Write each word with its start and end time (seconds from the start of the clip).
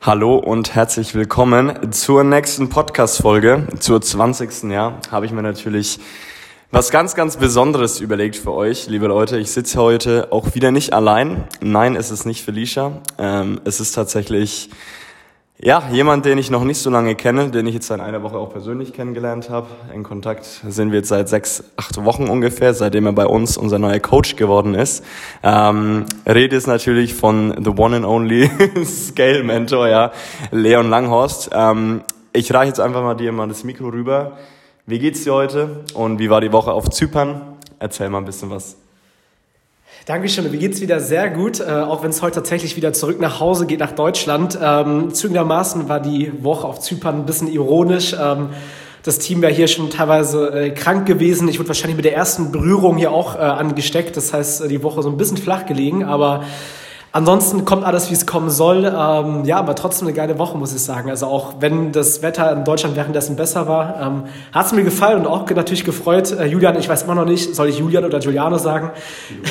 Hallo 0.00 0.36
und 0.36 0.76
herzlich 0.76 1.16
willkommen 1.16 1.92
zur 1.92 2.22
nächsten 2.22 2.68
Podcast-Folge. 2.68 3.66
Zur 3.80 4.00
20. 4.00 4.70
Jahr 4.70 5.00
habe 5.10 5.26
ich 5.26 5.32
mir 5.32 5.42
natürlich 5.42 5.98
was 6.70 6.90
ganz, 6.90 7.16
ganz 7.16 7.36
Besonderes 7.36 7.98
überlegt 7.98 8.36
für 8.36 8.52
euch, 8.52 8.86
liebe 8.86 9.08
Leute. 9.08 9.38
Ich 9.38 9.50
sitze 9.50 9.80
heute 9.80 10.28
auch 10.30 10.54
wieder 10.54 10.70
nicht 10.70 10.92
allein. 10.92 11.48
Nein, 11.60 11.96
es 11.96 12.12
ist 12.12 12.26
nicht 12.26 12.44
Felicia. 12.44 13.02
Ähm, 13.18 13.60
es 13.64 13.80
ist 13.80 13.90
tatsächlich 13.90 14.70
ja, 15.60 15.82
jemand, 15.90 16.24
den 16.24 16.38
ich 16.38 16.50
noch 16.50 16.62
nicht 16.62 16.78
so 16.78 16.88
lange 16.88 17.16
kenne, 17.16 17.50
den 17.50 17.66
ich 17.66 17.74
jetzt 17.74 17.88
seit 17.88 17.98
einer 18.00 18.22
Woche 18.22 18.36
auch 18.36 18.50
persönlich 18.50 18.92
kennengelernt 18.92 19.50
habe. 19.50 19.66
In 19.92 20.04
Kontakt 20.04 20.44
sind 20.44 20.92
wir 20.92 20.98
jetzt 20.98 21.08
seit 21.08 21.28
sechs, 21.28 21.64
acht 21.76 22.04
Wochen 22.04 22.28
ungefähr, 22.28 22.74
seitdem 22.74 23.06
er 23.06 23.12
bei 23.12 23.26
uns 23.26 23.56
unser 23.56 23.80
neuer 23.80 23.98
Coach 23.98 24.36
geworden 24.36 24.76
ist. 24.76 25.04
Ähm, 25.42 26.04
Rede 26.26 26.54
ist 26.54 26.68
natürlich 26.68 27.14
von 27.14 27.56
the 27.64 27.70
one 27.70 27.96
and 27.96 28.06
only 28.06 28.48
Scale 28.84 29.42
Mentor, 29.42 29.88
ja, 29.88 30.12
Leon 30.52 30.90
Langhorst. 30.90 31.50
Ähm, 31.52 32.02
ich 32.32 32.54
reiche 32.54 32.68
jetzt 32.68 32.80
einfach 32.80 33.02
mal 33.02 33.16
dir 33.16 33.32
mal 33.32 33.48
das 33.48 33.64
Mikro 33.64 33.88
rüber. 33.88 34.38
Wie 34.86 35.00
geht's 35.00 35.24
dir 35.24 35.34
heute 35.34 35.84
und 35.94 36.20
wie 36.20 36.30
war 36.30 36.40
die 36.40 36.52
Woche 36.52 36.70
auf 36.70 36.88
Zypern? 36.90 37.56
Erzähl 37.80 38.08
mal 38.10 38.18
ein 38.18 38.24
bisschen 38.24 38.50
was. 38.50 38.76
Dankeschön, 40.06 40.50
mir 40.50 40.56
geht's 40.56 40.80
wieder 40.80 41.00
sehr 41.00 41.28
gut, 41.28 41.60
äh, 41.60 41.64
auch 41.64 42.02
wenn 42.02 42.10
es 42.10 42.22
heute 42.22 42.36
tatsächlich 42.36 42.76
wieder 42.76 42.92
zurück 42.92 43.20
nach 43.20 43.40
Hause 43.40 43.66
geht, 43.66 43.80
nach 43.80 43.92
Deutschland. 43.92 44.58
Ähm, 44.62 45.12
zügigermaßen 45.12 45.88
war 45.88 46.00
die 46.00 46.32
Woche 46.42 46.66
auf 46.66 46.80
Zypern 46.80 47.16
ein 47.16 47.26
bisschen 47.26 47.48
ironisch. 47.48 48.14
Ähm, 48.18 48.50
das 49.02 49.18
Team 49.18 49.42
wäre 49.42 49.52
hier 49.52 49.68
schon 49.68 49.90
teilweise 49.90 50.50
äh, 50.50 50.70
krank 50.70 51.06
gewesen. 51.06 51.46
Ich 51.48 51.58
wurde 51.58 51.68
wahrscheinlich 51.68 51.96
mit 51.96 52.06
der 52.06 52.14
ersten 52.14 52.52
Berührung 52.52 52.96
hier 52.96 53.12
auch 53.12 53.34
äh, 53.34 53.38
angesteckt. 53.38 54.16
Das 54.16 54.32
heißt, 54.32 54.62
äh, 54.62 54.68
die 54.68 54.82
Woche 54.82 55.02
so 55.02 55.10
ein 55.10 55.18
bisschen 55.18 55.36
flach 55.36 55.66
gelegen, 55.66 56.04
aber 56.04 56.44
Ansonsten 57.10 57.64
kommt 57.64 57.84
alles, 57.84 58.10
wie 58.10 58.14
es 58.14 58.26
kommen 58.26 58.50
soll. 58.50 58.84
Ähm, 58.84 59.44
ja, 59.44 59.58
aber 59.58 59.74
trotzdem 59.74 60.08
eine 60.08 60.16
geile 60.16 60.38
Woche, 60.38 60.58
muss 60.58 60.74
ich 60.74 60.82
sagen. 60.82 61.08
Also 61.08 61.26
auch 61.26 61.54
wenn 61.60 61.90
das 61.90 62.22
Wetter 62.22 62.52
in 62.52 62.64
Deutschland 62.64 62.96
währenddessen 62.96 63.34
besser 63.34 63.66
war, 63.66 64.00
ähm, 64.00 64.24
hat 64.52 64.66
es 64.66 64.72
mir 64.72 64.84
gefallen 64.84 65.20
und 65.20 65.26
auch 65.26 65.48
natürlich 65.48 65.84
gefreut. 65.84 66.32
Äh, 66.32 66.46
Julian, 66.46 66.78
ich 66.78 66.88
weiß 66.88 67.04
immer 67.04 67.14
noch 67.14 67.24
nicht, 67.24 67.54
soll 67.54 67.68
ich 67.68 67.78
Julian 67.78 68.04
oder 68.04 68.20
Giuliano 68.20 68.58
sagen? 68.58 68.90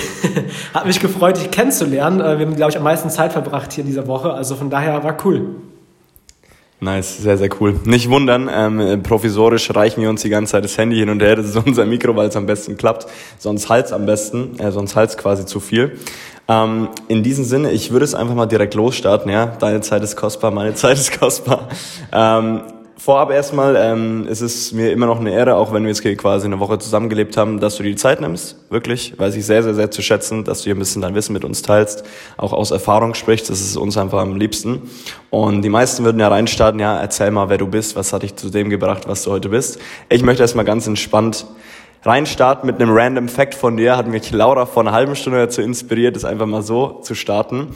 hat 0.74 0.86
mich 0.86 1.00
gefreut, 1.00 1.38
dich 1.38 1.50
kennenzulernen. 1.50 2.22
Äh, 2.22 2.38
wir 2.38 2.46
haben, 2.46 2.56
glaube 2.56 2.72
ich, 2.72 2.78
am 2.78 2.84
meisten 2.84 3.10
Zeit 3.10 3.34
verbracht 3.34 3.74
hier 3.74 3.84
in 3.84 3.90
dieser 3.90 4.08
Woche. 4.08 4.32
Also 4.34 4.56
von 4.56 4.70
daher 4.70 5.04
war 5.04 5.18
cool. 5.26 5.56
Nice, 6.80 7.18
sehr, 7.18 7.40
sehr 7.40 7.50
cool. 7.60 7.74
Nicht 7.86 8.08
wundern, 8.12 8.48
ähm, 8.54 9.02
provisorisch 9.02 9.74
reichen 9.74 10.04
wir 10.04 10.12
uns 10.12 10.22
die 10.22 10.30
ganze 10.30 10.52
Zeit 10.52 10.64
das 10.64 10.78
Handy 10.78 10.98
hin 10.98 11.10
und 11.10 11.24
her. 11.24 11.36
Das 11.36 11.48
ist 11.48 11.56
unser 11.66 11.88
Mikro, 11.88 12.16
weil 12.16 12.28
es 12.28 12.36
am 12.36 12.46
besten 12.46 12.78
klappt. 12.78 13.08
Sonst 13.40 13.68
Hals 13.68 13.92
am 13.92 14.06
besten, 14.06 14.60
äh, 14.60 14.72
sonst 14.72 14.96
Hals 14.96 15.18
quasi 15.18 15.48
zu 15.48 15.60
viel. 15.60 15.98
Ähm, 16.50 16.90
in 17.08 17.24
diesem 17.24 17.44
Sinne, 17.44 17.72
ich 17.72 17.92
würde 17.92 18.06
es 18.06 18.16
einfach 18.16 18.36
mal 18.36 18.46
direkt 18.46 18.74
losstarten, 18.74 19.32
ja. 19.32 19.48
Deine 19.48 19.82
Zeit 19.82 20.04
ist 20.04 20.16
kostbar, 20.16 20.52
meine 20.52 20.74
Zeit 20.76 20.98
ist 20.98 21.20
kostbar. 21.20 21.68
Ähm, 22.12 22.62
vorab 22.98 23.32
erstmal, 23.32 23.76
ähm, 23.76 24.28
es 24.30 24.42
ist 24.42 24.74
mir 24.74 24.92
immer 24.92 25.06
noch 25.06 25.20
eine 25.20 25.32
Ehre, 25.32 25.56
auch 25.56 25.72
wenn 25.74 25.84
wir 25.84 25.90
jetzt 25.90 26.04
quasi 26.18 26.46
eine 26.46 26.60
Woche 26.60 26.80
zusammengelebt 26.80 27.38
haben, 27.38 27.60
dass 27.60 27.76
du 27.76 27.84
dir 27.84 27.90
die 27.90 27.96
Zeit 27.96 28.22
nimmst. 28.22 28.56
Wirklich, 28.70 29.20
weiß 29.20 29.36
ich 29.36 29.46
sehr, 29.46 29.62
sehr, 29.62 29.76
sehr 29.76 29.92
zu 29.92 30.02
schätzen, 30.02 30.46
dass 30.46 30.60
du 30.60 30.66
hier 30.66 30.76
ein 30.76 30.80
bisschen 30.80 31.02
dein 31.02 31.16
Wissen 31.16 31.34
mit 31.34 31.46
uns 31.46 31.62
teilst, 31.62 32.04
auch 32.38 32.54
aus 32.54 32.72
Erfahrung 32.72 33.14
sprichst. 33.14 33.50
Das 33.50 33.60
ist 33.60 33.76
uns 33.76 33.98
einfach 33.98 34.20
am 34.20 34.38
liebsten. 34.38 34.82
Und 35.30 35.62
die 35.64 35.70
meisten 35.70 36.06
würden 36.06 36.20
ja 36.20 36.30
reinstarten, 36.30 36.80
ja, 36.80 36.98
erzähl 36.98 37.32
mal, 37.32 37.50
wer 37.50 37.58
du 37.58 37.68
bist, 37.68 37.96
was 37.96 38.14
hat 38.14 38.24
dich 38.24 38.36
zu 38.36 38.50
dem 38.50 38.70
gebracht, 38.70 39.08
was 39.08 39.24
du 39.24 39.32
heute 39.32 39.50
bist. 39.50 39.80
Ich 40.10 40.24
möchte 40.24 40.44
erstmal 40.44 40.66
ganz 40.66 40.88
entspannt 40.88 41.46
reinstarten 42.08 42.66
mit 42.66 42.82
einem 42.82 42.96
random 42.96 43.28
Fact 43.28 43.54
von 43.54 43.78
dir. 43.78 43.98
Hat 43.98 44.08
mich 44.08 44.32
Laura 44.32 44.66
vor 44.66 44.84
einer 44.84 44.94
halben 44.94 45.16
Stunde 45.16 45.40
dazu 45.40 45.62
inspiriert, 45.62 46.16
das 46.16 46.26
einfach 46.26 46.46
mal 46.46 46.62
so 46.62 47.00
zu 47.02 47.14
starten. 47.14 47.68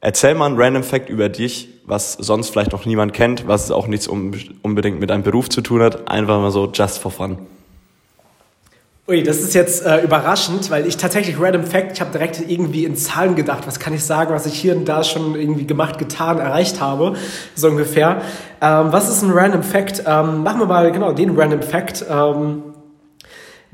Erzähl 0.00 0.34
mal 0.34 0.46
einen 0.46 0.60
random 0.60 0.82
Fact 0.82 1.08
über 1.08 1.28
dich, 1.28 1.68
was 1.86 2.14
sonst 2.14 2.50
vielleicht 2.50 2.72
noch 2.72 2.84
niemand 2.84 3.14
kennt, 3.14 3.48
was 3.48 3.70
auch 3.70 3.86
nichts 3.86 4.08
unbedingt 4.08 5.00
mit 5.00 5.08
deinem 5.08 5.22
Beruf 5.22 5.48
zu 5.48 5.62
tun 5.62 5.80
hat. 5.80 6.08
Einfach 6.08 6.40
mal 6.40 6.50
so 6.50 6.70
just 6.70 6.98
for 6.98 7.10
fun. 7.10 7.38
Ui, 9.06 9.22
das 9.22 9.40
ist 9.40 9.54
jetzt 9.54 9.84
äh, 9.84 10.02
überraschend, 10.02 10.70
weil 10.70 10.86
ich 10.86 10.96
tatsächlich 10.96 11.38
Random 11.38 11.64
Fact, 11.64 11.92
ich 11.92 12.00
habe 12.00 12.10
direkt 12.10 12.42
irgendwie 12.48 12.86
in 12.86 12.96
Zahlen 12.96 13.34
gedacht. 13.34 13.66
Was 13.66 13.78
kann 13.78 13.94
ich 13.94 14.02
sagen, 14.02 14.34
was 14.34 14.46
ich 14.46 14.54
hier 14.54 14.74
und 14.74 14.86
da 14.86 15.04
schon 15.04 15.34
irgendwie 15.34 15.66
gemacht, 15.66 15.98
getan, 15.98 16.38
erreicht 16.38 16.80
habe, 16.80 17.14
so 17.54 17.68
ungefähr. 17.68 18.22
Ähm, 18.62 18.86
was 18.90 19.10
ist 19.10 19.22
ein 19.22 19.30
Random 19.30 19.62
Fact? 19.62 20.04
Ähm, 20.06 20.42
machen 20.42 20.58
wir 20.58 20.66
mal 20.66 20.90
genau 20.90 21.12
den 21.12 21.38
Random 21.38 21.62
Fact. 21.62 22.04
Ähm, 22.10 22.73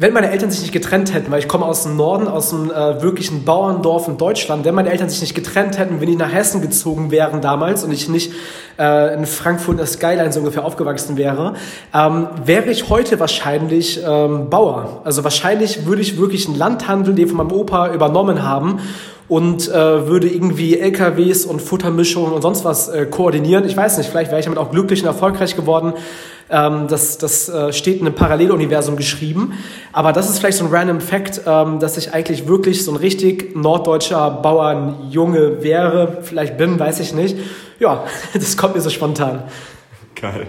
wenn 0.00 0.14
meine 0.14 0.30
Eltern 0.30 0.50
sich 0.50 0.62
nicht 0.62 0.72
getrennt 0.72 1.12
hätten, 1.12 1.30
weil 1.30 1.40
ich 1.40 1.46
komme 1.46 1.66
aus 1.66 1.82
dem 1.82 1.94
Norden, 1.94 2.26
aus 2.26 2.54
einem 2.54 2.70
äh, 2.70 3.02
wirklichen 3.02 3.44
Bauerndorf 3.44 4.08
in 4.08 4.16
Deutschland, 4.16 4.64
wenn 4.64 4.74
meine 4.74 4.88
Eltern 4.88 5.10
sich 5.10 5.20
nicht 5.20 5.34
getrennt 5.34 5.78
hätten, 5.78 6.00
wenn 6.00 6.08
die 6.08 6.16
nach 6.16 6.32
Hessen 6.32 6.62
gezogen 6.62 7.10
wären 7.10 7.42
damals 7.42 7.84
und 7.84 7.92
ich 7.92 8.08
nicht 8.08 8.32
äh, 8.78 9.12
in 9.12 9.26
Frankfurt 9.26 9.78
der 9.78 9.84
Skyline 9.84 10.32
so 10.32 10.38
ungefähr 10.38 10.64
aufgewachsen 10.64 11.18
wäre, 11.18 11.52
ähm, 11.92 12.28
wäre 12.46 12.70
ich 12.70 12.88
heute 12.88 13.20
wahrscheinlich 13.20 14.00
ähm, 14.02 14.48
Bauer. 14.48 15.02
Also 15.04 15.22
wahrscheinlich 15.22 15.84
würde 15.84 16.00
ich 16.00 16.16
wirklich 16.16 16.48
einen 16.48 16.56
Landhandel, 16.56 17.14
den 17.14 17.28
von 17.28 17.36
meinem 17.36 17.52
Opa 17.52 17.92
übernommen 17.92 18.42
haben 18.42 18.80
und 19.30 19.68
äh, 19.68 20.08
würde 20.08 20.28
irgendwie 20.28 20.76
LKWs 20.76 21.46
und 21.46 21.62
Futtermischungen 21.62 22.32
und 22.32 22.42
sonst 22.42 22.64
was 22.64 22.88
äh, 22.88 23.06
koordinieren. 23.06 23.64
Ich 23.64 23.76
weiß 23.76 23.96
nicht, 23.98 24.10
vielleicht 24.10 24.32
wäre 24.32 24.40
ich 24.40 24.46
damit 24.46 24.58
auch 24.58 24.72
glücklich 24.72 25.02
und 25.02 25.06
erfolgreich 25.06 25.54
geworden. 25.54 25.92
Ähm, 26.50 26.88
das 26.88 27.16
das 27.16 27.48
äh, 27.48 27.72
steht 27.72 28.00
in 28.00 28.06
einem 28.08 28.16
Paralleluniversum 28.16 28.96
geschrieben. 28.96 29.52
Aber 29.92 30.12
das 30.12 30.28
ist 30.28 30.40
vielleicht 30.40 30.58
so 30.58 30.64
ein 30.64 30.72
random 30.72 31.00
Fact, 31.00 31.42
ähm, 31.46 31.78
dass 31.78 31.96
ich 31.96 32.12
eigentlich 32.12 32.48
wirklich 32.48 32.84
so 32.84 32.90
ein 32.90 32.96
richtig 32.96 33.54
norddeutscher 33.54 34.32
Bauernjunge 34.32 35.62
wäre. 35.62 36.18
Vielleicht 36.22 36.58
bin, 36.58 36.80
weiß 36.80 36.98
ich 36.98 37.14
nicht. 37.14 37.36
Ja, 37.78 38.02
das 38.34 38.56
kommt 38.56 38.74
mir 38.74 38.80
so 38.80 38.90
spontan. 38.90 39.44
Geil. 40.20 40.48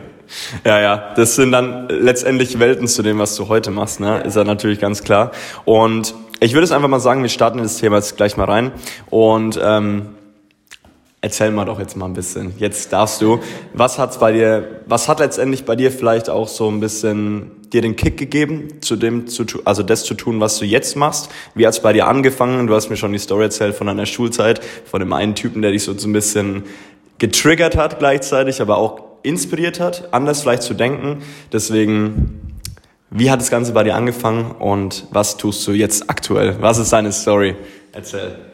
Ja, 0.65 0.79
ja, 0.79 1.13
das 1.15 1.35
sind 1.35 1.51
dann 1.51 1.87
letztendlich 1.89 2.57
Welten 2.57 2.87
zu 2.87 3.03
dem, 3.03 3.19
was 3.19 3.35
du 3.35 3.47
heute 3.47 3.69
machst, 3.69 3.99
ne? 3.99 4.21
Ist 4.21 4.37
ja 4.37 4.43
natürlich 4.43 4.79
ganz 4.79 5.03
klar. 5.03 5.31
Und 5.65 6.15
ich 6.41 6.53
würde 6.53 6.65
es 6.65 6.71
einfach 6.71 6.89
mal 6.89 6.99
sagen, 6.99 7.21
wir 7.21 7.29
starten 7.29 7.59
in 7.59 7.63
das 7.63 7.77
Thema 7.77 7.97
jetzt 7.97 8.17
gleich 8.17 8.35
mal 8.35 8.45
rein. 8.45 8.71
Und 9.09 9.59
ähm, 9.63 10.09
Erzähl 11.23 11.51
mal 11.51 11.65
doch 11.65 11.79
jetzt 11.79 11.95
mal 11.95 12.07
ein 12.07 12.15
bisschen. 12.15 12.53
Jetzt 12.57 12.91
darfst 12.91 13.21
du. 13.21 13.39
Was 13.75 13.99
hat's 13.99 14.17
bei 14.17 14.31
dir, 14.31 14.81
was 14.87 15.07
hat 15.07 15.19
letztendlich 15.19 15.65
bei 15.65 15.75
dir 15.75 15.91
vielleicht 15.91 16.31
auch 16.31 16.47
so 16.47 16.67
ein 16.67 16.79
bisschen 16.79 17.51
dir 17.71 17.83
den 17.83 17.95
Kick 17.95 18.17
gegeben, 18.17 18.81
zu 18.81 18.95
dem 18.95 19.27
zu 19.27 19.45
also 19.63 19.83
das 19.83 20.03
zu 20.03 20.15
tun, 20.15 20.39
was 20.39 20.57
du 20.57 20.65
jetzt 20.65 20.95
machst? 20.95 21.29
Wie 21.53 21.67
hat's 21.67 21.79
bei 21.79 21.93
dir 21.93 22.07
angefangen? 22.07 22.65
Du 22.65 22.73
hast 22.73 22.89
mir 22.89 22.97
schon 22.97 23.13
die 23.13 23.19
Story 23.19 23.43
erzählt 23.43 23.75
von 23.75 23.85
deiner 23.85 24.07
Schulzeit, 24.07 24.61
von 24.85 24.99
dem 24.99 25.13
einen 25.13 25.35
Typen, 25.35 25.61
der 25.61 25.69
dich 25.69 25.83
so, 25.83 25.95
so 25.95 26.09
ein 26.09 26.13
bisschen 26.13 26.63
getriggert 27.19 27.77
hat 27.77 27.99
gleichzeitig, 27.99 28.59
aber 28.59 28.77
auch 28.77 29.03
inspiriert 29.21 29.79
hat, 29.79 30.11
anders 30.11 30.41
vielleicht 30.41 30.63
zu 30.63 30.73
denken. 30.73 31.21
Deswegen, 31.53 32.50
wie 33.11 33.29
hat 33.29 33.41
das 33.41 33.51
Ganze 33.51 33.73
bei 33.73 33.83
dir 33.83 33.95
angefangen 33.95 34.51
und 34.51 35.05
was 35.11 35.37
tust 35.37 35.67
du 35.67 35.73
jetzt 35.73 36.09
aktuell? 36.09 36.55
Was 36.61 36.77
ist 36.77 36.93
deine 36.93 37.11
Story? 37.11 37.55
Erzähl. 37.91 38.50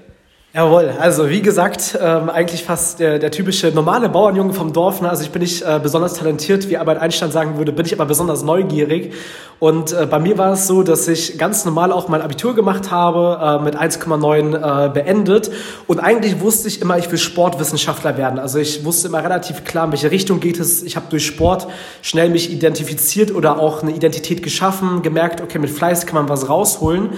Jawohl, 0.57 0.91
also 0.99 1.29
wie 1.29 1.43
gesagt, 1.43 1.95
ähm, 2.01 2.31
eigentlich 2.31 2.63
fast 2.63 2.99
der, 2.99 3.19
der 3.19 3.29
typische 3.29 3.67
normale 3.67 4.09
Bauernjunge 4.09 4.53
vom 4.53 4.73
Dorf. 4.73 5.01
Ne? 5.01 5.07
Also 5.07 5.21
ich 5.21 5.29
bin 5.29 5.43
nicht 5.43 5.61
äh, 5.61 5.79
besonders 5.79 6.15
talentiert, 6.15 6.67
wie 6.67 6.77
Albert 6.77 6.99
Einstein 6.99 7.29
sagen 7.29 7.59
würde, 7.59 7.71
bin 7.71 7.85
ich 7.85 7.93
aber 7.93 8.07
besonders 8.07 8.41
neugierig. 8.41 9.13
Und 9.59 9.93
äh, 9.93 10.07
bei 10.07 10.17
mir 10.17 10.39
war 10.39 10.53
es 10.53 10.65
so, 10.65 10.81
dass 10.81 11.07
ich 11.07 11.37
ganz 11.37 11.63
normal 11.63 11.91
auch 11.91 12.07
mein 12.07 12.23
Abitur 12.23 12.55
gemacht 12.55 12.89
habe, 12.89 13.59
äh, 13.59 13.63
mit 13.63 13.75
1,9 13.75 14.87
äh, 14.87 14.89
beendet. 14.89 15.51
Und 15.85 15.99
eigentlich 15.99 16.41
wusste 16.41 16.69
ich 16.69 16.81
immer, 16.81 16.97
ich 16.97 17.11
will 17.11 17.19
Sportwissenschaftler 17.19 18.17
werden. 18.17 18.39
Also 18.39 18.57
ich 18.57 18.83
wusste 18.83 19.09
immer 19.09 19.23
relativ 19.23 19.63
klar, 19.63 19.85
in 19.85 19.91
welche 19.91 20.09
Richtung 20.09 20.39
geht 20.39 20.59
es. 20.59 20.81
Ich 20.81 20.95
habe 20.95 21.05
durch 21.11 21.27
Sport 21.27 21.67
schnell 22.01 22.31
mich 22.31 22.51
identifiziert 22.51 23.29
oder 23.31 23.59
auch 23.59 23.83
eine 23.83 23.91
Identität 23.91 24.41
geschaffen, 24.41 25.03
gemerkt, 25.03 25.39
okay, 25.39 25.59
mit 25.59 25.69
Fleiß 25.69 26.07
kann 26.07 26.15
man 26.15 26.29
was 26.29 26.49
rausholen 26.49 27.11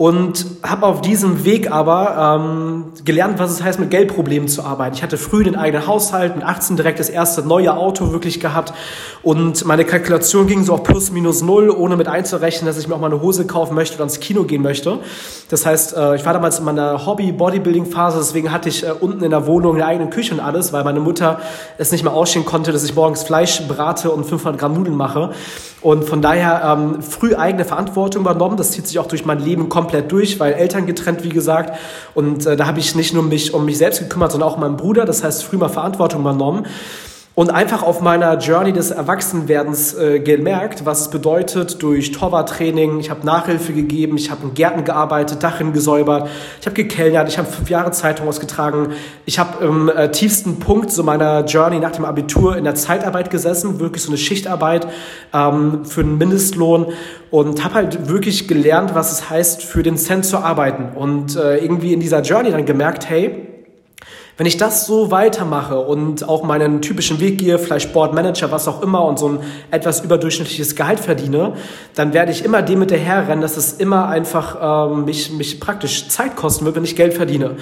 und 0.00 0.46
habe 0.62 0.86
auf 0.86 1.02
diesem 1.02 1.44
Weg 1.44 1.70
aber 1.70 2.40
ähm, 2.40 2.84
gelernt, 3.04 3.38
was 3.38 3.50
es 3.50 3.62
heißt, 3.62 3.78
mit 3.78 3.90
Geldproblemen 3.90 4.48
zu 4.48 4.64
arbeiten. 4.64 4.96
Ich 4.96 5.02
hatte 5.02 5.18
früh 5.18 5.44
den 5.44 5.56
eigenen 5.56 5.86
Haushalt, 5.86 6.36
mit 6.36 6.42
18 6.42 6.76
direkt 6.76 7.00
das 7.00 7.10
erste 7.10 7.46
neue 7.46 7.76
Auto 7.76 8.10
wirklich 8.10 8.40
gehabt 8.40 8.72
und 9.22 9.62
meine 9.66 9.84
Kalkulation 9.84 10.46
ging 10.46 10.64
so 10.64 10.72
auf 10.72 10.84
plus 10.84 11.10
minus 11.10 11.42
null, 11.42 11.68
ohne 11.68 11.98
mit 11.98 12.08
einzurechnen, 12.08 12.64
dass 12.64 12.78
ich 12.78 12.88
mir 12.88 12.94
auch 12.94 13.00
mal 13.00 13.12
eine 13.12 13.20
Hose 13.20 13.46
kaufen 13.46 13.74
möchte 13.74 13.96
oder 13.96 14.04
ins 14.04 14.20
Kino 14.20 14.44
gehen 14.44 14.62
möchte. 14.62 15.00
Das 15.50 15.66
heißt, 15.66 15.94
äh, 15.94 16.16
ich 16.16 16.24
war 16.24 16.32
damals 16.32 16.58
in 16.58 16.64
meiner 16.64 17.04
Hobby-Bodybuilding-Phase, 17.04 18.20
deswegen 18.20 18.50
hatte 18.50 18.70
ich 18.70 18.86
äh, 18.86 18.92
unten 18.98 19.22
in 19.22 19.30
der 19.30 19.46
Wohnung 19.46 19.74
eine 19.74 19.84
eigene 19.84 20.08
Küche 20.08 20.32
und 20.32 20.40
alles, 20.40 20.72
weil 20.72 20.82
meine 20.82 21.00
Mutter 21.00 21.40
es 21.76 21.92
nicht 21.92 22.04
mehr 22.04 22.14
ausstehen 22.14 22.46
konnte, 22.46 22.72
dass 22.72 22.84
ich 22.84 22.94
morgens 22.94 23.22
Fleisch 23.22 23.60
brate 23.68 24.10
und 24.10 24.24
500 24.24 24.58
Gramm 24.58 24.72
Nudeln 24.72 24.96
mache. 24.96 25.32
Und 25.82 26.04
von 26.04 26.20
daher 26.20 26.62
ähm, 26.64 27.02
früh 27.02 27.34
eigene 27.34 27.64
Verantwortung 27.64 28.22
übernommen. 28.22 28.58
Das 28.58 28.72
zieht 28.72 28.86
sich 28.86 28.98
auch 28.98 29.06
durch 29.06 29.24
mein 29.24 29.40
Leben 29.40 29.70
komplett 29.70 29.89
durch, 29.92 30.40
weil 30.40 30.54
Eltern 30.54 30.86
getrennt, 30.86 31.24
wie 31.24 31.28
gesagt. 31.28 31.78
Und 32.14 32.46
äh, 32.46 32.56
da 32.56 32.66
habe 32.66 32.78
ich 32.78 32.94
nicht 32.94 33.12
nur 33.12 33.22
mich 33.22 33.54
um 33.54 33.64
mich 33.64 33.78
selbst 33.78 34.00
gekümmert, 34.00 34.32
sondern 34.32 34.48
auch 34.48 34.54
um 34.54 34.60
meinen 34.60 34.76
Bruder. 34.76 35.04
Das 35.04 35.22
heißt, 35.22 35.44
früh 35.44 35.56
mal 35.56 35.68
Verantwortung 35.68 36.20
übernommen. 36.20 36.66
Und 37.40 37.48
einfach 37.48 37.82
auf 37.82 38.02
meiner 38.02 38.36
Journey 38.36 38.70
des 38.74 38.90
Erwachsenwerdens 38.90 39.94
äh, 39.94 40.20
gemerkt, 40.20 40.84
was 40.84 41.00
es 41.00 41.08
bedeutet 41.08 41.82
durch 41.82 42.12
Torwarttraining. 42.12 43.00
Ich 43.00 43.08
habe 43.08 43.24
Nachhilfe 43.24 43.72
gegeben, 43.72 44.18
ich 44.18 44.30
habe 44.30 44.42
in 44.46 44.52
Gärten 44.52 44.84
gearbeitet, 44.84 45.42
Dachen 45.42 45.72
gesäubert, 45.72 46.28
ich 46.60 46.66
habe 46.66 46.74
gekellnert, 46.74 47.30
ich 47.30 47.38
habe 47.38 47.48
fünf 47.48 47.70
Jahre 47.70 47.92
Zeitung 47.92 48.28
ausgetragen. 48.28 48.88
Ich 49.24 49.38
habe 49.38 49.64
im 49.64 49.88
äh, 49.88 50.10
tiefsten 50.10 50.58
Punkt 50.58 50.90
so 50.90 51.02
meiner 51.02 51.46
Journey 51.46 51.78
nach 51.78 51.92
dem 51.92 52.04
Abitur 52.04 52.58
in 52.58 52.64
der 52.64 52.74
Zeitarbeit 52.74 53.30
gesessen, 53.30 53.80
wirklich 53.80 54.02
so 54.02 54.10
eine 54.10 54.18
Schichtarbeit 54.18 54.86
ähm, 55.32 55.86
für 55.86 56.02
einen 56.02 56.18
Mindestlohn 56.18 56.88
und 57.30 57.64
habe 57.64 57.76
halt 57.76 58.10
wirklich 58.10 58.48
gelernt, 58.48 58.94
was 58.94 59.12
es 59.12 59.30
heißt, 59.30 59.62
für 59.62 59.82
den 59.82 59.96
Cent 59.96 60.26
zu 60.26 60.36
arbeiten 60.36 60.94
und 60.94 61.36
äh, 61.36 61.56
irgendwie 61.56 61.94
in 61.94 62.00
dieser 62.00 62.20
Journey 62.20 62.50
dann 62.50 62.66
gemerkt, 62.66 63.08
hey, 63.08 63.46
wenn 64.40 64.46
ich 64.46 64.56
das 64.56 64.86
so 64.86 65.10
weitermache 65.10 65.78
und 65.80 66.26
auch 66.26 66.44
meinen 66.44 66.80
typischen 66.80 67.20
Weg 67.20 67.36
gehe, 67.36 67.58
vielleicht 67.58 67.90
Sportmanager, 67.90 68.50
was 68.50 68.68
auch 68.68 68.80
immer 68.80 69.04
und 69.04 69.18
so 69.18 69.28
ein 69.28 69.40
etwas 69.70 70.00
überdurchschnittliches 70.00 70.76
Gehalt 70.76 70.98
verdiene, 70.98 71.52
dann 71.94 72.14
werde 72.14 72.32
ich 72.32 72.42
immer 72.42 72.62
dem 72.62 72.78
mit 72.78 72.90
rennen, 72.90 73.42
dass 73.42 73.58
es 73.58 73.74
immer 73.74 74.08
einfach 74.08 74.88
ähm, 74.90 75.04
mich, 75.04 75.30
mich 75.30 75.60
praktisch 75.60 76.08
Zeit 76.08 76.36
kosten 76.36 76.64
wird, 76.64 76.74
wenn 76.74 76.84
ich 76.84 76.96
Geld 76.96 77.12
verdiene. 77.12 77.56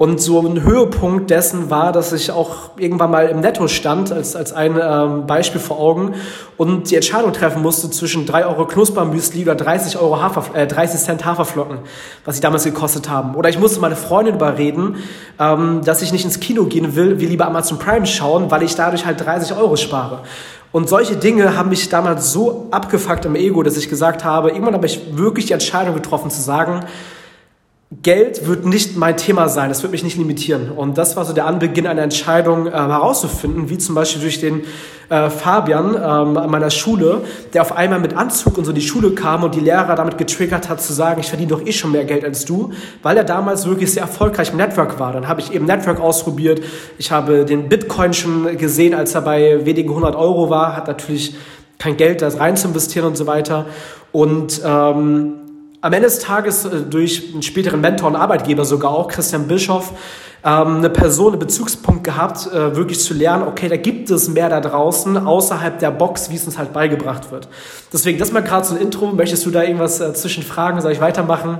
Und 0.00 0.18
so 0.18 0.40
ein 0.40 0.62
Höhepunkt 0.62 1.28
dessen 1.28 1.68
war, 1.68 1.92
dass 1.92 2.14
ich 2.14 2.30
auch 2.30 2.70
irgendwann 2.78 3.10
mal 3.10 3.28
im 3.28 3.40
Netto 3.40 3.68
stand, 3.68 4.10
als, 4.10 4.34
als 4.34 4.50
ein 4.50 4.80
ähm, 4.82 5.26
Beispiel 5.26 5.60
vor 5.60 5.78
Augen, 5.78 6.14
und 6.56 6.90
die 6.90 6.94
Entscheidung 6.96 7.34
treffen 7.34 7.60
musste 7.60 7.90
zwischen 7.90 8.24
3 8.24 8.46
Euro 8.46 8.66
Knuspermüsli 8.66 9.42
oder 9.42 9.56
30, 9.56 9.98
Euro 9.98 10.22
Hafer, 10.22 10.56
äh, 10.56 10.66
30 10.66 11.00
Cent 11.00 11.26
Haferflocken, 11.26 11.80
was 12.24 12.36
sie 12.36 12.40
damals 12.40 12.64
gekostet 12.64 13.10
haben. 13.10 13.34
Oder 13.34 13.50
ich 13.50 13.58
musste 13.58 13.78
meine 13.80 13.94
Freundin 13.94 14.36
überreden, 14.36 14.96
ähm, 15.38 15.82
dass 15.84 16.00
ich 16.00 16.12
nicht 16.12 16.24
ins 16.24 16.40
Kino 16.40 16.64
gehen 16.64 16.96
will, 16.96 17.20
wir 17.20 17.28
lieber 17.28 17.46
Amazon 17.46 17.78
Prime 17.78 18.06
schauen, 18.06 18.50
weil 18.50 18.62
ich 18.62 18.74
dadurch 18.74 19.04
halt 19.04 19.22
30 19.22 19.54
Euro 19.54 19.76
spare. 19.76 20.20
Und 20.72 20.88
solche 20.88 21.16
Dinge 21.16 21.58
haben 21.58 21.68
mich 21.68 21.90
damals 21.90 22.32
so 22.32 22.68
abgefuckt 22.70 23.26
im 23.26 23.34
Ego, 23.34 23.62
dass 23.62 23.76
ich 23.76 23.90
gesagt 23.90 24.24
habe, 24.24 24.48
irgendwann 24.48 24.72
habe 24.72 24.86
ich 24.86 25.18
wirklich 25.18 25.44
die 25.44 25.52
Entscheidung 25.52 25.94
getroffen 25.94 26.30
zu 26.30 26.40
sagen, 26.40 26.86
Geld 28.02 28.46
wird 28.46 28.64
nicht 28.64 28.96
mein 28.96 29.16
Thema 29.16 29.48
sein, 29.48 29.68
das 29.68 29.82
wird 29.82 29.90
mich 29.90 30.04
nicht 30.04 30.16
limitieren. 30.16 30.70
Und 30.70 30.96
das 30.96 31.16
war 31.16 31.24
so 31.24 31.32
der 31.32 31.46
Anbeginn 31.46 31.88
einer 31.88 32.02
Entscheidung 32.02 32.68
äh, 32.68 32.70
herauszufinden, 32.70 33.68
wie 33.68 33.78
zum 33.78 33.96
Beispiel 33.96 34.22
durch 34.22 34.38
den 34.38 34.62
äh, 35.08 35.28
Fabian 35.28 35.96
ähm, 35.96 36.36
an 36.36 36.50
meiner 36.50 36.70
Schule, 36.70 37.22
der 37.52 37.62
auf 37.62 37.76
einmal 37.76 37.98
mit 37.98 38.16
Anzug 38.16 38.56
und 38.58 38.64
so 38.64 38.70
in 38.70 38.76
die 38.76 38.80
Schule 38.80 39.10
kam 39.10 39.42
und 39.42 39.56
die 39.56 39.60
Lehrer 39.60 39.96
damit 39.96 40.18
getriggert 40.18 40.68
hat 40.68 40.80
zu 40.80 40.92
sagen, 40.92 41.20
ich 41.20 41.26
verdiene 41.26 41.50
doch 41.50 41.66
eh 41.66 41.72
schon 41.72 41.90
mehr 41.90 42.04
Geld 42.04 42.24
als 42.24 42.44
du, 42.44 42.70
weil 43.02 43.16
er 43.16 43.24
damals 43.24 43.66
wirklich 43.66 43.92
sehr 43.92 44.02
erfolgreich 44.02 44.52
im 44.52 44.58
Network 44.58 45.00
war. 45.00 45.12
Dann 45.12 45.26
habe 45.26 45.40
ich 45.40 45.52
eben 45.52 45.64
Network 45.64 45.98
ausprobiert, 45.98 46.62
ich 46.96 47.10
habe 47.10 47.44
den 47.44 47.68
Bitcoin 47.68 48.14
schon 48.14 48.56
gesehen, 48.56 48.94
als 48.94 49.16
er 49.16 49.22
bei 49.22 49.66
wenigen 49.66 49.92
hundert 49.92 50.14
Euro 50.14 50.48
war, 50.48 50.76
hat 50.76 50.86
natürlich 50.86 51.34
kein 51.80 51.96
Geld, 51.96 52.22
das 52.22 52.38
rein 52.38 52.56
zu 52.56 52.68
investieren 52.68 53.06
und 53.06 53.16
so 53.16 53.26
weiter. 53.26 53.66
Und 54.12 54.60
ähm, 54.64 55.49
am 55.80 55.92
Ende 55.92 56.08
des 56.08 56.18
Tages 56.18 56.64
äh, 56.64 56.80
durch 56.80 57.32
einen 57.32 57.42
späteren 57.42 57.80
Mentor 57.80 58.08
und 58.08 58.16
Arbeitgeber 58.16 58.64
sogar 58.64 58.90
auch, 58.90 59.08
Christian 59.08 59.46
Bischoff, 59.46 59.92
ähm, 60.44 60.78
eine 60.78 60.90
Person, 60.90 61.32
einen 61.32 61.38
Bezugspunkt 61.38 62.04
gehabt, 62.04 62.46
äh, 62.46 62.74
wirklich 62.76 63.00
zu 63.00 63.14
lernen, 63.14 63.44
okay, 63.46 63.68
da 63.68 63.76
gibt 63.76 64.10
es 64.10 64.28
mehr 64.28 64.48
da 64.48 64.60
draußen, 64.60 65.16
außerhalb 65.16 65.78
der 65.78 65.90
Box, 65.90 66.30
wie 66.30 66.36
es 66.36 66.46
uns 66.46 66.58
halt 66.58 66.72
beigebracht 66.72 67.30
wird. 67.30 67.48
Deswegen, 67.92 68.18
das 68.18 68.32
mal 68.32 68.42
gerade 68.42 68.66
so 68.66 68.74
ein 68.74 68.80
Intro. 68.80 69.12
Möchtest 69.12 69.44
du 69.44 69.50
da 69.50 69.62
irgendwas 69.62 70.00
äh, 70.00 70.12
zwischen 70.14 70.42
Fragen? 70.42 70.80
Soll 70.80 70.92
ich 70.92 71.00
weitermachen? 71.00 71.58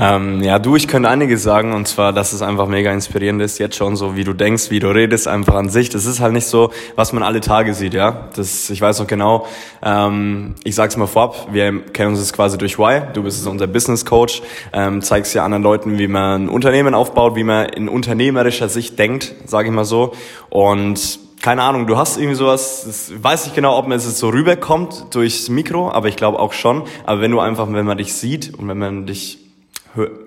Ähm, 0.00 0.44
ja, 0.44 0.60
du, 0.60 0.76
ich 0.76 0.86
könnte 0.86 1.08
einiges 1.08 1.42
sagen 1.42 1.72
und 1.72 1.88
zwar, 1.88 2.12
dass 2.12 2.32
es 2.32 2.40
einfach 2.40 2.68
mega 2.68 2.92
inspirierend 2.92 3.42
ist, 3.42 3.58
jetzt 3.58 3.74
schon 3.74 3.96
so, 3.96 4.14
wie 4.14 4.22
du 4.22 4.32
denkst, 4.32 4.70
wie 4.70 4.78
du 4.78 4.88
redest, 4.88 5.26
einfach 5.26 5.56
an 5.56 5.70
sich. 5.70 5.88
Das 5.88 6.06
ist 6.06 6.20
halt 6.20 6.34
nicht 6.34 6.46
so, 6.46 6.70
was 6.94 7.12
man 7.12 7.24
alle 7.24 7.40
Tage 7.40 7.74
sieht, 7.74 7.94
ja. 7.94 8.28
Das, 8.36 8.70
ich 8.70 8.80
weiß 8.80 9.00
noch 9.00 9.08
genau, 9.08 9.46
ähm, 9.82 10.54
ich 10.62 10.76
sag's 10.76 10.96
mal 10.96 11.08
vorab, 11.08 11.48
wir 11.50 11.80
kennen 11.86 12.10
uns 12.10 12.20
jetzt 12.20 12.32
quasi 12.32 12.56
durch 12.58 12.78
Y, 12.78 13.12
du 13.12 13.24
bist 13.24 13.44
unser 13.44 13.66
Business 13.66 14.04
Coach, 14.04 14.40
ähm, 14.72 15.02
zeigst 15.02 15.34
ja 15.34 15.44
anderen 15.44 15.64
Leuten, 15.64 15.98
wie 15.98 16.06
man 16.06 16.44
ein 16.44 16.48
Unternehmen 16.48 16.94
aufbaut, 16.94 17.34
wie 17.34 17.42
man 17.42 17.68
in 17.68 17.88
unternehmerischer 17.88 18.68
Sicht 18.68 19.00
denkt, 19.00 19.34
sage 19.46 19.68
ich 19.68 19.74
mal 19.74 19.84
so. 19.84 20.12
Und 20.48 21.18
keine 21.42 21.62
Ahnung, 21.62 21.88
du 21.88 21.96
hast 21.96 22.18
irgendwie 22.18 22.36
sowas, 22.36 22.84
das 22.86 23.12
weiß 23.20 23.48
ich 23.48 23.54
genau, 23.54 23.76
ob 23.76 23.88
man 23.88 23.96
es 23.96 24.18
so 24.18 24.28
rüberkommt 24.28 25.06
durchs 25.10 25.48
Mikro, 25.48 25.90
aber 25.90 26.06
ich 26.06 26.14
glaube 26.14 26.38
auch 26.38 26.52
schon. 26.52 26.84
Aber 27.04 27.20
wenn 27.20 27.32
du 27.32 27.40
einfach, 27.40 27.66
wenn 27.72 27.86
man 27.86 27.98
dich 27.98 28.14
sieht 28.14 28.54
und 28.56 28.68
wenn 28.68 28.78
man 28.78 29.06
dich 29.06 29.47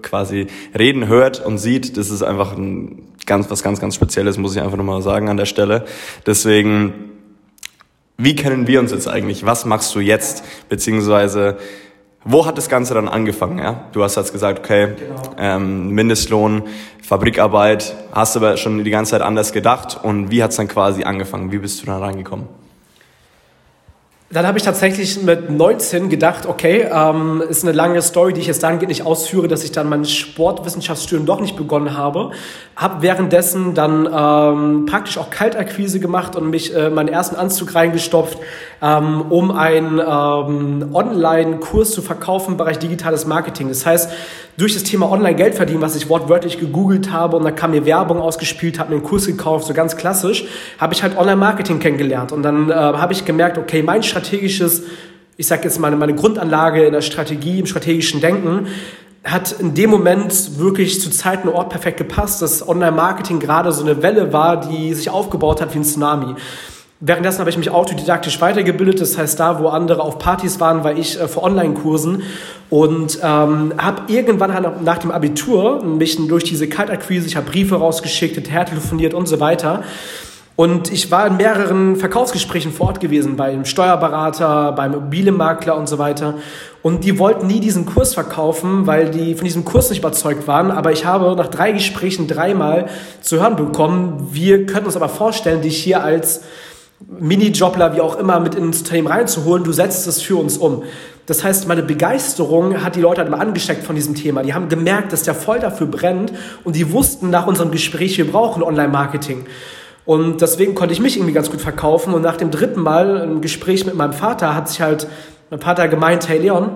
quasi 0.01 0.47
reden 0.77 1.07
hört 1.07 1.45
und 1.45 1.57
sieht, 1.57 1.97
das 1.97 2.09
ist 2.09 2.23
einfach 2.23 2.56
ein 2.57 3.07
ganz, 3.25 3.50
was 3.50 3.63
ganz, 3.63 3.79
ganz 3.79 3.95
Spezielles, 3.95 4.38
muss 4.38 4.56
ich 4.56 4.62
einfach 4.62 4.77
nochmal 4.77 5.01
sagen 5.01 5.29
an 5.29 5.38
der 5.38 5.45
Stelle. 5.45 5.85
Deswegen, 6.25 7.12
wie 8.18 8.35
kennen 8.35 8.68
wir 8.68 8.79
uns 8.79 8.91
jetzt 8.91 9.07
eigentlich? 9.07 9.45
Was 9.45 9.65
machst 9.65 9.94
du 9.95 10.00
jetzt? 10.00 10.44
Beziehungsweise, 10.69 11.57
wo 12.23 12.45
hat 12.45 12.57
das 12.57 12.69
Ganze 12.69 12.94
dann 12.94 13.07
angefangen? 13.07 13.57
Ja? 13.57 13.85
Du 13.94 14.03
hast 14.03 14.15
jetzt 14.15 14.31
gesagt, 14.31 14.59
okay, 14.59 14.89
genau. 14.97 15.21
ähm, 15.38 15.89
Mindestlohn, 15.89 16.63
Fabrikarbeit, 17.01 17.95
hast 18.12 18.38
aber 18.38 18.57
schon 18.57 18.83
die 18.83 18.91
ganze 18.91 19.12
Zeit 19.12 19.21
anders 19.21 19.53
gedacht 19.53 20.00
und 20.03 20.31
wie 20.31 20.44
hat 20.44 20.51
es 20.51 20.57
dann 20.57 20.67
quasi 20.67 21.03
angefangen? 21.03 21.51
Wie 21.51 21.57
bist 21.57 21.81
du 21.81 21.85
dann 21.88 22.01
reingekommen? 22.01 22.47
Dann 24.33 24.48
habe 24.48 24.57
ich 24.57 24.63
tatsächlich 24.63 25.22
mit 25.24 25.50
19 25.50 26.07
gedacht, 26.07 26.45
okay, 26.45 26.88
ähm, 26.89 27.44
ist 27.50 27.63
eine 27.63 27.74
lange 27.74 28.01
Story, 28.01 28.31
die 28.31 28.39
ich 28.39 28.48
jetzt 28.48 28.63
dann 28.63 28.78
nicht 28.78 29.06
ausführe, 29.06 29.50
dass 29.50 29.66
ich 29.66 29.74
dann 29.74 29.89
mein 29.89 30.06
Sportwissenschaftsstudium 30.06 31.25
doch 31.25 31.42
nicht 31.42 31.57
begonnen 31.57 31.98
habe. 31.98 32.31
Habe 32.78 33.01
währenddessen 33.01 33.74
dann 33.74 34.06
ähm, 34.06 34.86
praktisch 34.86 35.18
auch 35.18 35.30
Kaltakquise 35.30 36.00
gemacht 36.00 36.38
und 36.38 36.50
mich 36.50 36.74
äh, 36.74 36.89
meinen 36.89 37.10
ersten 37.10 37.36
Anzug 37.36 37.75
reingestopft, 37.75 38.38
ähm, 38.81 39.22
um 39.30 39.51
einen 39.51 40.00
ähm, 40.00 40.89
Online-Kurs 40.94 41.92
zu 41.92 42.01
verkaufen 42.01 42.51
im 42.51 42.57
Bereich 42.57 42.80
digitales 42.80 43.25
Marketing. 43.25 43.68
Das 43.68 43.86
heißt, 43.86 44.10
durch 44.57 44.74
das 44.74 44.84
Thema 44.84 45.10
Online-Geld 45.10 45.56
verdienen, 45.56 45.81
was 45.81 45.95
ich 45.95 46.07
wortwörtlich 46.10 46.60
gegoogelt 46.60 47.12
habe 47.12 47.38
und 47.38 47.44
da 47.44 47.51
kam 47.51 47.72
mir 47.72 47.86
Werbung 47.86 48.19
ausgespielt, 48.19 48.80
habe 48.80 48.92
mir 48.92 48.98
einen 48.98 49.06
Kurs 49.06 49.25
gekauft, 49.25 49.66
so 49.66 49.74
ganz 49.74 49.98
klassisch, 49.98 50.45
habe 50.77 50.94
ich 50.94 51.04
halt 51.04 51.18
Online-Marketing 51.18 51.80
kennengelernt. 51.80 52.31
Und 52.31 52.44
dann 52.44 52.69
äh, 52.69 52.74
habe 52.74 53.12
ich 53.13 53.25
gemerkt, 53.25 53.57
okay, 53.57 53.81
mein 53.84 54.04
strategisches, 54.21 54.83
ich 55.38 55.47
sage 55.47 55.63
jetzt 55.63 55.79
mal 55.79 55.95
meine 55.95 56.15
Grundanlage 56.15 56.85
in 56.85 56.94
der 56.94 57.01
Strategie, 57.01 57.59
im 57.59 57.65
strategischen 57.65 58.21
Denken, 58.21 58.68
hat 59.23 59.51
in 59.59 59.73
dem 59.73 59.89
Moment 59.89 60.57
wirklich 60.57 61.00
zu 61.01 61.09
Zeit 61.12 61.44
und 61.44 61.50
Ort 61.50 61.69
perfekt 61.69 61.97
gepasst, 61.97 62.41
dass 62.41 62.68
Online-Marketing 62.68 63.39
gerade 63.39 63.71
so 63.71 63.83
eine 63.83 64.01
Welle 64.01 64.33
war, 64.33 64.62
die 64.62 64.94
sich 64.94 65.09
aufgebaut 65.09 65.62
hat 65.62 65.73
wie 65.73 65.79
ein 65.79 65.83
Tsunami. 65.83 66.35
Währenddessen 67.03 67.39
habe 67.39 67.50
ich 67.50 67.57
mich 67.57 67.71
autodidaktisch 67.71 68.39
weitergebildet, 68.41 69.01
das 69.01 69.18
heißt, 69.18 69.39
da, 69.39 69.59
wo 69.59 69.69
andere 69.69 70.01
auf 70.01 70.19
Partys 70.19 70.59
waren, 70.59 70.83
war 70.83 70.95
ich 70.95 71.19
äh, 71.19 71.27
für 71.27 71.41
Online-Kursen 71.41 72.24
und 72.69 73.19
ähm, 73.24 73.74
habe 73.77 74.03
irgendwann 74.07 74.53
halt 74.53 74.83
nach 74.83 75.00
dem 75.00 75.09
Abitur 75.09 75.83
mich 75.83 76.15
durch 76.27 76.44
diese 76.44 76.67
Kaltakquise, 76.69 77.25
ich 77.25 77.35
habe 77.35 77.50
Briefe 77.50 77.75
rausgeschickt, 77.75 78.35
hinterher 78.35 78.65
telefoniert 78.65 79.15
und 79.15 79.27
so 79.27 79.39
weiter. 79.39 79.83
Und 80.62 80.94
ich 80.94 81.10
war 81.10 81.25
in 81.25 81.38
mehreren 81.38 81.96
Verkaufsgesprächen 81.96 82.72
vor 82.72 82.89
Ort 82.89 83.00
gewesen, 83.00 83.36
beim 83.36 83.65
Steuerberater, 83.65 84.74
beim 84.74 84.94
Immobilienmakler 84.94 85.75
und 85.75 85.89
so 85.89 85.98
weiter. 85.98 86.36
Und 86.84 87.03
die 87.03 87.18
wollten 87.18 87.48
nie 87.48 87.60
diesen 87.60 87.88
Kurs 87.88 88.13
verkaufen, 88.13 88.86
weil 88.86 89.10
die 89.10 89.34
von 89.34 89.46
diesem 89.46 89.65
Kurs 89.65 89.89
nicht 89.89 89.98
überzeugt 89.98 90.48
waren. 90.48 90.70
Aber 90.70 90.91
ich 90.91 91.03
habe 91.03 91.36
nach 91.36 91.48
drei 91.48 91.72
Gesprächen 91.72 92.27
dreimal 92.27 92.89
zu 93.22 93.39
hören 93.39 93.56
bekommen, 93.56 94.27
wir 94.34 94.68
können 94.68 94.86
uns 94.86 94.96
aber 94.96 95.10
vorstellen, 95.10 95.63
dich 95.63 95.82
hier 95.82 96.03
als 96.03 96.41
Minijobler, 97.10 97.96
wie 97.96 98.01
auch 98.01 98.20
immer, 98.20 98.39
mit 98.39 98.53
ins 98.53 98.82
Unternehmen 98.82 99.08
reinzuholen. 99.08 99.63
Du 99.63 99.72
setzt 99.72 100.06
es 100.06 100.22
für 100.22 100.36
uns 100.36 100.60
um. 100.60 100.84
Das 101.25 101.44
heißt, 101.44 101.68
meine 101.68 101.82
Begeisterung 101.82 102.84
hat 102.84 102.96
die 102.96 103.01
Leute 103.01 103.22
halt 103.22 103.30
immer 103.30 103.41
angesteckt 103.41 103.84
von 103.84 103.96
diesem 103.96 104.13
Thema. 104.13 104.44
Die 104.44 104.53
haben 104.53 104.70
gemerkt, 104.70 105.12
dass 105.12 105.24
der 105.24 105.34
voll 105.34 105.58
dafür 105.58 105.88
brennt 105.88 106.32
und 106.63 106.75
die 106.75 106.91
wussten 106.91 107.32
nach 107.32 107.48
unserem 107.48 107.72
Gespräch, 107.72 108.20
wir 108.20 108.30
brauchen 108.30 108.62
Online-Marketing. 108.62 109.48
Und 110.05 110.41
deswegen 110.41 110.75
konnte 110.75 110.93
ich 110.93 111.00
mich 111.00 111.17
irgendwie 111.17 111.34
ganz 111.34 111.51
gut 111.51 111.62
verkaufen. 111.62 112.13
Und 112.13 112.22
nach 112.22 112.38
dem 112.38 112.51
dritten 112.51 112.81
Mal 112.81 113.17
im 113.17 113.41
Gespräch 113.41 113.86
mit 113.86 113.96
meinem 113.96 114.13
Vater 114.13 114.55
hat 114.55 114.70
sich 114.70 114.81
halt 114.81 115.08
mein 115.50 115.60
Vater 115.60 115.88
gemeint, 115.88 116.27
hey 116.27 116.39
Leon, 116.39 116.70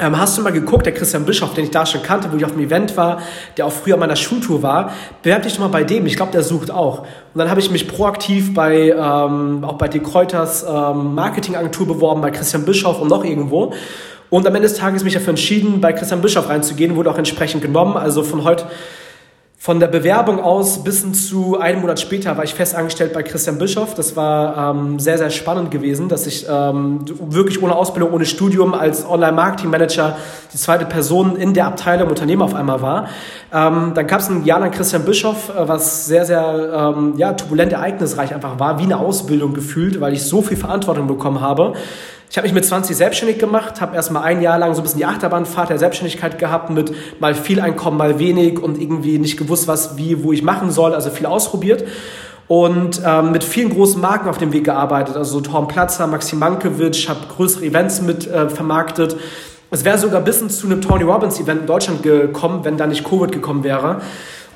ähm, 0.00 0.18
hast 0.18 0.36
du 0.36 0.42
mal 0.42 0.50
geguckt, 0.50 0.86
der 0.86 0.92
Christian 0.92 1.24
Bischof, 1.24 1.54
den 1.54 1.64
ich 1.64 1.70
da 1.70 1.86
schon 1.86 2.02
kannte, 2.02 2.32
wo 2.32 2.36
ich 2.36 2.44
auf 2.44 2.52
dem 2.52 2.60
Event 2.60 2.96
war, 2.96 3.18
der 3.56 3.66
auch 3.66 3.72
früher 3.72 3.94
an 3.94 4.00
meiner 4.00 4.16
Schultour 4.16 4.62
war, 4.62 4.90
bewerb 5.22 5.44
dich 5.44 5.52
doch 5.52 5.60
mal 5.60 5.68
bei 5.68 5.84
dem. 5.84 6.04
Ich 6.06 6.16
glaube, 6.16 6.32
der 6.32 6.42
sucht 6.42 6.70
auch. 6.70 7.00
Und 7.00 7.06
dann 7.36 7.48
habe 7.48 7.60
ich 7.60 7.70
mich 7.70 7.86
proaktiv 7.86 8.54
bei, 8.54 8.90
ähm, 8.90 9.62
auch 9.62 9.74
bei 9.78 9.86
De 9.86 10.00
Kräuters 10.00 10.64
ähm, 10.68 11.14
Marketingagentur 11.14 11.86
beworben, 11.86 12.22
bei 12.22 12.32
Christian 12.32 12.64
Bischof 12.64 13.00
und 13.00 13.08
noch 13.08 13.24
irgendwo. 13.24 13.72
Und 14.30 14.48
am 14.48 14.54
Ende 14.56 14.66
des 14.66 14.76
Tages 14.76 15.04
mich 15.04 15.14
dafür 15.14 15.30
entschieden, 15.30 15.80
bei 15.80 15.92
Christian 15.92 16.20
Bischof 16.20 16.48
reinzugehen, 16.48 16.96
wurde 16.96 17.10
auch 17.10 17.18
entsprechend 17.18 17.62
genommen. 17.62 17.96
Also 17.96 18.24
von 18.24 18.42
heute 18.42 18.64
von 19.64 19.80
der 19.80 19.86
Bewerbung 19.86 20.40
aus 20.40 20.84
bis 20.84 21.00
hin 21.00 21.14
zu 21.14 21.58
einem 21.58 21.80
Monat 21.80 21.98
später 21.98 22.36
war 22.36 22.44
ich 22.44 22.52
fest 22.52 22.74
angestellt 22.74 23.14
bei 23.14 23.22
Christian 23.22 23.56
Bischoff. 23.56 23.94
Das 23.94 24.14
war 24.14 24.74
ähm, 24.76 24.98
sehr, 24.98 25.16
sehr 25.16 25.30
spannend 25.30 25.70
gewesen, 25.70 26.10
dass 26.10 26.26
ich 26.26 26.44
ähm, 26.46 27.00
wirklich 27.18 27.62
ohne 27.62 27.74
Ausbildung, 27.74 28.12
ohne 28.12 28.26
Studium 28.26 28.74
als 28.74 29.08
Online-Marketing-Manager 29.08 30.18
die 30.52 30.58
zweite 30.58 30.84
Person 30.84 31.36
in 31.36 31.54
der 31.54 31.64
Abteilung 31.64 32.10
Unternehmen 32.10 32.42
auf 32.42 32.54
einmal 32.54 32.82
war. 32.82 33.08
Ähm, 33.54 33.92
dann 33.94 34.06
gab 34.06 34.20
es 34.20 34.28
ein 34.28 34.44
Jahr 34.44 34.60
lang 34.60 34.70
Christian 34.70 35.06
Bischoff, 35.06 35.48
äh, 35.48 35.66
was 35.66 36.04
sehr, 36.04 36.26
sehr 36.26 36.94
ähm, 36.94 37.14
ja, 37.16 37.32
turbulent, 37.32 37.72
ereignisreich 37.72 38.34
einfach 38.34 38.58
war, 38.58 38.78
wie 38.78 38.82
eine 38.82 38.98
Ausbildung 38.98 39.54
gefühlt, 39.54 39.98
weil 39.98 40.12
ich 40.12 40.24
so 40.24 40.42
viel 40.42 40.58
Verantwortung 40.58 41.06
bekommen 41.06 41.40
habe. 41.40 41.72
Ich 42.34 42.36
habe 42.36 42.48
mich 42.48 42.54
mit 42.54 42.64
20 42.64 42.96
selbstständig 42.96 43.38
gemacht, 43.38 43.80
habe 43.80 43.94
erstmal 43.94 44.24
ein 44.24 44.42
Jahr 44.42 44.58
lang 44.58 44.74
so 44.74 44.80
ein 44.80 44.82
bisschen 44.82 44.98
die 44.98 45.06
Achterbahnfahrt 45.06 45.70
der 45.70 45.78
Selbstständigkeit 45.78 46.36
gehabt 46.36 46.68
mit 46.68 46.92
mal 47.20 47.32
viel 47.32 47.60
Einkommen, 47.60 47.96
mal 47.96 48.18
wenig 48.18 48.60
und 48.60 48.76
irgendwie 48.76 49.20
nicht 49.20 49.36
gewusst, 49.36 49.68
was, 49.68 49.96
wie, 49.98 50.24
wo 50.24 50.32
ich 50.32 50.42
machen 50.42 50.72
soll, 50.72 50.94
also 50.94 51.10
viel 51.10 51.26
ausprobiert 51.26 51.84
und 52.48 53.00
ähm, 53.06 53.30
mit 53.30 53.44
vielen 53.44 53.70
großen 53.70 54.00
Marken 54.00 54.28
auf 54.28 54.38
dem 54.38 54.52
Weg 54.52 54.64
gearbeitet, 54.64 55.16
also 55.16 55.38
so 55.38 55.42
Torm 55.42 55.68
Platzer, 55.68 56.08
Maxim 56.08 56.40
Mankiewicz, 56.40 57.06
habe 57.08 57.20
größere 57.36 57.66
Events 57.66 58.02
mit 58.02 58.26
äh, 58.26 58.48
vermarktet. 58.48 59.16
Es 59.70 59.84
wäre 59.84 59.98
sogar 59.98 60.20
bis 60.20 60.44
zu 60.58 60.66
einem 60.66 60.80
Tony 60.80 61.04
Robbins 61.04 61.38
Event 61.38 61.60
in 61.60 61.66
Deutschland 61.68 62.02
gekommen, 62.02 62.64
wenn 62.64 62.76
da 62.76 62.88
nicht 62.88 63.08
Covid 63.08 63.30
gekommen 63.30 63.62
wäre. 63.62 64.00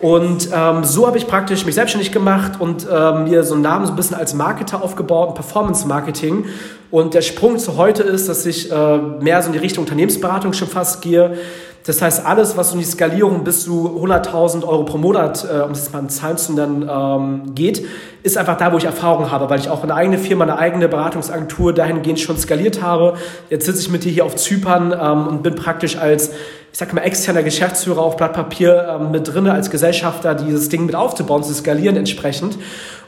Und 0.00 0.50
ähm, 0.54 0.84
so 0.84 1.06
habe 1.06 1.18
ich 1.18 1.26
praktisch 1.26 1.66
mich 1.66 1.74
selbstständig 1.74 2.12
gemacht 2.12 2.60
und 2.60 2.86
ähm, 2.90 3.24
mir 3.24 3.42
so 3.42 3.54
einen 3.54 3.62
Namen 3.62 3.86
so 3.86 3.92
ein 3.92 3.96
bisschen 3.96 4.16
als 4.16 4.32
Marketer 4.32 4.82
aufgebaut, 4.82 5.34
Performance 5.34 5.86
Marketing. 5.86 6.44
Und 6.90 7.14
der 7.14 7.22
Sprung 7.22 7.58
zu 7.58 7.76
heute 7.76 8.02
ist, 8.02 8.28
dass 8.28 8.46
ich 8.46 8.70
äh, 8.70 8.98
mehr 8.98 9.42
so 9.42 9.48
in 9.48 9.52
die 9.52 9.58
Richtung 9.58 9.84
Unternehmensberatung 9.84 10.52
schon 10.52 10.68
fast 10.68 11.02
gehe. 11.02 11.36
Das 11.84 12.02
heißt, 12.02 12.26
alles, 12.26 12.56
was 12.56 12.72
um 12.72 12.78
die 12.78 12.84
Skalierung 12.84 13.44
bis 13.44 13.64
zu 13.64 13.98
100.000 14.02 14.62
Euro 14.66 14.84
pro 14.84 14.98
Monat, 14.98 15.44
äh, 15.44 15.62
um 15.62 15.70
das 15.70 15.90
mal 15.92 16.00
in 16.00 16.10
Zahlen 16.10 16.36
zu 16.36 16.52
nennen, 16.52 16.88
ähm, 16.88 17.54
geht, 17.54 17.84
ist 18.22 18.36
einfach 18.36 18.56
da, 18.58 18.72
wo 18.72 18.76
ich 18.76 18.84
Erfahrung 18.84 19.30
habe, 19.30 19.48
weil 19.48 19.58
ich 19.58 19.70
auch 19.70 19.82
eine 19.82 19.94
eigene 19.94 20.18
Firma, 20.18 20.44
eine 20.44 20.58
eigene 20.58 20.88
Beratungsagentur 20.88 21.72
dahingehend 21.72 22.20
schon 22.20 22.36
skaliert 22.36 22.82
habe. 22.82 23.14
Jetzt 23.48 23.66
sitze 23.66 23.80
ich 23.80 23.90
mit 23.90 24.04
dir 24.04 24.12
hier 24.12 24.26
auf 24.26 24.36
Zypern 24.36 24.92
ähm, 24.92 25.28
und 25.28 25.42
bin 25.42 25.54
praktisch 25.54 25.96
als 25.96 26.32
ich 26.78 26.80
sag 26.80 26.92
mal, 26.92 27.00
externer 27.00 27.42
Geschäftsführer 27.42 28.00
auf 28.00 28.16
Blatt 28.16 28.34
Papier 28.34 29.00
ähm, 29.00 29.10
mit 29.10 29.26
drinne 29.26 29.52
als 29.52 29.68
Gesellschafter, 29.68 30.36
dieses 30.36 30.68
Ding 30.68 30.86
mit 30.86 30.94
aufzubauen, 30.94 31.42
zu 31.42 31.52
skalieren 31.52 31.96
entsprechend. 31.96 32.56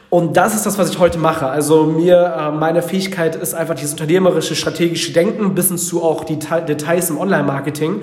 Und 0.09 0.35
das 0.35 0.55
ist 0.55 0.65
das, 0.65 0.77
was 0.77 0.89
ich 0.89 0.99
heute 0.99 1.17
mache. 1.19 1.47
Also 1.47 1.85
mir, 1.85 2.35
äh, 2.37 2.51
meine 2.51 2.81
Fähigkeit 2.81 3.37
ist 3.37 3.53
einfach 3.53 3.75
dieses 3.75 3.93
unternehmerische, 3.93 4.57
strategische 4.57 5.13
Denken 5.13 5.55
bis 5.55 5.69
hin 5.69 5.77
zu 5.77 6.03
auch 6.03 6.25
die 6.25 6.37
Details 6.37 7.11
im 7.11 7.17
Online-Marketing. 7.17 8.01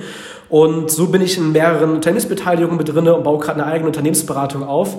Und 0.49 0.91
so 0.91 1.09
bin 1.09 1.21
ich 1.21 1.37
in 1.37 1.53
mehreren 1.53 1.91
Unternehmensbeteiligungen 1.91 2.79
mit 2.79 2.89
drinne 2.89 3.15
und 3.15 3.23
baue 3.23 3.39
gerade 3.39 3.63
eine 3.63 3.71
eigene 3.71 3.89
Unternehmensberatung 3.89 4.63
auf. 4.63 4.97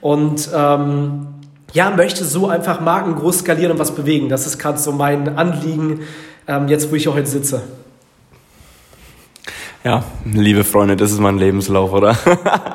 Und 0.00 0.50
ähm, 0.54 1.26
ja, 1.72 1.90
möchte 1.90 2.24
so 2.24 2.46
einfach 2.46 2.80
Marken 2.80 3.16
groß 3.16 3.40
skalieren 3.40 3.72
und 3.72 3.80
was 3.80 3.90
bewegen. 3.90 4.28
Das 4.28 4.46
ist 4.46 4.60
gerade 4.60 4.78
so 4.78 4.92
mein 4.92 5.36
Anliegen, 5.36 6.02
ähm, 6.46 6.68
jetzt 6.68 6.92
wo 6.92 6.94
ich 6.94 7.02
hier 7.02 7.14
heute 7.14 7.26
sitze. 7.26 7.62
Ja, 9.84 10.04
liebe 10.24 10.62
Freunde, 10.62 10.94
das 10.94 11.10
ist 11.10 11.18
mein 11.18 11.38
Lebenslauf, 11.38 11.92
oder? 11.92 12.16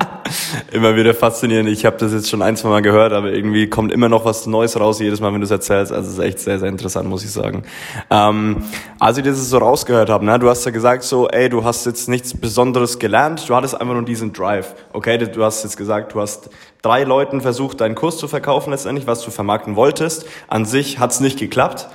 immer 0.74 0.98
wieder 0.98 1.14
faszinierend. 1.14 1.70
Ich 1.70 1.86
habe 1.86 1.96
das 1.96 2.12
jetzt 2.12 2.30
schon 2.30 2.42
ein, 2.42 2.58
zwei 2.58 2.68
Mal 2.68 2.82
gehört, 2.82 3.14
aber 3.14 3.32
irgendwie 3.32 3.70
kommt 3.70 3.94
immer 3.94 4.10
noch 4.10 4.26
was 4.26 4.46
Neues 4.46 4.78
raus, 4.78 5.00
jedes 5.00 5.22
Mal, 5.22 5.32
wenn 5.32 5.40
du 5.40 5.46
es 5.46 5.52
erzählst. 5.52 5.94
Also 5.94 6.10
es 6.10 6.18
ist 6.18 6.20
echt 6.20 6.40
sehr, 6.40 6.60
sehr 6.60 6.68
interessant, 6.68 7.08
muss 7.08 7.24
ich 7.24 7.32
sagen. 7.32 7.64
Ähm, 8.10 8.58
als 9.00 9.18
ich 9.18 9.24
das 9.24 9.38
so 9.50 9.58
rausgehört 9.58 10.10
habe, 10.10 10.26
ne, 10.26 10.38
du 10.38 10.50
hast 10.50 10.66
ja 10.66 10.72
gesagt 10.72 11.04
so, 11.04 11.30
ey, 11.30 11.48
du 11.48 11.64
hast 11.64 11.86
jetzt 11.86 12.10
nichts 12.10 12.34
Besonderes 12.38 13.00
gelernt, 13.00 13.48
du 13.48 13.56
hattest 13.56 13.80
einfach 13.80 13.94
nur 13.94 14.04
diesen 14.04 14.34
Drive. 14.34 14.76
Okay, 14.92 15.18
du 15.18 15.44
hast 15.46 15.64
jetzt 15.64 15.78
gesagt, 15.78 16.14
du 16.14 16.20
hast 16.20 16.50
drei 16.82 17.06
Leuten 17.06 17.40
versucht, 17.40 17.80
deinen 17.80 17.96
Kurs 17.96 18.18
zu 18.18 18.28
verkaufen 18.28 18.72
letztendlich, 18.72 19.08
was 19.08 19.22
du 19.22 19.32
vermarkten 19.32 19.78
wolltest. 19.78 20.26
An 20.50 20.66
sich 20.66 21.00
hat's 21.00 21.22
nicht 21.22 21.40
geklappt. 21.40 21.88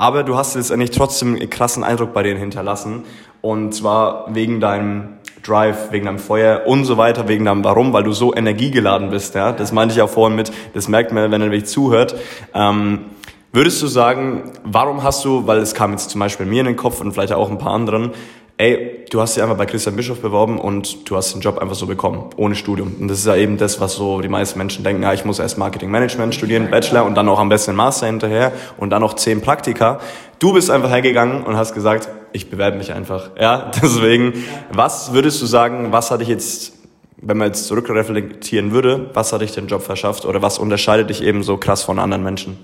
Aber 0.00 0.22
du 0.22 0.34
hast 0.34 0.54
letztendlich 0.54 0.92
trotzdem 0.92 1.34
einen 1.34 1.50
krassen 1.50 1.84
Eindruck 1.84 2.14
bei 2.14 2.22
denen 2.22 2.40
hinterlassen. 2.40 3.04
Und 3.40 3.72
zwar 3.72 4.34
wegen 4.34 4.60
deinem 4.60 5.20
Drive, 5.42 5.92
wegen 5.92 6.06
deinem 6.06 6.18
Feuer 6.18 6.62
und 6.66 6.84
so 6.84 6.96
weiter, 6.96 7.28
wegen 7.28 7.44
deinem 7.44 7.64
Warum, 7.64 7.92
weil 7.92 8.02
du 8.02 8.12
so 8.12 8.34
energiegeladen 8.34 9.10
bist. 9.10 9.34
Ja? 9.34 9.52
Das 9.52 9.72
meinte 9.72 9.94
ich 9.94 10.02
auch 10.02 10.10
vorhin 10.10 10.36
mit, 10.36 10.52
das 10.74 10.88
merkt 10.88 11.12
man, 11.12 11.30
wenn 11.30 11.40
er 11.40 11.48
mich 11.48 11.66
zuhört. 11.66 12.14
Ähm, 12.54 13.06
würdest 13.52 13.80
du 13.82 13.86
sagen, 13.86 14.52
warum 14.64 15.02
hast 15.02 15.24
du, 15.24 15.46
weil 15.46 15.58
es 15.58 15.74
kam 15.74 15.92
jetzt 15.92 16.10
zum 16.10 16.20
Beispiel 16.20 16.46
mir 16.46 16.60
in 16.60 16.66
den 16.66 16.76
Kopf 16.76 17.00
und 17.00 17.12
vielleicht 17.12 17.32
auch 17.32 17.50
ein 17.50 17.58
paar 17.58 17.72
anderen, 17.72 18.12
ey, 18.58 19.06
du 19.10 19.22
hast 19.22 19.36
dich 19.36 19.42
einfach 19.42 19.56
bei 19.56 19.64
Christian 19.64 19.96
Bischof 19.96 20.20
beworben 20.20 20.58
und 20.58 21.08
du 21.08 21.16
hast 21.16 21.32
den 21.32 21.40
Job 21.40 21.58
einfach 21.58 21.74
so 21.74 21.86
bekommen, 21.86 22.28
ohne 22.36 22.54
Studium. 22.54 22.94
Und 23.00 23.08
das 23.08 23.20
ist 23.20 23.26
ja 23.26 23.34
eben 23.34 23.56
das, 23.56 23.80
was 23.80 23.94
so 23.94 24.20
die 24.20 24.28
meisten 24.28 24.58
Menschen 24.58 24.84
denken, 24.84 25.02
ja, 25.02 25.14
ich 25.14 25.24
muss 25.24 25.38
erst 25.38 25.56
Marketing 25.56 25.90
Management 25.90 26.34
studieren, 26.34 26.70
Bachelor 26.70 27.06
und 27.06 27.14
dann 27.14 27.26
auch 27.30 27.38
am 27.38 27.48
besten 27.48 27.74
Master 27.74 28.06
hinterher 28.06 28.52
und 28.76 28.90
dann 28.90 29.00
noch 29.00 29.14
zehn 29.14 29.40
Praktika. 29.40 30.00
Du 30.40 30.52
bist 30.52 30.70
einfach 30.70 30.90
hergegangen 30.90 31.42
und 31.42 31.56
hast 31.56 31.72
gesagt, 31.72 32.10
ich 32.32 32.50
bewerbe 32.50 32.76
mich 32.76 32.92
einfach. 32.92 33.30
Ja, 33.38 33.70
deswegen, 33.82 34.44
was 34.70 35.12
würdest 35.12 35.40
du 35.42 35.46
sagen, 35.46 35.92
was 35.92 36.10
hat 36.10 36.20
dich 36.20 36.28
jetzt 36.28 36.80
wenn 37.22 37.36
man 37.36 37.48
jetzt 37.48 37.66
zurückreflektieren 37.66 38.72
würde, 38.72 39.10
was 39.12 39.32
hat 39.32 39.42
dich 39.42 39.52
den 39.52 39.66
Job 39.66 39.82
verschafft 39.82 40.24
oder 40.24 40.40
was 40.42 40.58
unterscheidet 40.58 41.10
dich 41.10 41.22
eben 41.22 41.42
so 41.42 41.56
krass 41.56 41.82
von 41.82 41.98
anderen 41.98 42.22
Menschen? 42.22 42.56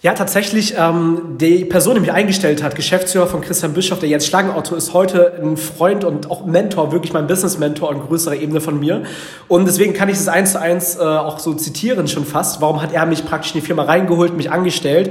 Ja, 0.00 0.14
tatsächlich, 0.14 0.74
ähm, 0.78 1.36
die 1.38 1.64
Person, 1.64 1.96
die 1.96 2.00
mich 2.00 2.12
eingestellt 2.12 2.62
hat, 2.62 2.76
Geschäftsführer 2.76 3.26
von 3.26 3.40
Christian 3.40 3.72
Bischof, 3.72 3.98
der 3.98 4.08
Jens 4.08 4.28
Schlangenauto, 4.28 4.76
ist 4.76 4.94
heute 4.94 5.32
ein 5.42 5.56
Freund 5.56 6.04
und 6.04 6.30
auch 6.30 6.46
Mentor, 6.46 6.92
wirklich 6.92 7.12
mein 7.12 7.26
Business-Mentor 7.26 7.90
an 7.90 8.00
größerer 8.02 8.36
Ebene 8.36 8.60
von 8.60 8.78
mir. 8.78 9.02
Und 9.48 9.66
deswegen 9.66 9.94
kann 9.94 10.08
ich 10.08 10.14
es 10.14 10.28
eins 10.28 10.52
zu 10.52 10.60
eins 10.60 10.96
äh, 10.96 11.00
auch 11.00 11.40
so 11.40 11.52
zitieren 11.54 12.06
schon 12.06 12.24
fast. 12.24 12.60
Warum 12.60 12.80
hat 12.80 12.92
er 12.92 13.06
mich 13.06 13.24
praktisch 13.24 13.56
in 13.56 13.60
die 13.60 13.66
Firma 13.66 13.82
reingeholt, 13.82 14.36
mich 14.36 14.52
angestellt? 14.52 15.10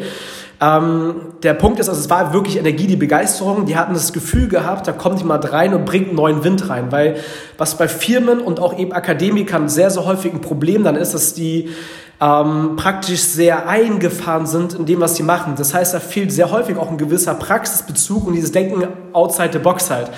Ähm, 0.59 1.15
der 1.43 1.53
Punkt 1.53 1.79
ist, 1.79 1.87
also 1.87 2.01
es 2.01 2.09
war 2.09 2.33
wirklich 2.33 2.57
Energie, 2.57 2.87
die 2.87 2.95
Begeisterung. 2.95 3.65
Die 3.65 3.77
hatten 3.77 3.93
das 3.93 4.11
Gefühl 4.13 4.47
gehabt, 4.47 4.87
da 4.87 4.91
kommt 4.91 5.19
jemand 5.19 5.51
rein 5.51 5.73
und 5.73 5.85
bringt 5.85 6.13
neuen 6.13 6.43
Wind 6.43 6.69
rein. 6.69 6.91
Weil 6.91 7.17
was 7.57 7.77
bei 7.77 7.87
Firmen 7.87 8.39
und 8.39 8.59
auch 8.59 8.77
eben 8.77 8.91
Akademikern 8.91 9.69
sehr, 9.69 9.89
sehr 9.89 10.05
häufig 10.05 10.33
ein 10.33 10.41
Problem 10.41 10.83
dann 10.83 10.95
ist, 10.95 11.13
dass 11.13 11.33
die 11.33 11.69
ähm, 12.19 12.75
praktisch 12.75 13.21
sehr 13.21 13.69
eingefahren 13.69 14.47
sind 14.47 14.73
in 14.73 14.85
dem, 14.85 14.99
was 14.99 15.15
sie 15.15 15.23
machen. 15.23 15.53
Das 15.55 15.73
heißt, 15.73 15.93
da 15.93 15.99
fehlt 15.99 16.31
sehr 16.31 16.49
häufig 16.51 16.77
auch 16.77 16.89
ein 16.89 16.97
gewisser 16.97 17.35
Praxisbezug 17.35 18.25
und 18.25 18.33
dieses 18.33 18.51
Denken 18.51 18.87
outside 19.13 19.51
the 19.53 19.59
box 19.59 19.91
halt. 19.91 20.09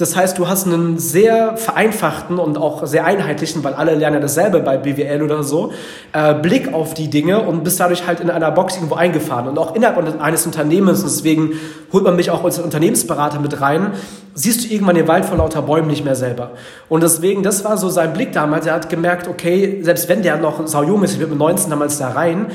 Das 0.00 0.16
heißt, 0.16 0.38
du 0.38 0.48
hast 0.48 0.66
einen 0.66 0.98
sehr 0.98 1.58
vereinfachten 1.58 2.38
und 2.38 2.56
auch 2.56 2.86
sehr 2.86 3.04
einheitlichen, 3.04 3.62
weil 3.62 3.74
alle 3.74 3.94
lernen 3.94 4.22
dasselbe 4.22 4.60
bei 4.60 4.78
BWL 4.78 5.22
oder 5.22 5.42
so, 5.42 5.72
äh, 6.14 6.32
Blick 6.32 6.72
auf 6.72 6.94
die 6.94 7.08
Dinge 7.08 7.42
und 7.42 7.64
bist 7.64 7.78
dadurch 7.80 8.06
halt 8.06 8.20
in 8.20 8.30
einer 8.30 8.50
Box 8.50 8.76
irgendwo 8.76 8.94
eingefahren. 8.94 9.46
Und 9.46 9.58
auch 9.58 9.74
innerhalb 9.74 10.20
eines 10.20 10.46
Unternehmens, 10.46 11.02
deswegen 11.02 11.52
holt 11.92 12.04
man 12.04 12.16
mich 12.16 12.30
auch 12.30 12.42
als 12.44 12.58
Unternehmensberater 12.58 13.40
mit 13.40 13.60
rein, 13.60 13.92
siehst 14.32 14.64
du 14.64 14.72
irgendwann 14.72 14.94
den 14.94 15.06
Wald 15.06 15.26
vor 15.26 15.36
lauter 15.36 15.60
Bäumen 15.60 15.88
nicht 15.88 16.04
mehr 16.04 16.14
selber. 16.14 16.52
Und 16.88 17.02
deswegen, 17.02 17.42
das 17.42 17.64
war 17.66 17.76
so 17.76 17.90
sein 17.90 18.14
Blick 18.14 18.32
damals. 18.32 18.64
Er 18.64 18.74
hat 18.74 18.88
gemerkt, 18.88 19.28
okay, 19.28 19.80
selbst 19.82 20.08
wenn 20.08 20.22
der 20.22 20.38
noch 20.38 20.66
saujung 20.66 21.02
ist, 21.02 21.12
ich 21.12 21.18
bin 21.18 21.28
mit 21.28 21.38
19 21.38 21.68
damals 21.68 21.98
da 21.98 22.08
rein, 22.08 22.46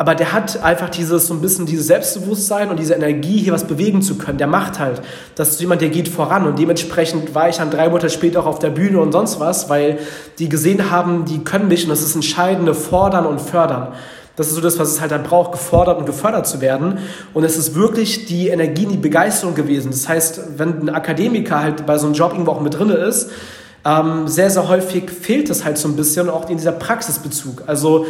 aber 0.00 0.14
der 0.14 0.32
hat 0.32 0.62
einfach 0.62 0.88
dieses 0.88 1.26
so 1.26 1.34
ein 1.34 1.42
bisschen 1.42 1.66
dieses 1.66 1.88
Selbstbewusstsein 1.88 2.70
und 2.70 2.78
diese 2.78 2.94
Energie, 2.94 3.36
hier 3.36 3.52
was 3.52 3.64
bewegen 3.64 4.00
zu 4.00 4.16
können. 4.16 4.38
Der 4.38 4.46
macht 4.46 4.78
halt. 4.78 5.02
Das 5.34 5.50
ist 5.50 5.60
jemand, 5.60 5.82
der 5.82 5.90
geht 5.90 6.08
voran 6.08 6.46
und 6.46 6.58
dementsprechend 6.58 7.34
war 7.34 7.50
ich 7.50 7.56
dann 7.56 7.70
drei 7.70 7.90
Monate 7.90 8.08
später 8.08 8.40
auch 8.40 8.46
auf 8.46 8.58
der 8.58 8.70
Bühne 8.70 8.98
und 8.98 9.12
sonst 9.12 9.40
was, 9.40 9.68
weil 9.68 9.98
die 10.38 10.48
gesehen 10.48 10.90
haben, 10.90 11.26
die 11.26 11.44
können 11.44 11.68
mich 11.68 11.84
und 11.84 11.90
das 11.90 12.00
ist 12.00 12.14
entscheidende 12.14 12.72
Fordern 12.72 13.26
und 13.26 13.42
Fördern. 13.42 13.88
Das 14.36 14.48
ist 14.48 14.54
so 14.54 14.62
das, 14.62 14.78
was 14.78 14.88
es 14.90 15.02
halt 15.02 15.10
dann 15.10 15.22
braucht, 15.22 15.52
gefordert 15.52 15.98
und 15.98 16.06
gefördert 16.06 16.46
zu 16.46 16.62
werden. 16.62 17.00
Und 17.34 17.44
es 17.44 17.58
ist 17.58 17.74
wirklich 17.74 18.24
die 18.24 18.48
Energie, 18.48 18.86
die 18.86 18.96
Begeisterung 18.96 19.54
gewesen. 19.54 19.90
Das 19.90 20.08
heißt, 20.08 20.40
wenn 20.56 20.80
ein 20.80 20.88
Akademiker 20.88 21.60
halt 21.60 21.84
bei 21.84 21.98
so 21.98 22.06
einem 22.06 22.14
Job 22.14 22.32
irgendwo 22.32 22.52
auch 22.52 22.62
mit 22.62 22.72
drin 22.72 22.88
ist, 22.88 23.28
ähm, 23.84 24.26
sehr, 24.28 24.48
sehr 24.48 24.66
häufig 24.66 25.10
fehlt 25.10 25.50
es 25.50 25.62
halt 25.66 25.76
so 25.76 25.88
ein 25.88 25.96
bisschen 25.96 26.30
auch 26.30 26.48
in 26.48 26.56
dieser 26.56 26.72
Praxisbezug. 26.72 27.64
Also 27.66 28.06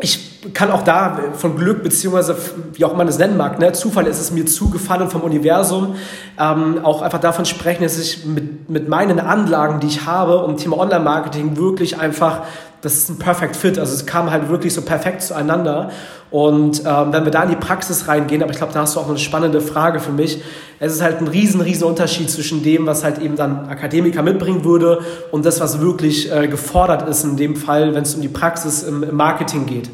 ich 0.00 0.31
kann 0.54 0.72
auch 0.72 0.82
da 0.82 1.18
von 1.34 1.56
Glück, 1.56 1.82
beziehungsweise 1.84 2.36
wie 2.72 2.84
auch 2.84 2.96
man 2.96 3.06
es 3.06 3.18
nennen 3.18 3.36
mag, 3.36 3.60
ne, 3.60 3.72
Zufall 3.72 4.06
ist 4.06 4.20
es 4.20 4.32
mir 4.32 4.44
zugefallen 4.44 5.08
vom 5.08 5.20
Universum, 5.20 5.94
ähm, 6.38 6.80
auch 6.82 7.02
einfach 7.02 7.20
davon 7.20 7.44
sprechen, 7.44 7.84
dass 7.84 7.98
ich 7.98 8.26
mit, 8.26 8.68
mit 8.68 8.88
meinen 8.88 9.20
Anlagen, 9.20 9.78
die 9.78 9.86
ich 9.86 10.04
habe 10.04 10.38
und 10.44 10.56
Thema 10.56 10.78
Online-Marketing 10.78 11.56
wirklich 11.56 11.98
einfach, 12.00 12.42
das 12.80 12.94
ist 12.94 13.08
ein 13.08 13.18
Perfect 13.18 13.54
Fit, 13.54 13.78
also 13.78 13.94
es 13.94 14.04
kam 14.04 14.32
halt 14.32 14.48
wirklich 14.48 14.74
so 14.74 14.82
perfekt 14.82 15.22
zueinander. 15.22 15.90
Und 16.32 16.82
ähm, 16.86 17.12
wenn 17.12 17.24
wir 17.24 17.30
da 17.30 17.42
in 17.42 17.50
die 17.50 17.56
Praxis 17.56 18.08
reingehen, 18.08 18.42
aber 18.42 18.52
ich 18.52 18.56
glaube, 18.56 18.72
da 18.72 18.80
hast 18.80 18.96
du 18.96 19.00
auch 19.00 19.08
eine 19.08 19.18
spannende 19.18 19.60
Frage 19.60 20.00
für 20.00 20.12
mich, 20.12 20.42
es 20.80 20.94
ist 20.94 21.02
halt 21.02 21.20
ein 21.20 21.28
riesen, 21.28 21.60
riesen 21.60 21.84
Unterschied 21.84 22.30
zwischen 22.30 22.64
dem, 22.64 22.86
was 22.86 23.04
halt 23.04 23.18
eben 23.18 23.36
dann 23.36 23.68
Akademiker 23.68 24.22
mitbringen 24.22 24.64
würde 24.64 25.00
und 25.30 25.44
das, 25.44 25.60
was 25.60 25.80
wirklich 25.80 26.32
äh, 26.32 26.48
gefordert 26.48 27.06
ist 27.08 27.22
in 27.22 27.36
dem 27.36 27.54
Fall, 27.54 27.94
wenn 27.94 28.02
es 28.02 28.14
um 28.14 28.22
die 28.22 28.28
Praxis 28.28 28.82
im, 28.82 29.02
im 29.02 29.14
Marketing 29.14 29.66
geht. 29.66 29.90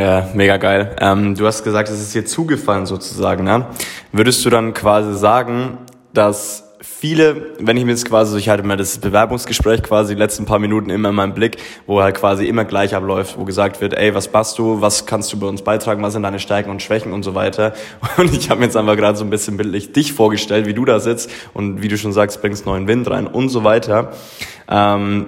Ja. 0.00 0.26
Mega 0.32 0.56
geil. 0.56 0.96
Ähm, 0.98 1.34
du 1.34 1.46
hast 1.46 1.62
gesagt, 1.62 1.90
es 1.90 2.00
ist 2.00 2.14
dir 2.14 2.24
zugefallen 2.24 2.86
sozusagen. 2.86 3.44
Ne? 3.44 3.66
Würdest 4.12 4.42
du 4.46 4.48
dann 4.48 4.72
quasi 4.72 5.12
sagen, 5.12 5.76
dass 6.14 6.64
viele, 6.80 7.54
wenn 7.58 7.76
ich 7.76 7.84
mir 7.84 7.90
jetzt 7.90 8.08
quasi, 8.08 8.38
ich 8.38 8.48
hatte 8.48 8.62
mir 8.62 8.78
das 8.78 8.96
Bewerbungsgespräch 8.96 9.82
quasi 9.82 10.14
die 10.14 10.18
letzten 10.18 10.46
paar 10.46 10.58
Minuten 10.58 10.88
immer 10.88 11.10
in 11.10 11.14
meinem 11.14 11.34
Blick, 11.34 11.58
wo 11.86 12.00
halt 12.00 12.16
quasi 12.16 12.46
immer 12.46 12.64
gleich 12.64 12.94
abläuft, 12.94 13.36
wo 13.38 13.44
gesagt 13.44 13.82
wird, 13.82 13.92
ey, 13.92 14.14
was 14.14 14.32
machst 14.32 14.58
du, 14.58 14.80
was 14.80 15.04
kannst 15.04 15.34
du 15.34 15.38
bei 15.38 15.46
uns 15.46 15.60
beitragen, 15.60 16.02
was 16.02 16.14
sind 16.14 16.22
deine 16.22 16.38
Stärken 16.38 16.70
und 16.70 16.80
Schwächen 16.80 17.12
und 17.12 17.22
so 17.22 17.34
weiter. 17.34 17.74
Und 18.16 18.34
ich 18.34 18.48
habe 18.48 18.60
mir 18.60 18.66
jetzt 18.66 18.78
einfach 18.78 18.96
gerade 18.96 19.18
so 19.18 19.24
ein 19.24 19.30
bisschen 19.30 19.58
bildlich 19.58 19.92
dich 19.92 20.14
vorgestellt, 20.14 20.64
wie 20.64 20.72
du 20.72 20.86
da 20.86 20.98
sitzt 20.98 21.30
und 21.52 21.82
wie 21.82 21.88
du 21.88 21.98
schon 21.98 22.14
sagst, 22.14 22.40
bringst 22.40 22.64
neuen 22.64 22.88
Wind 22.88 23.10
rein 23.10 23.26
und 23.26 23.50
so 23.50 23.64
weiter. 23.64 24.12
Ähm, 24.66 25.26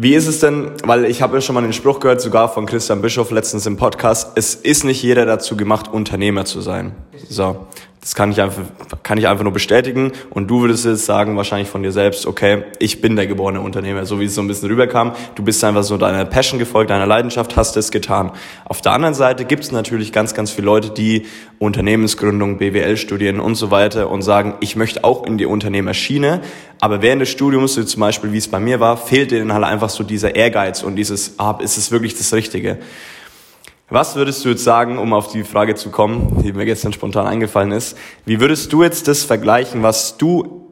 wie 0.00 0.14
ist 0.14 0.28
es 0.28 0.38
denn, 0.38 0.70
weil 0.84 1.06
ich 1.06 1.22
habe 1.22 1.36
ja 1.36 1.40
schon 1.40 1.54
mal 1.54 1.60
den 1.60 1.72
Spruch 1.72 1.98
gehört, 1.98 2.20
sogar 2.20 2.48
von 2.48 2.66
Christian 2.66 3.02
Bischof 3.02 3.32
letztens 3.32 3.66
im 3.66 3.76
Podcast, 3.76 4.30
es 4.36 4.54
ist 4.54 4.84
nicht 4.84 5.02
jeder 5.02 5.26
dazu 5.26 5.56
gemacht, 5.56 5.88
Unternehmer 5.88 6.44
zu 6.44 6.60
sein. 6.60 6.92
So. 7.28 7.66
Das 8.00 8.14
kann 8.14 8.30
ich 8.30 8.40
einfach, 8.40 8.62
kann 9.02 9.18
ich 9.18 9.26
einfach 9.26 9.42
nur 9.42 9.52
bestätigen. 9.52 10.12
Und 10.30 10.48
du 10.48 10.60
würdest 10.60 10.84
jetzt 10.84 11.04
sagen, 11.04 11.36
wahrscheinlich 11.36 11.68
von 11.68 11.82
dir 11.82 11.90
selbst, 11.90 12.26
okay, 12.26 12.62
ich 12.78 13.00
bin 13.00 13.16
der 13.16 13.26
geborene 13.26 13.60
Unternehmer, 13.60 14.06
so 14.06 14.20
wie 14.20 14.26
es 14.26 14.34
so 14.34 14.40
ein 14.40 14.46
bisschen 14.46 14.68
rüberkam. 14.68 15.12
Du 15.34 15.42
bist 15.42 15.62
einfach 15.64 15.82
so 15.82 15.96
deiner 15.96 16.24
Passion 16.24 16.58
gefolgt, 16.58 16.90
deiner 16.90 17.06
Leidenschaft, 17.06 17.56
hast 17.56 17.76
es 17.76 17.90
getan. 17.90 18.32
Auf 18.64 18.80
der 18.82 18.92
anderen 18.92 19.14
Seite 19.14 19.44
gibt 19.44 19.64
es 19.64 19.72
natürlich 19.72 20.12
ganz, 20.12 20.32
ganz 20.32 20.50
viele 20.52 20.66
Leute, 20.66 20.90
die 20.90 21.26
Unternehmensgründung, 21.58 22.58
BWL 22.58 22.96
studieren 22.96 23.40
und 23.40 23.56
so 23.56 23.70
weiter 23.72 24.10
und 24.10 24.22
sagen, 24.22 24.54
ich 24.60 24.76
möchte 24.76 25.02
auch 25.02 25.26
in 25.26 25.36
die 25.36 25.46
Unternehmerschiene. 25.46 26.40
Aber 26.80 27.02
während 27.02 27.22
des 27.22 27.30
Studiums, 27.30 27.74
so 27.74 27.82
zum 27.82 28.00
Beispiel, 28.00 28.32
wie 28.32 28.38
es 28.38 28.48
bei 28.48 28.60
mir 28.60 28.78
war, 28.78 28.96
fehlt 28.96 29.32
denen 29.32 29.52
halt 29.52 29.64
einfach 29.64 29.90
so 29.90 30.04
dieser 30.04 30.36
Ehrgeiz 30.36 30.84
und 30.84 30.94
dieses, 30.94 31.34
ah, 31.38 31.58
ist 31.60 31.76
es 31.76 31.90
wirklich 31.90 32.16
das 32.16 32.32
Richtige? 32.32 32.78
Was 33.90 34.16
würdest 34.16 34.44
du 34.44 34.50
jetzt 34.50 34.64
sagen, 34.64 34.98
um 34.98 35.14
auf 35.14 35.28
die 35.32 35.44
Frage 35.44 35.74
zu 35.74 35.90
kommen, 35.90 36.42
die 36.42 36.52
mir 36.52 36.66
gestern 36.66 36.92
spontan 36.92 37.26
eingefallen 37.26 37.72
ist? 37.72 37.96
Wie 38.26 38.38
würdest 38.38 38.70
du 38.74 38.82
jetzt 38.82 39.08
das 39.08 39.22
vergleichen, 39.22 39.82
was 39.82 40.18
du 40.18 40.66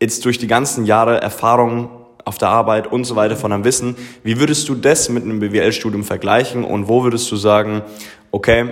jetzt 0.00 0.24
durch 0.24 0.38
die 0.38 0.46
ganzen 0.46 0.86
Jahre 0.86 1.20
Erfahrung 1.20 1.90
auf 2.24 2.38
der 2.38 2.48
Arbeit 2.48 2.90
und 2.90 3.04
so 3.04 3.16
weiter 3.16 3.36
von 3.36 3.50
deinem 3.50 3.64
Wissen, 3.64 3.96
wie 4.22 4.40
würdest 4.40 4.66
du 4.70 4.74
das 4.74 5.10
mit 5.10 5.24
einem 5.24 5.40
BWL-Studium 5.40 6.04
vergleichen 6.04 6.64
und 6.64 6.88
wo 6.88 7.04
würdest 7.04 7.30
du 7.30 7.36
sagen, 7.36 7.82
okay, 8.30 8.70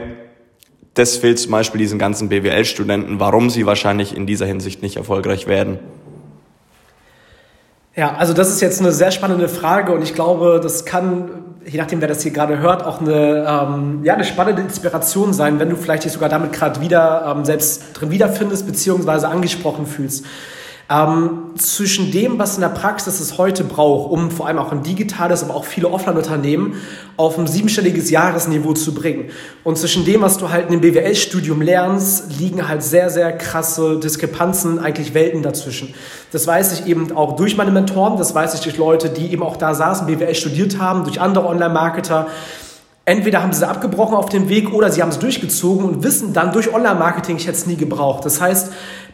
das 0.95 1.19
fehlt 1.19 1.39
zum 1.39 1.53
Beispiel 1.53 1.79
diesen 1.79 1.99
ganzen 1.99 2.31
BWL-Studenten, 2.31 3.21
warum 3.21 3.51
sie 3.51 3.67
wahrscheinlich 3.67 4.17
in 4.17 4.27
dieser 4.27 4.47
Hinsicht 4.47 4.81
nicht 4.81 4.97
erfolgreich 4.97 5.47
werden? 5.47 5.79
Ja, 7.95 8.15
also 8.15 8.33
das 8.33 8.49
ist 8.49 8.63
jetzt 8.63 8.81
eine 8.81 8.93
sehr 8.93 9.11
spannende 9.11 9.51
Frage 9.51 9.93
und 9.93 10.03
ich 10.03 10.15
glaube, 10.15 10.61
das 10.63 10.87
kann 10.87 11.52
je 11.67 11.79
nachdem, 11.79 12.01
wer 12.01 12.09
das 12.09 12.23
hier 12.23 12.33
gerade 12.33 12.59
hört, 12.59 12.85
auch 12.85 13.01
eine, 13.01 13.47
ähm, 13.49 14.01
ja, 14.03 14.15
eine 14.15 14.25
spannende 14.25 14.63
Inspiration 14.63 15.33
sein, 15.33 15.59
wenn 15.59 15.71
du 15.71 15.77
vielleicht 15.77 16.05
dich 16.05 16.13
sogar 16.13 16.29
damit 16.29 16.53
gerade 16.53 16.81
wieder 16.81 17.35
ähm, 17.35 17.45
selbst 17.45 17.85
drin 17.95 18.11
wiederfindest, 18.11 18.67
beziehungsweise 18.67 19.29
angesprochen 19.29 19.87
fühlst 19.87 20.25
ähm, 20.93 21.53
zwischen 21.57 22.11
dem, 22.11 22.39
was 22.39 22.57
in 22.57 22.61
der 22.61 22.69
Praxis 22.69 23.19
es 23.19 23.39
heute 23.39 23.65
braucht, 23.65 24.11
um 24.11 24.31
vor 24.31 24.47
allem 24.47 24.59
auch 24.59 24.73
ein 24.73 24.83
digitales, 24.83 25.43
aber 25.43 25.55
auch 25.55 25.65
viele 25.65 25.89
Offline-Unternehmen 25.89 26.75
auf 27.17 27.39
ein 27.39 27.47
siebenstelliges 27.47 28.11
Jahresniveau 28.11 28.75
zu 28.75 28.93
bringen. 28.93 29.31
Und 29.65 29.79
zwischen 29.79 30.05
dem, 30.05 30.21
was 30.21 30.37
du 30.37 30.51
halt 30.51 30.67
in 30.67 30.73
dem 30.73 30.81
BWL-Studium 30.83 31.63
lernst, 31.63 32.39
liegen 32.39 32.69
halt 32.69 32.83
sehr, 32.83 33.09
sehr 33.09 33.33
krasse 33.33 33.99
Diskrepanzen, 34.01 34.79
eigentlich 34.79 35.15
Welten 35.15 35.43
dazwischen. 35.43 35.95
Das 36.31 36.47
weiß 36.47 36.79
ich 36.79 36.87
eben 36.87 37.17
auch 37.17 37.37
durch 37.37 37.57
meine 37.57 37.71
Mentoren, 37.71 38.19
das 38.19 38.35
weiß 38.35 38.55
ich 38.55 38.61
durch 38.61 38.77
Leute, 38.77 39.09
die 39.09 39.33
eben 39.33 39.43
auch 39.43 39.57
da 39.57 39.75
saßen, 39.75 40.07
BWL 40.07 40.35
studiert 40.35 40.79
haben, 40.79 41.05
durch 41.05 41.21
andere 41.21 41.47
Online-Marketer. 41.47 42.27
Entweder 43.05 43.43
haben 43.43 43.53
sie 43.53 43.67
abgebrochen 43.67 44.15
auf 44.15 44.29
dem 44.29 44.49
Weg 44.49 44.73
oder 44.73 44.91
sie 44.91 45.03
haben 45.03 45.09
es 45.09 45.19
durchgezogen 45.19 45.87
und 45.87 46.05
wissen 46.05 46.33
dann 46.35 46.53
durch 46.53 46.73
Online-Marketing, 46.73 47.37
ich 47.37 47.47
hätte 47.47 47.57
es 47.57 47.67
nie 47.67 47.77
gebraucht. 47.77 48.25
Das 48.25 48.41
heißt, 48.41 48.73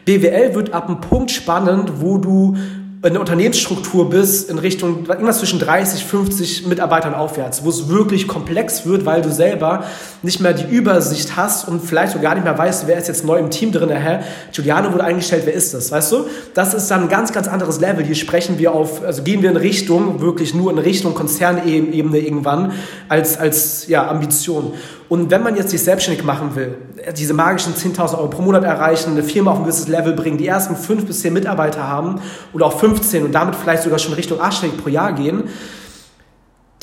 BWL 0.09 0.55
wird 0.55 0.73
ab 0.73 0.87
einem 0.87 1.01
Punkt 1.01 1.29
spannend, 1.29 2.01
wo 2.01 2.17
du 2.17 2.55
in 3.03 3.13
der 3.13 3.19
Unternehmensstruktur 3.19 4.09
bist, 4.09 4.49
in 4.49 4.57
Richtung 4.57 5.05
irgendwas 5.07 5.37
zwischen 5.37 5.59
30, 5.59 6.03
50 6.03 6.65
Mitarbeitern 6.65 7.13
aufwärts, 7.13 7.63
wo 7.63 7.69
es 7.69 7.89
wirklich 7.89 8.27
komplex 8.27 8.87
wird, 8.87 9.05
weil 9.05 9.21
du 9.21 9.31
selber 9.31 9.85
nicht 10.23 10.41
mehr 10.41 10.53
die 10.53 10.65
Übersicht 10.75 11.37
hast 11.37 11.67
und 11.67 11.81
vielleicht 11.81 12.13
so 12.13 12.19
gar 12.19 12.33
nicht 12.33 12.43
mehr 12.43 12.57
weißt, 12.57 12.87
wer 12.87 12.97
ist 12.97 13.07
jetzt 13.07 13.23
neu 13.23 13.37
im 13.37 13.51
Team 13.51 13.71
drin, 13.71 13.89
hä? 13.89 14.19
Giuliano 14.51 14.91
wurde 14.91 15.03
eingestellt, 15.03 15.43
wer 15.45 15.53
ist 15.53 15.75
das, 15.75 15.91
weißt 15.91 16.11
du? 16.11 16.25
Das 16.55 16.73
ist 16.73 16.89
dann 16.89 17.03
ein 17.03 17.09
ganz, 17.09 17.31
ganz 17.31 17.47
anderes 17.47 17.79
Level. 17.79 18.03
Hier 18.03 18.15
sprechen 18.15 18.57
wir 18.57 18.73
auf, 18.73 19.03
also 19.03 19.21
gehen 19.21 19.43
wir 19.43 19.51
in 19.51 19.57
Richtung, 19.57 20.21
wirklich 20.21 20.55
nur 20.55 20.71
in 20.71 20.79
Richtung 20.79 21.13
Konzernebene 21.13 22.17
irgendwann, 22.17 22.73
als, 23.07 23.37
als, 23.37 23.87
ja, 23.87 24.09
Ambition. 24.09 24.73
Und 25.09 25.31
wenn 25.31 25.41
man 25.41 25.55
jetzt 25.55 25.71
sich 25.71 25.83
selbstständig 25.83 26.23
machen 26.23 26.55
will, 26.55 26.77
diese 27.17 27.33
magischen 27.33 27.73
10.000 27.73 28.15
Euro 28.19 28.27
pro 28.27 28.43
Monat 28.43 28.63
erreichen, 28.63 29.11
eine 29.11 29.23
Firma 29.23 29.51
auf 29.51 29.57
ein 29.57 29.63
gewisses 29.63 29.87
Level 29.87 30.13
bringen, 30.13 30.37
die 30.37 30.45
ersten 30.45 30.75
fünf 30.75 31.05
bis 31.05 31.21
zehn 31.21 31.33
Mitarbeiter 31.33 31.87
haben 31.87 32.21
oder 32.53 32.67
auch 32.67 32.79
15 32.79 33.25
und 33.25 33.31
damit 33.31 33.55
vielleicht 33.55 33.81
sogar 33.81 33.97
schon 33.97 34.13
Richtung 34.13 34.39
achtstellig 34.39 34.77
pro 34.77 34.89
Jahr 34.89 35.13
gehen, 35.13 35.45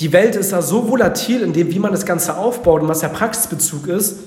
die 0.01 0.13
Welt 0.13 0.35
ist 0.35 0.53
da 0.53 0.61
so 0.61 0.91
volatil 0.91 1.41
in 1.41 1.53
dem, 1.53 1.71
wie 1.71 1.79
man 1.79 1.93
das 1.93 2.05
Ganze 2.05 2.37
aufbaut 2.37 2.83
und 2.83 2.89
was 2.89 2.99
der 2.99 3.09
Praxisbezug 3.09 3.87
ist, 3.87 4.19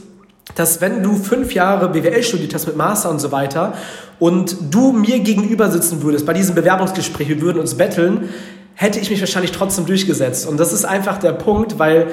dass 0.56 0.82
wenn 0.82 1.04
du 1.04 1.16
fünf 1.16 1.54
Jahre 1.54 1.90
BWL 1.90 2.24
studiert 2.24 2.54
hast 2.56 2.68
mit 2.68 2.78
Master 2.78 3.10
und 3.10 3.20
so 3.20 3.32
weiter 3.34 3.74
und 4.18 4.56
du 4.72 4.94
mir 4.94 5.20
gegenüber 5.20 5.70
sitzen 5.70 6.02
würdest 6.02 6.26
bei 6.26 6.34
diesem 6.34 6.56
Bewerbungsgespräch, 6.56 7.28
wir 7.28 7.42
würden 7.42 7.60
uns 7.60 7.76
betteln, 7.76 8.30
hätte 8.74 9.00
ich 9.00 9.10
mich 9.10 9.20
wahrscheinlich 9.20 9.52
trotzdem 9.52 9.86
durchgesetzt. 9.86 10.48
Und 10.48 10.58
das 10.58 10.72
ist 10.72 10.86
einfach 10.86 11.18
der 11.18 11.34
Punkt, 11.34 11.78
weil 11.78 12.08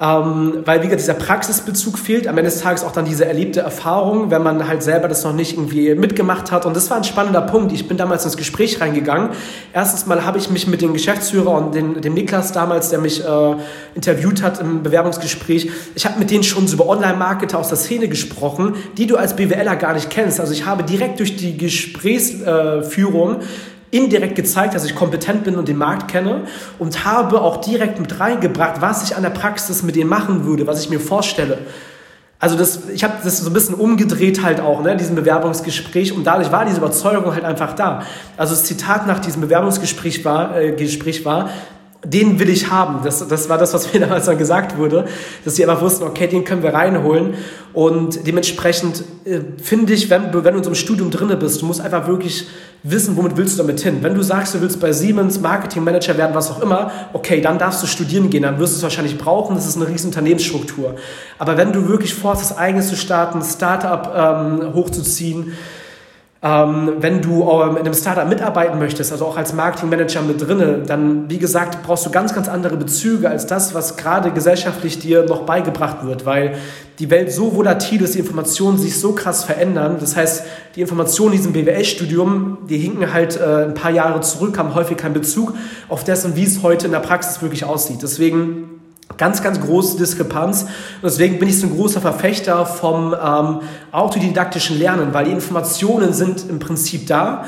ähm, 0.00 0.62
weil, 0.64 0.80
wie 0.80 0.86
gesagt, 0.86 1.02
dieser 1.02 1.14
Praxisbezug 1.14 1.98
fehlt. 1.98 2.26
Am 2.26 2.36
Ende 2.36 2.50
des 2.50 2.60
Tages 2.60 2.82
auch 2.82 2.90
dann 2.90 3.04
diese 3.04 3.26
erlebte 3.26 3.60
Erfahrung, 3.60 4.30
wenn 4.30 4.42
man 4.42 4.66
halt 4.66 4.82
selber 4.82 5.06
das 5.06 5.22
noch 5.22 5.32
nicht 5.32 5.52
irgendwie 5.52 5.94
mitgemacht 5.94 6.50
hat. 6.50 6.66
Und 6.66 6.74
das 6.74 6.90
war 6.90 6.96
ein 6.96 7.04
spannender 7.04 7.42
Punkt. 7.42 7.72
Ich 7.72 7.86
bin 7.86 7.96
damals 7.96 8.24
ins 8.24 8.36
Gespräch 8.36 8.80
reingegangen. 8.80 9.30
Erstens 9.72 10.06
mal 10.06 10.24
habe 10.24 10.38
ich 10.38 10.50
mich 10.50 10.66
mit 10.66 10.82
dem 10.82 10.94
Geschäftsführer 10.94 11.52
und 11.52 11.76
den, 11.76 12.00
dem 12.00 12.14
Niklas 12.14 12.50
damals, 12.50 12.90
der 12.90 12.98
mich 12.98 13.24
äh, 13.24 13.56
interviewt 13.94 14.42
hat 14.42 14.60
im 14.60 14.82
Bewerbungsgespräch, 14.82 15.70
ich 15.94 16.06
habe 16.06 16.18
mit 16.18 16.30
denen 16.30 16.42
schon 16.42 16.66
so 16.66 16.74
über 16.74 16.88
Online-Marketer 16.88 17.56
aus 17.58 17.68
der 17.68 17.78
Szene 17.78 18.08
gesprochen, 18.08 18.74
die 18.96 19.06
du 19.06 19.16
als 19.16 19.36
BWLer 19.36 19.76
gar 19.76 19.94
nicht 19.94 20.10
kennst. 20.10 20.40
Also 20.40 20.52
ich 20.52 20.66
habe 20.66 20.82
direkt 20.82 21.20
durch 21.20 21.36
die 21.36 21.56
Gesprächsführung 21.56 23.36
äh, 23.36 23.44
indirekt 23.94 24.34
gezeigt, 24.34 24.74
dass 24.74 24.84
ich 24.84 24.94
kompetent 24.94 25.44
bin 25.44 25.54
und 25.54 25.68
den 25.68 25.78
Markt 25.78 26.10
kenne 26.10 26.42
und 26.78 27.04
habe 27.04 27.40
auch 27.40 27.58
direkt 27.58 28.00
mit 28.00 28.18
reingebracht, 28.18 28.80
was 28.80 29.04
ich 29.04 29.16
an 29.16 29.22
der 29.22 29.30
Praxis 29.30 29.82
mit 29.84 29.94
denen 29.94 30.10
machen 30.10 30.44
würde, 30.44 30.66
was 30.66 30.80
ich 30.82 30.90
mir 30.90 30.98
vorstelle. 30.98 31.58
Also 32.40 32.56
das, 32.58 32.90
ich 32.92 33.04
habe 33.04 33.14
das 33.22 33.38
so 33.38 33.48
ein 33.48 33.52
bisschen 33.52 33.76
umgedreht 33.76 34.42
halt 34.42 34.60
auch, 34.60 34.82
ne, 34.82 34.96
diesem 34.96 35.14
Bewerbungsgespräch 35.14 36.12
und 36.12 36.24
dadurch 36.24 36.50
war 36.50 36.64
diese 36.64 36.78
Überzeugung 36.78 37.32
halt 37.32 37.44
einfach 37.44 37.74
da. 37.74 38.02
Also 38.36 38.52
das 38.54 38.64
Zitat 38.64 39.06
nach 39.06 39.20
diesem 39.20 39.40
Bewerbungsgespräch 39.40 40.24
war, 40.24 40.56
äh, 40.58 40.72
Gespräch 40.72 41.24
war, 41.24 41.50
den 42.04 42.38
will 42.38 42.50
ich 42.50 42.70
haben. 42.70 43.00
Das, 43.04 43.26
das 43.26 43.48
war 43.48 43.58
das, 43.58 43.72
was 43.72 43.92
mir 43.94 44.00
damals 44.00 44.26
dann 44.26 44.36
gesagt 44.36 44.76
wurde, 44.76 45.06
dass 45.44 45.54
sie 45.54 45.64
einfach 45.64 45.80
wussten, 45.80 46.04
okay, 46.04 46.26
den 46.26 46.44
können 46.44 46.64
wir 46.64 46.74
reinholen. 46.74 47.34
Und 47.72 48.26
dementsprechend 48.26 49.04
äh, 49.24 49.40
finde 49.62 49.92
ich, 49.92 50.10
wenn, 50.10 50.34
wenn 50.34 50.42
du 50.42 50.58
in 50.58 50.64
so 50.64 50.70
einem 50.70 50.74
Studium 50.74 51.12
drinne 51.12 51.36
bist, 51.36 51.62
du 51.62 51.66
musst 51.66 51.80
einfach 51.80 52.08
wirklich 52.08 52.48
wissen, 52.86 53.16
womit 53.16 53.36
willst 53.38 53.58
du 53.58 53.62
damit 53.62 53.80
hin. 53.80 53.98
Wenn 54.02 54.14
du 54.14 54.22
sagst, 54.22 54.54
du 54.54 54.60
willst 54.60 54.78
bei 54.78 54.92
Siemens 54.92 55.40
Marketingmanager 55.40 56.18
werden, 56.18 56.34
was 56.34 56.50
auch 56.50 56.60
immer, 56.60 56.92
okay, 57.14 57.40
dann 57.40 57.58
darfst 57.58 57.82
du 57.82 57.86
studieren 57.86 58.28
gehen, 58.28 58.42
dann 58.42 58.58
wirst 58.58 58.74
du 58.74 58.76
es 58.76 58.82
wahrscheinlich 58.82 59.16
brauchen, 59.16 59.56
das 59.56 59.66
ist 59.66 59.76
eine 59.76 59.88
riesen 59.88 60.08
Unternehmensstruktur. 60.08 60.94
Aber 61.38 61.56
wenn 61.56 61.72
du 61.72 61.88
wirklich 61.88 62.14
vorhast, 62.14 62.42
das 62.42 62.58
eigenes 62.58 62.90
zu 62.90 62.96
starten, 62.96 63.42
Startup 63.42 64.12
ähm, 64.14 64.74
hochzuziehen, 64.74 65.54
ähm, 66.44 66.96
wenn 66.98 67.22
du 67.22 67.50
ähm, 67.50 67.70
in 67.70 67.78
einem 67.78 67.94
Startup 67.94 68.28
mitarbeiten 68.28 68.78
möchtest, 68.78 69.10
also 69.10 69.24
auch 69.24 69.38
als 69.38 69.54
Marketingmanager 69.54 70.20
mit 70.20 70.46
drinne, 70.46 70.82
dann, 70.86 71.30
wie 71.30 71.38
gesagt, 71.38 71.82
brauchst 71.82 72.04
du 72.04 72.10
ganz, 72.10 72.34
ganz 72.34 72.50
andere 72.50 72.76
Bezüge 72.76 73.30
als 73.30 73.46
das, 73.46 73.72
was 73.72 73.96
gerade 73.96 74.30
gesellschaftlich 74.30 74.98
dir 74.98 75.24
noch 75.24 75.44
beigebracht 75.44 76.04
wird, 76.04 76.26
weil 76.26 76.56
die 76.98 77.08
Welt 77.08 77.32
so 77.32 77.56
volatil 77.56 78.02
ist, 78.02 78.14
die 78.14 78.18
Informationen 78.18 78.76
sich 78.76 79.00
so 79.00 79.12
krass 79.12 79.42
verändern. 79.42 79.96
Das 79.98 80.16
heißt, 80.16 80.44
die 80.76 80.82
Informationen 80.82 81.32
in 81.32 81.38
diesem 81.38 81.54
BWL-Studium, 81.54 82.58
die 82.68 82.76
hinken 82.76 83.10
halt 83.14 83.40
äh, 83.40 83.64
ein 83.64 83.74
paar 83.74 83.90
Jahre 83.90 84.20
zurück, 84.20 84.58
haben 84.58 84.74
häufig 84.74 84.98
keinen 84.98 85.14
Bezug 85.14 85.54
auf 85.88 86.04
dessen, 86.04 86.36
wie 86.36 86.44
es 86.44 86.62
heute 86.62 86.84
in 86.84 86.92
der 86.92 87.00
Praxis 87.00 87.40
wirklich 87.40 87.64
aussieht. 87.64 88.02
Deswegen 88.02 88.73
Ganz, 89.16 89.42
ganz 89.42 89.60
große 89.60 89.96
Diskrepanz. 89.96 90.62
Und 90.62 91.04
deswegen 91.04 91.38
bin 91.38 91.48
ich 91.48 91.60
so 91.60 91.66
ein 91.66 91.74
großer 91.74 92.00
Verfechter 92.00 92.66
vom 92.66 93.14
ähm, 93.14 93.60
autodidaktischen 93.92 94.78
Lernen, 94.78 95.12
weil 95.12 95.26
die 95.26 95.32
Informationen 95.32 96.12
sind 96.12 96.48
im 96.48 96.58
Prinzip 96.58 97.06
da 97.06 97.44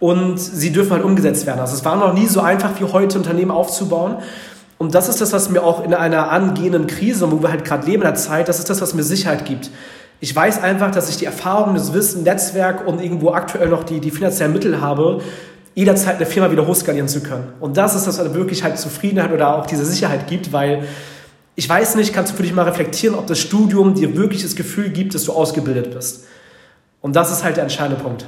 und 0.00 0.38
sie 0.38 0.72
dürfen 0.72 0.92
halt 0.92 1.04
umgesetzt 1.04 1.46
werden. 1.46 1.60
Also 1.60 1.74
es 1.74 1.84
war 1.84 1.96
noch 1.96 2.12
nie 2.12 2.26
so 2.26 2.40
einfach 2.40 2.70
wie 2.78 2.84
heute 2.84 3.18
Unternehmen 3.18 3.50
aufzubauen. 3.50 4.18
Und 4.78 4.94
das 4.94 5.08
ist 5.08 5.20
das, 5.20 5.32
was 5.32 5.50
mir 5.50 5.62
auch 5.62 5.84
in 5.84 5.92
einer 5.92 6.30
angehenden 6.30 6.86
Krise, 6.86 7.30
wo 7.32 7.42
wir 7.42 7.50
halt 7.50 7.64
gerade 7.64 7.84
leben 7.84 8.02
in 8.02 8.08
der 8.08 8.14
Zeit, 8.14 8.48
das 8.48 8.60
ist 8.60 8.70
das, 8.70 8.80
was 8.80 8.94
mir 8.94 9.02
Sicherheit 9.02 9.44
gibt. 9.44 9.70
Ich 10.20 10.34
weiß 10.34 10.62
einfach, 10.62 10.90
dass 10.92 11.08
ich 11.08 11.16
die 11.16 11.24
Erfahrung, 11.24 11.74
das 11.74 11.92
Wissen, 11.92 12.22
Netzwerk 12.22 12.86
und 12.86 13.00
irgendwo 13.02 13.32
aktuell 13.32 13.68
noch 13.68 13.84
die, 13.84 14.00
die 14.00 14.10
finanziellen 14.10 14.52
Mittel 14.52 14.80
habe, 14.80 15.20
jederzeit 15.78 16.16
eine 16.16 16.26
Firma 16.26 16.50
wieder 16.50 16.66
hochskalieren 16.66 17.06
zu 17.06 17.22
können. 17.22 17.52
Und 17.60 17.76
das 17.76 17.94
ist 17.94 18.08
das, 18.08 18.18
was 18.18 18.34
wirklich 18.34 18.64
halt 18.64 18.76
Zufriedenheit 18.80 19.30
oder 19.30 19.56
auch 19.56 19.64
diese 19.64 19.84
Sicherheit 19.84 20.26
gibt, 20.26 20.52
weil 20.52 20.88
ich 21.54 21.68
weiß 21.68 21.94
nicht, 21.94 22.12
kannst 22.12 22.32
du 22.32 22.36
für 22.36 22.42
dich 22.42 22.52
mal 22.52 22.64
reflektieren, 22.64 23.14
ob 23.14 23.28
das 23.28 23.38
Studium 23.38 23.94
dir 23.94 24.16
wirklich 24.16 24.42
das 24.42 24.56
Gefühl 24.56 24.88
gibt, 24.90 25.14
dass 25.14 25.22
du 25.22 25.32
ausgebildet 25.32 25.94
bist. 25.94 26.24
Und 27.00 27.14
das 27.14 27.30
ist 27.30 27.44
halt 27.44 27.58
der 27.58 27.62
entscheidende 27.62 28.02
Punkt. 28.02 28.24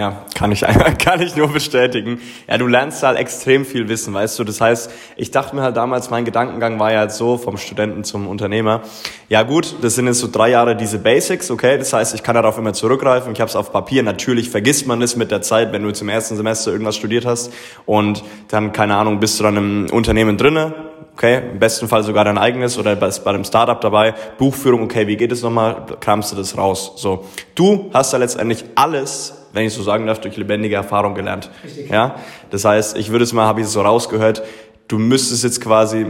Ja, 0.00 0.24
kann 0.34 0.50
ich, 0.50 0.60
kann 0.98 1.20
ich 1.20 1.36
nur 1.36 1.48
bestätigen. 1.48 2.22
Ja, 2.48 2.56
du 2.56 2.66
lernst 2.66 3.02
halt 3.02 3.18
extrem 3.18 3.66
viel 3.66 3.90
Wissen, 3.90 4.14
weißt 4.14 4.38
du. 4.38 4.44
Das 4.44 4.58
heißt, 4.58 4.90
ich 5.16 5.30
dachte 5.30 5.54
mir 5.54 5.60
halt 5.60 5.76
damals, 5.76 6.08
mein 6.08 6.24
Gedankengang 6.24 6.80
war 6.80 6.90
ja 6.90 7.00
halt 7.00 7.12
so, 7.12 7.36
vom 7.36 7.58
Studenten 7.58 8.02
zum 8.02 8.26
Unternehmer. 8.26 8.80
Ja 9.28 9.42
gut, 9.42 9.76
das 9.82 9.96
sind 9.96 10.06
jetzt 10.06 10.20
so 10.20 10.28
drei 10.32 10.48
Jahre 10.48 10.74
diese 10.74 10.98
Basics, 10.98 11.50
okay. 11.50 11.76
Das 11.76 11.92
heißt, 11.92 12.14
ich 12.14 12.22
kann 12.22 12.34
darauf 12.34 12.56
immer 12.56 12.72
zurückgreifen. 12.72 13.34
Ich 13.34 13.42
habe 13.42 13.50
es 13.50 13.56
auf 13.56 13.72
Papier. 13.72 14.02
Natürlich 14.02 14.48
vergisst 14.48 14.86
man 14.86 15.02
es 15.02 15.16
mit 15.16 15.30
der 15.30 15.42
Zeit, 15.42 15.70
wenn 15.74 15.82
du 15.82 15.92
zum 15.92 16.08
ersten 16.08 16.34
Semester 16.34 16.72
irgendwas 16.72 16.96
studiert 16.96 17.26
hast. 17.26 17.52
Und 17.84 18.24
dann, 18.48 18.72
keine 18.72 18.96
Ahnung, 18.96 19.20
bist 19.20 19.38
du 19.38 19.44
dann 19.44 19.58
im 19.58 19.86
Unternehmen 19.92 20.38
drinne, 20.38 20.72
okay, 21.12 21.42
im 21.52 21.58
besten 21.58 21.88
Fall 21.88 22.04
sogar 22.04 22.24
dein 22.24 22.38
eigenes 22.38 22.78
oder 22.78 22.96
bei, 22.96 23.10
bei 23.22 23.30
einem 23.32 23.44
Startup 23.44 23.78
dabei, 23.78 24.14
Buchführung, 24.38 24.82
okay, 24.84 25.06
wie 25.06 25.18
geht 25.18 25.30
es 25.30 25.42
nochmal, 25.42 25.84
kramst 26.00 26.32
du 26.32 26.36
das 26.36 26.56
raus. 26.56 26.94
So, 26.96 27.26
du 27.54 27.90
hast 27.92 28.14
da 28.14 28.16
letztendlich 28.16 28.64
alles, 28.76 29.39
wenn 29.52 29.66
ich 29.66 29.72
so 29.72 29.82
sagen 29.82 30.06
darf, 30.06 30.20
durch 30.20 30.36
lebendige 30.36 30.76
Erfahrung 30.76 31.14
gelernt. 31.14 31.50
Richtig. 31.64 31.90
Ja, 31.90 32.16
das 32.50 32.64
heißt, 32.64 32.96
ich 32.96 33.10
würde 33.10 33.24
es 33.24 33.32
mal, 33.32 33.46
habe 33.46 33.60
ich 33.60 33.66
es 33.66 33.72
so 33.72 33.82
rausgehört, 33.82 34.42
du 34.88 34.98
müsstest 34.98 35.44
jetzt 35.44 35.60
quasi 35.60 36.06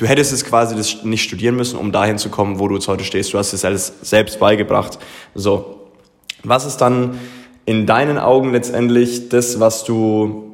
du 0.00 0.06
hättest 0.06 0.32
es 0.32 0.44
quasi 0.44 0.74
das 0.74 1.04
nicht 1.04 1.22
studieren 1.22 1.56
müssen, 1.56 1.78
um 1.78 1.92
dahin 1.92 2.16
zu 2.16 2.30
kommen, 2.30 2.58
wo 2.58 2.68
du 2.68 2.74
jetzt 2.74 2.88
heute 2.88 3.04
stehst. 3.04 3.34
Du 3.34 3.38
hast 3.38 3.52
es 3.52 3.66
alles 3.66 3.92
selbst 4.00 4.40
beigebracht. 4.40 4.98
So. 5.34 5.90
Was 6.42 6.64
ist 6.64 6.78
dann 6.78 7.18
in 7.66 7.84
deinen 7.84 8.18
Augen 8.18 8.52
letztendlich 8.52 9.28
das, 9.28 9.60
was 9.60 9.84
du 9.84 10.46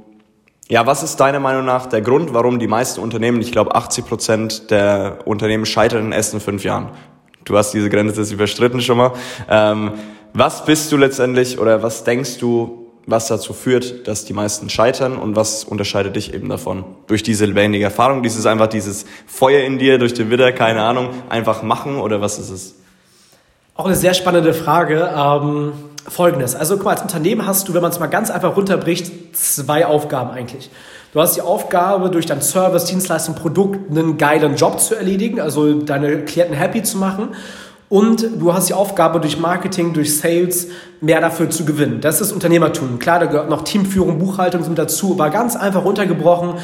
ja, 0.69 0.85
was 0.85 1.05
ist 1.05 1.19
deiner 1.19 1.39
Meinung 1.39 1.65
nach 1.65 1.87
der 1.87 2.01
Grund, 2.01 2.35
warum 2.35 2.59
die 2.59 2.67
meisten 2.67 3.01
Unternehmen, 3.01 3.41
ich 3.41 3.53
glaube 3.53 3.77
80 3.77 4.05
Prozent 4.05 4.71
der 4.73 5.19
Unternehmen 5.25 5.65
scheitern 5.65 6.01
in 6.01 6.07
den 6.07 6.13
ersten 6.13 6.41
fünf 6.41 6.65
Jahren? 6.65 6.89
Du 7.45 7.57
hast 7.57 7.71
diese 7.71 7.89
Grenze 7.89 8.21
jetzt 8.21 8.33
überstritten 8.33 8.81
schon 8.81 8.99
mal. 8.99 9.13
Ähm, 9.49 9.93
was 10.39 10.65
bist 10.65 10.93
du 10.93 10.97
letztendlich 10.97 11.59
oder 11.59 11.83
was 11.83 12.05
denkst 12.05 12.39
du, 12.39 12.93
was 13.07 13.29
dazu 13.29 13.53
führt, 13.53 14.07
dass 14.07 14.25
die 14.25 14.33
meisten 14.33 14.69
scheitern 14.69 15.17
und 15.17 15.37
was 15.37 15.65
unterscheidet 15.65 16.17
dich 16.17 16.35
eben 16.35 16.49
davon? 16.49 16.85
Durch 17.07 17.23
diese 17.23 17.47
lebendige 17.47 17.85
Erfahrung, 17.85 18.23
dieses 18.23 18.47
einfach 18.47 18.67
dieses 18.67 19.07
Feuer 19.27 19.65
in 19.65 19.79
dir, 19.79 19.99
durch 19.99 20.13
den 20.15 20.31
Widder, 20.31 20.53
keine 20.53 20.83
Ahnung, 20.83 21.11
einfach 21.29 21.63
machen 21.63 21.99
oder 21.99 22.21
was 22.21 22.39
ist 22.39 22.51
es? 22.51 22.75
Auch 23.75 23.87
eine 23.87 23.97
sehr 23.97 24.15
spannende 24.15 24.55
Frage. 24.55 25.13
Ähm 25.15 25.73
Folgendes. 26.09 26.55
Also 26.55 26.77
guck 26.77 26.85
mal, 26.85 26.91
als 26.93 27.03
Unternehmen 27.03 27.47
hast 27.47 27.69
du, 27.69 27.75
wenn 27.75 27.83
man 27.83 27.91
es 27.91 27.99
mal 27.99 28.07
ganz 28.07 28.31
einfach 28.31 28.57
runterbricht, 28.57 29.37
zwei 29.37 29.87
Aufgaben 29.87 30.31
eigentlich. 30.31 30.71
Du 31.13 31.21
hast 31.21 31.37
die 31.37 31.41
Aufgabe, 31.41 32.11
durch 32.11 32.27
dein 32.27 32.43
Service, 32.43 32.85
Dienstleistung, 32.85 33.35
Produkt 33.35 33.91
einen 33.91 34.19
geilen 34.19 34.55
Job 34.57 34.81
zu 34.81 34.95
erledigen, 34.95 35.41
also 35.41 35.81
deine 35.81 36.25
Klienten 36.25 36.55
happy 36.55 36.83
zu 36.83 36.99
machen. 36.99 37.31
Und 37.89 38.29
du 38.41 38.53
hast 38.53 38.69
die 38.69 38.75
Aufgabe, 38.75 39.21
durch 39.21 39.39
Marketing, 39.39 39.93
durch 39.93 40.19
Sales 40.19 40.69
mehr 41.01 41.21
dafür 41.21 41.51
zu 41.51 41.65
gewinnen. 41.65 42.01
Das 42.01 42.21
ist 42.21 42.33
Unternehmertum. 42.33 42.99
Klar, 42.99 43.21
da 43.21 43.27
gehört 43.27 43.49
noch 43.49 43.63
Teamführung, 43.63 44.19
Buchhaltung 44.19 44.65
sind 44.65 44.77
dazu, 44.77 45.13
aber 45.13 45.31
ganz 45.31 45.55
einfach 45.55 45.85
runtergebrochen, 45.85 46.55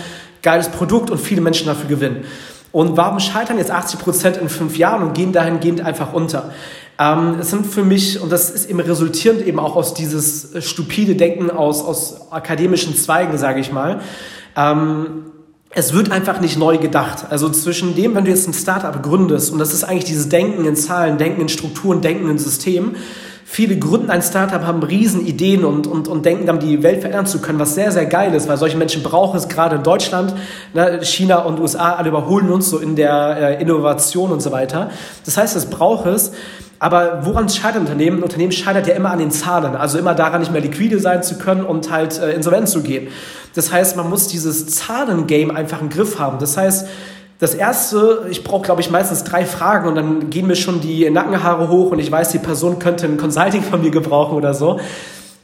geiles 0.43 0.69
Produkt 0.69 1.11
und 1.11 1.19
viele 1.19 1.41
Menschen 1.41 1.67
dafür 1.67 1.89
gewinnen. 1.89 2.25
Und 2.73 2.97
warum 2.97 3.21
scheitern 3.21 3.59
jetzt 3.59 3.71
80 3.71 4.01
Prozent 4.01 4.37
in 4.39 4.49
fünf 4.49 4.79
Jahren 4.79 5.03
und 5.03 5.15
gehen 5.15 5.33
dahingehend 5.33 5.83
einfach 5.83 6.13
unter? 6.13 6.51
Ähm, 6.99 7.37
es 7.41 7.51
sind 7.51 7.67
für 7.67 7.85
mich, 7.85 8.21
und 8.21 8.33
das 8.33 8.51
ist 8.51 8.69
eben 8.69 8.81
resultierend 8.81 9.47
eben 9.47 9.59
auch 9.59 9.77
aus 9.77 9.95
dieses 9.95 10.55
äh, 10.55 10.63
stupide 10.63 11.15
Denken 11.15 11.51
aus, 11.51 11.85
aus 11.85 12.33
akademischen 12.33 12.97
Zweigen, 12.97 13.37
sage 13.39 13.61
ich 13.61 13.73
mal, 13.73 14.01
ähm, 14.57 15.27
es 15.75 15.93
wird 15.95 16.11
einfach 16.11 16.41
nicht 16.41 16.59
neu 16.59 16.77
gedacht. 16.79 17.27
Also 17.31 17.49
zwischen 17.49 17.95
dem, 17.95 18.15
wenn 18.15 18.25
du 18.25 18.31
jetzt 18.31 18.47
ein 18.47 18.55
Startup 18.55 19.03
gründest, 19.03 19.51
und 19.51 19.59
das 19.59 19.73
ist 19.73 19.85
eigentlich 19.85 20.05
dieses 20.05 20.29
Denken 20.29 20.65
in 20.67 20.77
Zahlen, 20.77 21.19
Denken 21.19 21.41
in 21.41 21.49
Strukturen, 21.49 22.03
Denken 22.03 22.29
in 22.29 22.39
Systemen, 22.39 22.97
Viele 23.55 23.79
gründen 23.79 24.09
ein 24.09 24.23
Startup, 24.23 24.63
haben 24.63 24.83
riesen 24.83 25.27
Ideen 25.27 25.67
und, 25.67 25.87
und, 25.87 26.09
und 26.09 26.25
denken 26.25 26.47
dann, 26.47 26.59
die 26.59 26.83
Welt 26.83 27.01
verändern 27.01 27.27
zu 27.27 27.39
können, 27.39 27.59
was 27.59 27.75
sehr, 27.75 27.93
sehr 27.93 28.07
geil 28.07 28.33
ist, 28.33 28.49
weil 28.49 28.57
solche 28.57 28.79
Menschen 28.79 29.03
brauchen 29.03 29.37
es 29.37 29.47
gerade 29.47 29.77
in 29.77 29.83
Deutschland. 29.83 30.33
Ne, 30.73 31.01
China 31.03 31.41
und 31.41 31.61
USA, 31.61 31.97
alle 31.97 32.09
überholen 32.09 32.51
uns 32.51 32.71
so 32.71 32.79
in 32.79 32.97
der 32.97 33.59
äh, 33.59 33.61
Innovation 33.61 34.33
und 34.33 34.41
so 34.41 34.53
weiter. 34.53 34.89
Das 35.27 35.37
heißt, 35.37 35.55
es 35.55 35.67
braucht 35.67 36.07
es. 36.07 36.33
Aber 36.79 37.27
woran 37.27 37.47
scheitert 37.51 37.77
ein 37.77 37.81
Unternehmen? 37.83 38.21
Ein 38.21 38.23
Unternehmen 38.23 38.53
scheitert 38.53 38.87
ja 38.87 38.95
immer 38.95 39.11
an 39.11 39.19
den 39.19 39.31
Zahlen, 39.31 39.77
also 39.77 39.99
immer 39.99 40.15
daran, 40.15 40.41
nicht 40.41 40.51
mehr 40.51 40.63
liquide 40.63 40.99
sein 40.99 41.23
zu 41.23 41.37
können 41.37 41.63
und 41.63 41.91
halt 41.91 42.19
äh, 42.21 42.33
insolvent 42.33 42.71
zu 42.71 42.81
gehen. 42.81 43.09
Das 43.55 43.71
heißt, 43.71 43.99
man 43.99 44.09
muss 44.09 44.29
dieses 44.29 44.65
Zahlen-Game 44.69 45.51
einfach 45.51 45.83
im 45.83 45.91
Griff 45.91 46.19
haben. 46.19 46.39
Das 46.39 46.57
heißt, 46.57 46.89
das 47.43 47.55
erste, 47.55 48.29
ich 48.31 48.45
brauche, 48.45 48.63
glaube 48.63 48.83
ich, 48.83 48.91
meistens 48.93 49.25
drei 49.25 49.45
Fragen 49.45 49.89
und 49.89 49.97
dann 49.97 50.31
gehen 50.31 50.47
mir 50.47 50.55
schon 50.55 50.81
die 50.81 51.11
Nackenhaare 51.11 51.69
hoch 51.71 51.91
und 51.91 51.99
ich 51.99 52.09
weiß, 52.09 52.31
die 52.31 52.39
Person 52.39 52.79
könnte 52.79 53.05
ein 53.05 53.17
Consulting 53.17 53.65
von 53.65 53.81
mir 53.83 53.91
gebrauchen 53.91 54.37
oder 54.37 54.55
so. 54.55 54.79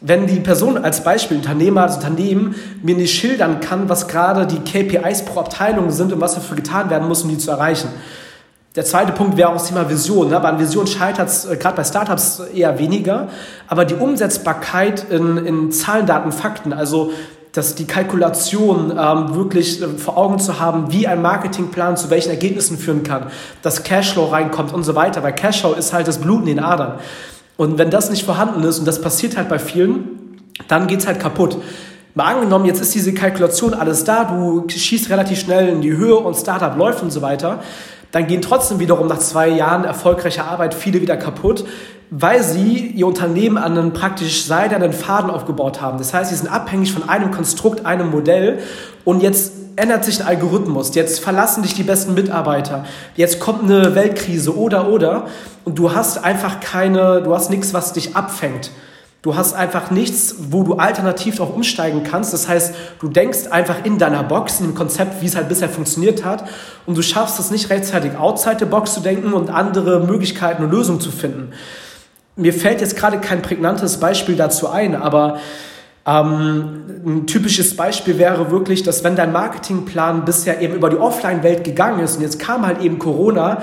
Wenn 0.00 0.28
die 0.28 0.38
Person 0.38 0.78
als 0.78 1.02
Beispiel, 1.02 1.38
Unternehmer, 1.38 1.88
das 1.88 1.96
Unternehmen, 1.96 2.54
mir 2.84 2.94
nicht 2.94 3.18
schildern 3.18 3.58
kann, 3.58 3.88
was 3.88 4.06
gerade 4.06 4.46
die 4.46 4.60
KPIs 4.60 5.24
pro 5.24 5.40
Abteilung 5.40 5.90
sind 5.90 6.12
und 6.12 6.20
was 6.20 6.36
dafür 6.36 6.54
getan 6.54 6.88
werden 6.88 7.08
muss, 7.08 7.24
um 7.24 7.30
die 7.30 7.38
zu 7.38 7.50
erreichen. 7.50 7.88
Der 8.76 8.84
zweite 8.84 9.10
Punkt 9.10 9.36
wäre 9.36 9.48
auch 9.48 9.54
das 9.54 9.66
Thema 9.66 9.90
Vision. 9.90 10.28
Ne? 10.28 10.38
Bei 10.38 10.56
Vision 10.56 10.86
scheitert 10.86 11.26
es 11.26 11.46
äh, 11.46 11.56
gerade 11.56 11.74
bei 11.74 11.82
Startups 11.82 12.40
eher 12.54 12.78
weniger, 12.78 13.26
aber 13.66 13.84
die 13.84 13.96
Umsetzbarkeit 13.96 15.10
in, 15.10 15.36
in 15.38 15.72
Zahlen, 15.72 16.06
Daten, 16.06 16.30
Fakten, 16.30 16.72
also 16.72 17.10
dass 17.58 17.74
die 17.74 17.86
Kalkulation 17.86 18.92
ähm, 18.96 19.34
wirklich 19.34 19.82
äh, 19.82 19.88
vor 19.88 20.16
Augen 20.16 20.38
zu 20.38 20.60
haben, 20.60 20.92
wie 20.92 21.08
ein 21.08 21.20
Marketingplan 21.20 21.96
zu 21.96 22.08
welchen 22.08 22.30
Ergebnissen 22.30 22.78
führen 22.78 23.02
kann, 23.02 23.32
dass 23.62 23.82
Cashflow 23.82 24.26
reinkommt 24.26 24.72
und 24.72 24.84
so 24.84 24.94
weiter, 24.94 25.24
weil 25.24 25.34
Cashflow 25.34 25.72
ist 25.72 25.92
halt 25.92 26.06
das 26.06 26.18
Blut 26.18 26.42
in 26.42 26.46
den 26.46 26.60
Adern. 26.60 27.00
Und 27.56 27.76
wenn 27.76 27.90
das 27.90 28.10
nicht 28.10 28.24
vorhanden 28.24 28.62
ist, 28.62 28.78
und 28.78 28.86
das 28.86 29.00
passiert 29.00 29.36
halt 29.36 29.48
bei 29.48 29.58
vielen, 29.58 30.40
dann 30.68 30.86
geht 30.86 31.00
es 31.00 31.08
halt 31.08 31.18
kaputt. 31.18 31.56
Mal 32.14 32.32
angenommen, 32.32 32.64
jetzt 32.64 32.80
ist 32.80 32.94
diese 32.94 33.12
Kalkulation 33.12 33.74
alles 33.74 34.04
da, 34.04 34.22
du 34.22 34.64
schießt 34.68 35.10
relativ 35.10 35.40
schnell 35.40 35.68
in 35.68 35.80
die 35.80 35.96
Höhe 35.96 36.16
und 36.16 36.36
Startup 36.36 36.76
läuft 36.76 37.02
und 37.02 37.10
so 37.10 37.22
weiter, 37.22 37.58
dann 38.12 38.28
gehen 38.28 38.40
trotzdem 38.40 38.78
wiederum 38.78 39.08
nach 39.08 39.18
zwei 39.18 39.48
Jahren 39.48 39.82
erfolgreicher 39.82 40.46
Arbeit 40.46 40.74
viele 40.74 41.00
wieder 41.00 41.16
kaputt, 41.16 41.64
weil 42.10 42.42
sie 42.42 42.86
ihr 42.86 43.06
Unternehmen 43.06 43.58
an 43.58 43.76
einen 43.76 43.92
praktisch 43.92 44.44
seidenen 44.44 44.92
Faden 44.92 45.30
aufgebaut 45.30 45.80
haben. 45.80 45.98
Das 45.98 46.14
heißt, 46.14 46.30
sie 46.30 46.36
sind 46.36 46.48
abhängig 46.48 46.92
von 46.92 47.08
einem 47.08 47.30
Konstrukt, 47.30 47.84
einem 47.84 48.10
Modell 48.10 48.60
und 49.04 49.22
jetzt 49.22 49.52
ändert 49.76 50.04
sich 50.04 50.20
ein 50.20 50.26
Algorithmus, 50.26 50.94
jetzt 50.94 51.20
verlassen 51.20 51.62
dich 51.62 51.74
die 51.74 51.84
besten 51.84 52.14
Mitarbeiter, 52.14 52.84
jetzt 53.14 53.38
kommt 53.38 53.62
eine 53.62 53.94
Weltkrise 53.94 54.56
oder 54.56 54.88
oder 54.88 55.26
und 55.64 55.78
du 55.78 55.94
hast 55.94 56.24
einfach 56.24 56.60
keine, 56.60 57.22
du 57.22 57.34
hast 57.34 57.50
nichts, 57.50 57.74
was 57.74 57.92
dich 57.92 58.16
abfängt. 58.16 58.70
Du 59.20 59.34
hast 59.34 59.54
einfach 59.54 59.90
nichts, 59.90 60.36
wo 60.50 60.62
du 60.62 60.74
alternativ 60.74 61.36
darauf 61.36 61.52
umsteigen 61.52 62.04
kannst. 62.04 62.32
Das 62.32 62.46
heißt, 62.48 62.72
du 63.00 63.08
denkst 63.08 63.48
einfach 63.50 63.84
in 63.84 63.98
deiner 63.98 64.22
Box, 64.22 64.60
in 64.60 64.66
dem 64.66 64.74
Konzept, 64.76 65.20
wie 65.20 65.26
es 65.26 65.34
halt 65.34 65.48
bisher 65.48 65.68
funktioniert 65.68 66.24
hat, 66.24 66.44
und 66.86 66.96
du 66.96 67.02
schaffst 67.02 67.40
es 67.40 67.50
nicht 67.50 67.68
rechtzeitig 67.68 68.16
outside 68.16 68.58
the 68.60 68.64
box 68.64 68.94
zu 68.94 69.00
denken 69.00 69.32
und 69.32 69.50
andere 69.50 70.06
Möglichkeiten 70.06 70.62
und 70.62 70.70
Lösungen 70.70 71.00
zu 71.00 71.10
finden. 71.10 71.52
Mir 72.38 72.54
fällt 72.54 72.80
jetzt 72.80 72.96
gerade 72.96 73.18
kein 73.18 73.42
prägnantes 73.42 73.98
Beispiel 73.98 74.36
dazu 74.36 74.68
ein, 74.68 74.94
aber 74.94 75.40
ähm, 76.06 76.84
ein 77.04 77.26
typisches 77.26 77.76
Beispiel 77.76 78.16
wäre 78.16 78.52
wirklich, 78.52 78.84
dass 78.84 79.02
wenn 79.02 79.16
dein 79.16 79.32
Marketingplan 79.32 80.24
bisher 80.24 80.60
eben 80.60 80.74
über 80.74 80.88
die 80.88 80.96
Offline-Welt 80.96 81.64
gegangen 81.64 81.98
ist 81.98 82.16
und 82.16 82.22
jetzt 82.22 82.38
kam 82.38 82.64
halt 82.64 82.80
eben 82.80 83.00
Corona, 83.00 83.62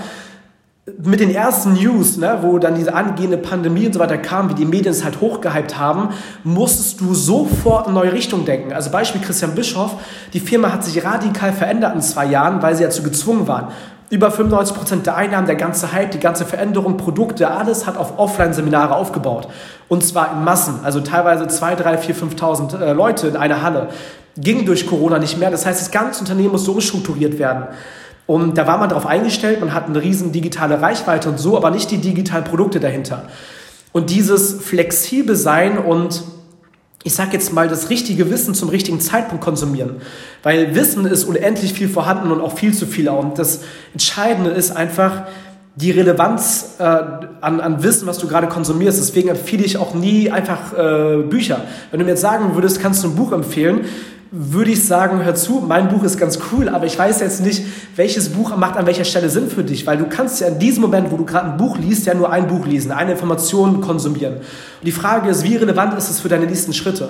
mit 1.03 1.19
den 1.19 1.33
ersten 1.33 1.73
News, 1.73 2.17
ne, 2.17 2.39
wo 2.41 2.59
dann 2.59 2.75
diese 2.75 2.93
angehende 2.93 3.37
Pandemie 3.37 3.87
und 3.87 3.93
so 3.93 3.99
weiter 3.99 4.19
kam, 4.19 4.51
wie 4.51 4.53
die 4.53 4.65
Medien 4.65 4.91
es 4.91 5.03
halt 5.03 5.19
hochgehypt 5.19 5.79
haben, 5.79 6.09
musstest 6.43 7.01
du 7.01 7.15
sofort 7.15 7.87
in 7.87 7.93
neue 7.93 8.13
Richtung 8.13 8.45
denken. 8.45 8.71
Also 8.71 8.91
Beispiel 8.91 9.21
Christian 9.21 9.55
Bischoff, 9.55 9.95
die 10.33 10.39
Firma 10.39 10.71
hat 10.71 10.83
sich 10.83 11.03
radikal 11.03 11.53
verändert 11.53 11.95
in 11.95 12.01
zwei 12.01 12.25
Jahren, 12.25 12.61
weil 12.61 12.75
sie 12.75 12.83
dazu 12.83 13.01
gezwungen 13.01 13.47
waren. 13.47 13.69
Über 14.09 14.29
95% 14.29 15.01
der 15.01 15.15
Einnahmen, 15.15 15.47
der 15.47 15.55
ganze 15.55 15.91
Hype, 15.91 16.11
die 16.11 16.19
ganze 16.19 16.45
Veränderung, 16.45 16.97
Produkte, 16.97 17.49
alles 17.49 17.87
hat 17.87 17.97
auf 17.97 18.19
Offline-Seminare 18.19 18.95
aufgebaut. 18.95 19.47
Und 19.87 20.03
zwar 20.03 20.33
in 20.33 20.43
Massen, 20.43 20.79
also 20.83 20.99
teilweise 21.01 21.47
2, 21.47 21.75
3, 21.75 21.97
4, 21.97 22.15
5.000 22.15 22.79
äh, 22.79 22.93
Leute 22.93 23.27
in 23.27 23.35
einer 23.35 23.63
Halle. 23.63 23.89
Ging 24.37 24.65
durch 24.65 24.85
Corona 24.85 25.17
nicht 25.17 25.39
mehr, 25.39 25.49
das 25.49 25.65
heißt, 25.65 25.81
das 25.81 25.91
ganze 25.91 26.19
Unternehmen 26.19 26.51
musste 26.51 26.71
umstrukturiert 26.71 27.39
werden. 27.39 27.65
Und 28.27 28.57
da 28.57 28.67
war 28.67 28.77
man 28.77 28.89
darauf 28.89 29.05
eingestellt, 29.05 29.59
man 29.59 29.73
hat 29.73 29.87
eine 29.87 30.01
riesen 30.01 30.31
digitale 30.31 30.81
Reichweite 30.81 31.29
und 31.29 31.39
so, 31.39 31.57
aber 31.57 31.71
nicht 31.71 31.89
die 31.91 31.97
digitalen 31.97 32.43
Produkte 32.43 32.79
dahinter. 32.79 33.23
Und 33.91 34.09
dieses 34.09 34.61
flexibel 34.61 35.35
sein 35.35 35.77
und 35.77 36.21
ich 37.05 37.13
sage 37.13 37.33
jetzt 37.33 37.53
mal, 37.53 37.67
das 37.67 37.91
richtige 37.91 38.31
Wissen 38.31 38.55
zum 38.55 38.69
richtigen 38.69 38.99
Zeitpunkt 38.99 39.43
konsumieren. 39.43 39.97
Weil 40.41 40.73
Wissen 40.73 41.05
ist 41.05 41.25
unendlich 41.25 41.71
viel 41.71 41.87
vorhanden 41.87 42.31
und 42.31 42.41
auch 42.41 42.57
viel 42.57 42.73
zu 42.73 42.87
viel. 42.87 43.07
Und 43.09 43.37
das 43.37 43.61
Entscheidende 43.93 44.49
ist 44.49 44.75
einfach 44.75 45.25
die 45.75 45.91
Relevanz 45.91 46.77
äh, 46.79 46.83
an, 46.83 47.61
an 47.61 47.83
Wissen, 47.83 48.07
was 48.07 48.17
du 48.17 48.27
gerade 48.27 48.47
konsumierst. 48.47 48.97
Deswegen 48.97 49.29
empfehle 49.29 49.63
ich 49.63 49.77
auch 49.77 49.93
nie 49.93 50.31
einfach 50.31 50.73
äh, 50.73 51.17
Bücher. 51.21 51.61
Wenn 51.91 51.99
du 51.99 52.05
mir 52.05 52.11
jetzt 52.13 52.21
sagen 52.21 52.55
würdest, 52.55 52.81
kannst 52.81 53.03
du 53.03 53.09
ein 53.09 53.15
Buch 53.15 53.33
empfehlen, 53.33 53.81
würde 54.31 54.71
ich 54.71 54.85
sagen, 54.85 55.23
hör 55.23 55.35
zu, 55.35 55.63
mein 55.65 55.89
Buch 55.89 56.03
ist 56.03 56.17
ganz 56.17 56.39
cool, 56.51 56.69
aber 56.69 56.85
ich 56.85 56.97
weiß 56.97 57.19
jetzt 57.21 57.41
nicht, 57.41 57.63
welches 57.95 58.29
Buch 58.29 58.55
macht 58.57 58.75
an 58.75 58.85
welcher 58.85 59.05
Stelle 59.05 59.29
Sinn 59.29 59.49
für 59.49 59.63
dich, 59.63 59.85
weil 59.87 59.97
du 59.97 60.07
kannst 60.07 60.41
ja 60.41 60.47
in 60.47 60.59
diesem 60.59 60.81
Moment, 60.81 61.11
wo 61.11 61.17
du 61.17 61.25
gerade 61.25 61.51
ein 61.51 61.57
Buch 61.57 61.77
liest, 61.77 62.05
ja 62.05 62.13
nur 62.13 62.31
ein 62.31 62.47
Buch 62.47 62.65
lesen, 62.65 62.91
eine 62.91 63.13
Information 63.13 63.81
konsumieren. 63.81 64.35
Und 64.35 64.43
die 64.85 64.91
Frage 64.91 65.29
ist, 65.29 65.43
wie 65.43 65.55
relevant 65.55 65.97
ist 65.97 66.09
es 66.09 66.19
für 66.19 66.27
deine 66.27 66.45
nächsten 66.45 66.73
Schritte? 66.73 67.09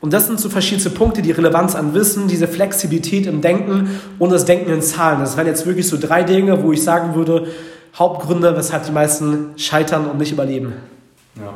Und 0.00 0.12
das 0.12 0.26
sind 0.26 0.38
so 0.38 0.48
verschiedene 0.48 0.90
Punkte, 0.90 1.22
die 1.22 1.30
Relevanz 1.30 1.74
an 1.74 1.94
Wissen, 1.94 2.28
diese 2.28 2.48
Flexibilität 2.48 3.26
im 3.26 3.40
Denken 3.40 4.00
und 4.18 4.30
das 4.30 4.44
Denken 4.44 4.70
in 4.70 4.82
Zahlen. 4.82 5.20
Das 5.20 5.36
wären 5.36 5.46
jetzt 5.46 5.66
wirklich 5.66 5.88
so 5.88 5.96
drei 5.98 6.22
Dinge, 6.22 6.62
wo 6.62 6.72
ich 6.72 6.82
sagen 6.82 7.14
würde, 7.14 7.48
Hauptgründe, 7.94 8.56
weshalb 8.56 8.84
die 8.84 8.92
meisten 8.92 9.50
scheitern 9.56 10.06
und 10.06 10.18
nicht 10.18 10.32
überleben. 10.32 10.74
Ja. 11.36 11.54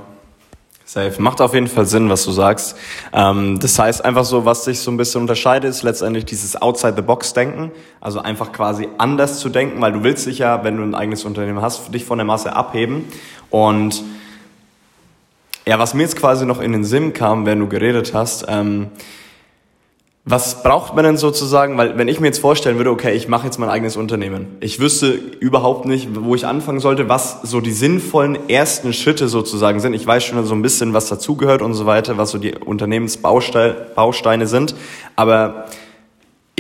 Safe. 0.93 1.23
Macht 1.23 1.41
auf 1.41 1.55
jeden 1.55 1.69
Fall 1.69 1.87
Sinn, 1.87 2.11
was 2.11 2.25
du 2.25 2.33
sagst. 2.33 2.77
Ähm, 3.13 3.61
das 3.61 3.79
heißt 3.79 4.05
einfach 4.05 4.25
so, 4.25 4.45
was 4.45 4.65
sich 4.65 4.81
so 4.81 4.91
ein 4.91 4.97
bisschen 4.97 5.21
unterscheidet, 5.21 5.71
ist 5.71 5.85
letztendlich 5.85 6.25
dieses 6.25 6.61
Outside-the-Box-Denken. 6.61 7.71
Also 8.01 8.19
einfach 8.19 8.51
quasi 8.51 8.89
anders 8.99 9.39
zu 9.39 9.51
denken, 9.51 9.81
weil 9.81 9.93
du 9.93 10.03
willst 10.03 10.27
dich 10.27 10.39
ja, 10.39 10.65
wenn 10.65 10.79
du 10.79 10.83
ein 10.83 10.97
eigenes 10.97 11.25
Unternehmen 11.25 11.63
hast, 11.63 11.95
dich 11.95 12.05
von 12.05 12.19
der 12.19 12.25
Masse 12.25 12.57
abheben. 12.57 13.05
Und 13.51 14.03
ja, 15.65 15.79
was 15.79 15.95
mir 15.95 16.03
jetzt 16.03 16.17
quasi 16.17 16.45
noch 16.45 16.61
in 16.61 16.73
den 16.73 16.83
Sinn 16.83 17.13
kam, 17.13 17.47
wenn 17.47 17.61
du 17.61 17.69
geredet 17.69 18.13
hast, 18.13 18.47
ähm, 18.49 18.89
was 20.25 20.63
braucht 20.63 20.95
man 20.95 21.05
denn 21.05 21.17
sozusagen? 21.17 21.79
Weil 21.79 21.97
wenn 21.97 22.07
ich 22.07 22.21
mir 22.21 22.27
jetzt 22.27 22.41
vorstellen 22.41 22.77
würde, 22.77 22.91
okay, 22.91 23.15
ich 23.15 23.27
mache 23.27 23.47
jetzt 23.47 23.59
mein 23.59 23.71
eigenes 23.71 23.97
Unternehmen. 23.97 24.59
Ich 24.61 24.79
wüsste 24.79 25.13
überhaupt 25.13 25.87
nicht, 25.87 26.09
wo 26.15 26.35
ich 26.35 26.47
anfangen 26.47 26.79
sollte, 26.79 27.09
was 27.09 27.41
so 27.43 27.61
die 27.61 27.73
sinnvollen 27.73 28.49
ersten 28.49 28.93
Schritte 28.93 29.29
sozusagen 29.29 29.81
sind. 29.81 29.95
Ich 29.95 30.07
weiß 30.07 30.23
schon 30.23 30.45
so 30.45 30.55
ein 30.55 30.63
bisschen, 30.63 30.93
was 30.93 31.09
dazugehört 31.09 31.63
und 31.63 31.73
so 31.73 31.87
weiter, 31.87 32.19
was 32.19 32.31
so 32.31 32.39
die 32.39 32.55
Unternehmensbausteine 32.55 34.47
sind. 34.47 34.75
Aber 35.17 35.65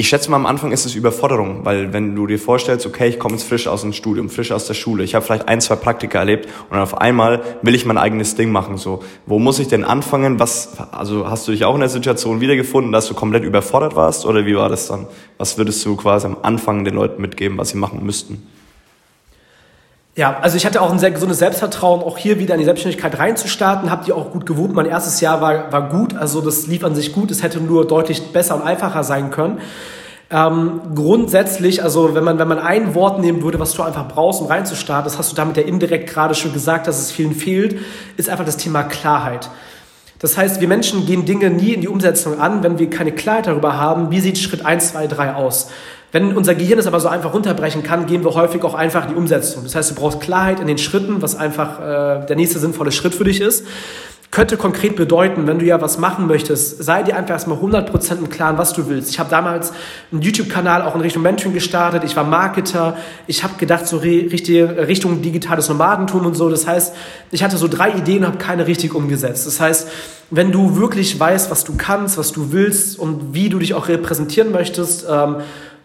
ich 0.01 0.09
schätze 0.09 0.31
mal, 0.31 0.37
am 0.37 0.47
Anfang 0.47 0.73
ist 0.73 0.87
es 0.87 0.95
Überforderung, 0.95 1.67
weil 1.67 1.93
wenn 1.93 2.17
du 2.17 2.27
dir 2.27 2.39
vorstellst, 2.39 2.87
okay, 2.87 3.09
ich 3.09 3.19
komme 3.19 3.35
jetzt 3.35 3.47
frisch 3.47 3.69
aus 3.69 3.83
dem 3.83 3.93
Studium, 3.93 4.31
frisch 4.31 4.51
aus 4.51 4.67
der 4.67 4.73
Schule, 4.73 5.05
ich 5.05 5.15
habe 5.15 5.27
vielleicht 5.27 5.47
ein, 5.47 5.61
zwei 5.61 5.77
Praktika 5.77 6.21
erlebt 6.21 6.49
und 6.71 6.79
auf 6.79 6.97
einmal 6.97 7.43
will 7.61 7.75
ich 7.75 7.85
mein 7.85 7.99
eigenes 7.99 8.35
Ding 8.35 8.51
machen. 8.51 8.79
So, 8.79 9.05
wo 9.27 9.39
muss 9.39 9.59
ich 9.59 9.69
denn 9.69 9.85
anfangen? 9.85 10.41
Was, 10.41 10.79
also 10.91 11.29
hast 11.29 11.47
du 11.47 11.53
dich 11.53 11.67
auch 11.67 11.75
in 11.75 11.81
der 11.81 11.91
Situation 11.91 12.41
wiedergefunden, 12.41 12.93
dass 12.93 13.09
du 13.09 13.15
komplett 13.15 13.45
überfordert 13.45 13.95
warst 13.95 14.25
oder 14.25 14.47
wie 14.47 14.57
war 14.57 14.71
das 14.71 14.89
dann? 14.89 15.07
Was 15.37 15.59
würdest 15.59 15.85
du 15.85 15.97
quasi 15.97 16.27
am 16.27 16.39
Anfang 16.41 16.83
den 16.85 16.95
Leuten 16.95 17.21
mitgeben, 17.21 17.59
was 17.59 17.69
sie 17.69 17.77
machen 17.77 18.03
müssten? 18.03 18.43
Ja, 20.17 20.39
also 20.41 20.57
ich 20.57 20.67
hatte 20.67 20.83
auch 20.83 20.91
ein 20.91 20.99
sehr 20.99 21.13
gesundes 21.13 21.39
Selbstvertrauen, 21.39 22.03
auch 22.03 22.19
hier 22.19 22.41
wieder 22.41 22.55
in 22.55 22.59
die 22.59 22.65
Selbstständigkeit 22.65 23.19
reinzustarten. 23.19 23.91
Habt 23.91 24.09
ihr 24.09 24.17
auch 24.17 24.33
gut 24.33 24.45
gewohnt. 24.45 24.75
Mein 24.75 24.87
erstes 24.87 25.21
Jahr 25.21 25.41
war, 25.41 25.73
war 25.73 25.89
gut, 25.89 26.17
also 26.17 26.41
das 26.41 26.67
lief 26.67 26.83
an 26.85 26.95
sich 26.95 27.13
gut. 27.13 27.31
Es 27.31 27.43
hätte 27.43 27.61
nur 27.61 27.87
deutlich 27.87 28.33
besser 28.33 28.57
und 28.57 28.63
einfacher 28.63 29.05
sein 29.05 29.31
können. 29.31 29.61
Ähm, 30.33 30.81
grundsätzlich, 30.95 31.83
also 31.83 32.15
wenn 32.15 32.25
man, 32.25 32.39
wenn 32.39 32.49
man 32.49 32.59
ein 32.59 32.95
Wort 32.95 33.21
nehmen 33.21 33.43
würde, 33.43 33.59
was 33.59 33.73
du 33.73 33.83
einfach 33.83 34.07
brauchst, 34.09 34.41
um 34.41 34.47
reinzustarten, 34.49 35.05
das 35.05 35.19
hast 35.19 35.33
du 35.33 35.37
damit 35.37 35.57
ja 35.57 35.63
indirekt 35.63 36.09
gerade 36.09 36.35
schon 36.35 36.53
gesagt, 36.53 36.87
dass 36.87 37.01
es 37.01 37.11
vielen 37.11 37.35
fehlt, 37.35 37.81
ist 38.17 38.29
einfach 38.29 38.45
das 38.45 38.57
Thema 38.57 38.83
Klarheit. 38.85 39.49
Das 40.21 40.37
heißt, 40.37 40.61
wir 40.61 40.69
Menschen 40.69 41.07
gehen 41.07 41.25
Dinge 41.25 41.51
nie 41.51 41.73
in 41.73 41.81
die 41.81 41.89
Umsetzung 41.89 42.39
an, 42.39 42.63
wenn 42.63 42.79
wir 42.79 42.91
keine 42.91 43.13
Klarheit 43.13 43.47
darüber 43.47 43.79
haben, 43.79 44.11
wie 44.11 44.21
sieht 44.21 44.39
Schritt 44.39 44.65
1, 44.65 44.93
2, 44.93 45.07
3 45.07 45.35
aus. 45.35 45.69
Wenn 46.13 46.37
unser 46.37 46.55
Gehirn 46.55 46.79
es 46.79 46.87
aber 46.87 46.99
so 46.99 47.09
einfach 47.09 47.33
runterbrechen 47.33 47.83
kann, 47.83 48.07
gehen 48.07 48.25
wir 48.25 48.35
häufig 48.35 48.63
auch 48.65 48.75
einfach 48.75 49.05
in 49.05 49.11
die 49.11 49.17
Umsetzung. 49.17 49.63
Das 49.63 49.75
heißt, 49.75 49.93
du 49.93 49.95
brauchst 49.95 50.21
Klarheit 50.21 50.61
in 50.61 50.67
den 50.67 50.79
Schritten, 50.79 51.23
was 51.23 51.37
einfach 51.37 51.81
äh, 51.81 52.27
der 52.27 52.37
nächste 52.37 52.59
sinnvolle 52.59 52.91
Schritt 52.91 53.15
für 53.15 53.25
dich 53.25 53.41
ist. 53.41 53.65
Könnte 54.33 54.57
konkret 54.57 54.95
bedeuten, 54.95 55.49
wenn 55.49 55.59
du 55.59 55.65
ja 55.65 55.81
was 55.81 55.99
machen 55.99 56.29
möchtest, 56.29 56.85
sei 56.85 57.03
dir 57.03 57.17
einfach 57.17 57.35
erstmal 57.35 57.59
100% 57.59 58.19
im 58.19 58.29
Klaren, 58.29 58.59
was 58.59 58.73
du 58.73 58.89
willst. 58.89 59.11
Ich 59.11 59.19
habe 59.19 59.29
damals 59.29 59.73
einen 60.13 60.23
YouTube-Kanal 60.23 60.83
auch 60.83 60.95
in 60.95 61.01
Richtung 61.01 61.23
Mentoring 61.23 61.53
gestartet. 61.53 62.05
Ich 62.05 62.15
war 62.15 62.23
Marketer. 62.23 62.97
Ich 63.27 63.43
habe 63.43 63.55
gedacht, 63.59 63.89
so 63.89 63.97
richtig 63.97 64.49
Richtung 64.49 65.21
digitales 65.21 65.69
Nomadentum 65.69 66.27
und 66.27 66.37
so. 66.37 66.49
Das 66.49 66.65
heißt, 66.65 66.95
ich 67.33 67.43
hatte 67.43 67.57
so 67.57 67.67
drei 67.67 67.91
Ideen 67.91 68.19
und 68.19 68.27
habe 68.27 68.39
keine 68.39 68.69
richtig 68.69 68.95
umgesetzt. 68.95 69.49
Das 69.49 69.59
heißt, 69.59 69.89
wenn 70.31 70.53
du 70.53 70.77
wirklich 70.77 71.19
weißt, 71.19 71.51
was 71.51 71.65
du 71.65 71.75
kannst, 71.77 72.17
was 72.17 72.31
du 72.31 72.53
willst 72.53 73.01
und 73.01 73.35
wie 73.35 73.49
du 73.49 73.59
dich 73.59 73.75
auch 73.75 73.89
repräsentieren 73.89 74.53
möchtest, 74.53 75.07
ähm, 75.11 75.39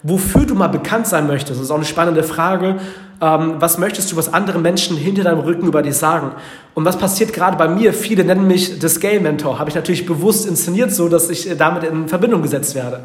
wofür 0.05 0.45
du 0.45 0.53
mal 0.53 0.67
bekannt 0.67 1.07
sein 1.07 1.25
möchtest. 1.25 1.59
Das 1.59 1.65
ist 1.65 1.71
auch 1.71 1.77
eine 1.77 1.85
spannende 1.85 2.23
Frage. 2.23 2.75
Ähm, 3.21 3.55
was 3.59 3.79
möchtest 3.79 4.11
du, 4.11 4.17
was 4.17 4.31
andere 4.31 4.59
Menschen 4.59 4.97
hinter 4.97 5.23
deinem 5.23 5.39
Rücken 5.39 5.65
über 5.65 5.81
dich 5.81 5.95
sagen? 5.95 6.31
Und 6.75 6.85
was 6.85 6.97
passiert 6.97 7.33
gerade 7.33 7.57
bei 7.57 7.67
mir? 7.67 7.91
Viele 7.91 8.23
nennen 8.23 8.45
mich 8.45 8.79
The 8.79 8.87
Scale 8.87 9.19
Mentor. 9.19 9.57
Habe 9.57 9.69
ich 9.69 9.75
natürlich 9.75 10.05
bewusst 10.05 10.45
inszeniert, 10.45 10.93
so 10.93 11.09
dass 11.09 11.29
ich 11.29 11.49
damit 11.57 11.83
in 11.85 12.07
Verbindung 12.07 12.43
gesetzt 12.43 12.75
werde. 12.75 13.01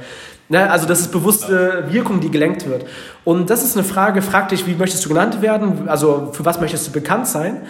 Ne? 0.51 0.71
Also 0.71 0.87
das 0.87 1.01
ist 1.01 1.13
bewusste 1.13 1.85
Wirkung, 1.89 2.21
die 2.21 2.31
gelenkt 2.31 2.69
wird. 2.69 2.85
Und 3.25 3.49
das 3.49 3.65
ist 3.65 3.79
eine 3.79 3.85
Frage, 3.85 4.21
frag 4.21 4.51
dich, 4.51 4.67
wie 4.67 4.75
möchtest 4.75 5.03
du 5.05 5.09
genannt 5.09 5.41
werden? 5.41 5.89
Also 5.89 6.31
für 6.33 6.45
was 6.45 6.61
möchtest 6.61 6.89
du 6.89 6.93
bekannt 6.93 7.29
sein? 7.29 7.63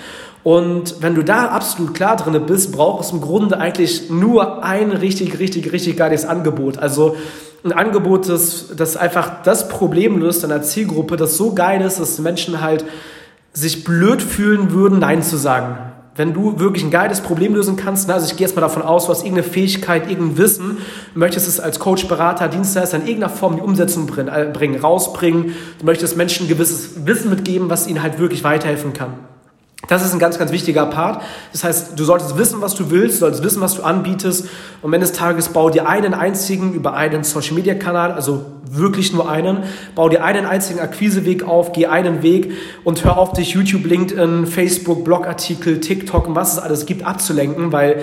Und 0.42 1.02
wenn 1.02 1.14
du 1.14 1.22
da 1.22 1.48
absolut 1.48 1.94
klar 1.94 2.16
drin 2.16 2.40
bist, 2.46 2.72
braucht 2.72 3.04
es 3.04 3.12
im 3.12 3.20
Grunde 3.20 3.58
eigentlich 3.58 4.08
nur 4.10 4.64
ein 4.64 4.90
richtig, 4.90 5.38
richtig, 5.38 5.70
richtig 5.72 5.98
geiles 5.98 6.24
Angebot. 6.24 6.78
Also 6.78 7.16
ein 7.64 7.72
Angebot, 7.72 8.28
das, 8.28 8.68
das 8.76 8.96
einfach 8.96 9.42
das 9.42 9.68
Problem 9.68 10.18
löst 10.18 10.44
in 10.44 10.52
einer 10.52 10.62
Zielgruppe, 10.62 11.16
das 11.16 11.36
so 11.36 11.54
geil 11.54 11.82
ist, 11.82 12.00
dass 12.00 12.18
Menschen 12.18 12.60
halt 12.60 12.84
sich 13.52 13.84
blöd 13.84 14.22
fühlen 14.22 14.72
würden, 14.72 14.98
Nein 14.98 15.22
zu 15.22 15.36
sagen. 15.36 15.78
Wenn 16.16 16.34
du 16.34 16.58
wirklich 16.58 16.84
ein 16.84 16.90
geiles 16.90 17.20
Problem 17.20 17.54
lösen 17.54 17.76
kannst, 17.76 18.08
ne, 18.08 18.14
also 18.14 18.26
ich 18.26 18.36
gehe 18.36 18.46
jetzt 18.46 18.54
mal 18.54 18.62
davon 18.62 18.82
aus, 18.82 19.06
du 19.06 19.12
hast 19.12 19.22
irgendeine 19.24 19.48
Fähigkeit, 19.48 20.10
irgendein 20.10 20.38
Wissen, 20.38 20.78
möchtest 21.14 21.48
es 21.48 21.60
als 21.60 21.78
Coach, 21.78 22.08
Berater, 22.08 22.48
Dienstleister 22.48 22.96
in 22.96 23.06
irgendeiner 23.06 23.32
Form 23.32 23.52
in 23.52 23.58
die 23.58 23.64
Umsetzung 23.64 24.10
äh, 24.18 24.50
bringen, 24.52 24.80
rausbringen, 24.80 25.54
du 25.78 25.86
möchtest 25.86 26.16
Menschen 26.16 26.46
ein 26.46 26.48
gewisses 26.48 27.06
Wissen 27.06 27.30
mitgeben, 27.30 27.70
was 27.70 27.86
ihnen 27.86 28.02
halt 28.02 28.18
wirklich 28.18 28.44
weiterhelfen 28.44 28.92
kann. 28.92 29.14
Das 29.88 30.04
ist 30.04 30.12
ein 30.12 30.18
ganz, 30.18 30.38
ganz 30.38 30.52
wichtiger 30.52 30.86
Part. 30.86 31.22
Das 31.52 31.64
heißt, 31.64 31.98
du 31.98 32.04
solltest 32.04 32.36
wissen, 32.36 32.60
was 32.60 32.74
du 32.74 32.90
willst, 32.90 33.16
du 33.16 33.20
solltest 33.20 33.42
wissen, 33.42 33.60
was 33.60 33.74
du 33.74 33.82
anbietest. 33.82 34.46
Und 34.82 34.92
Ende 34.92 35.06
des 35.06 35.16
Tages 35.16 35.48
bau 35.48 35.70
dir 35.70 35.88
einen 35.88 36.12
einzigen 36.12 36.74
über 36.74 36.94
einen 36.94 37.24
Social 37.24 37.54
Media 37.54 37.74
Kanal, 37.74 38.12
also 38.12 38.44
wirklich 38.70 39.12
nur 39.12 39.28
einen. 39.28 39.64
Bau 39.94 40.08
dir 40.08 40.22
einen 40.22 40.44
einzigen 40.44 40.80
Akquiseweg 40.80 41.42
auf, 41.44 41.72
geh 41.72 41.86
einen 41.86 42.22
Weg 42.22 42.52
und 42.84 43.04
hör 43.04 43.16
auf, 43.16 43.32
dich 43.32 43.50
YouTube, 43.50 43.86
LinkedIn, 43.86 44.46
Facebook, 44.46 45.02
Blogartikel, 45.04 45.80
TikTok 45.80 46.28
und 46.28 46.34
was 46.34 46.52
es 46.52 46.58
alles 46.58 46.84
gibt 46.84 47.04
abzulenken, 47.04 47.72
weil 47.72 48.02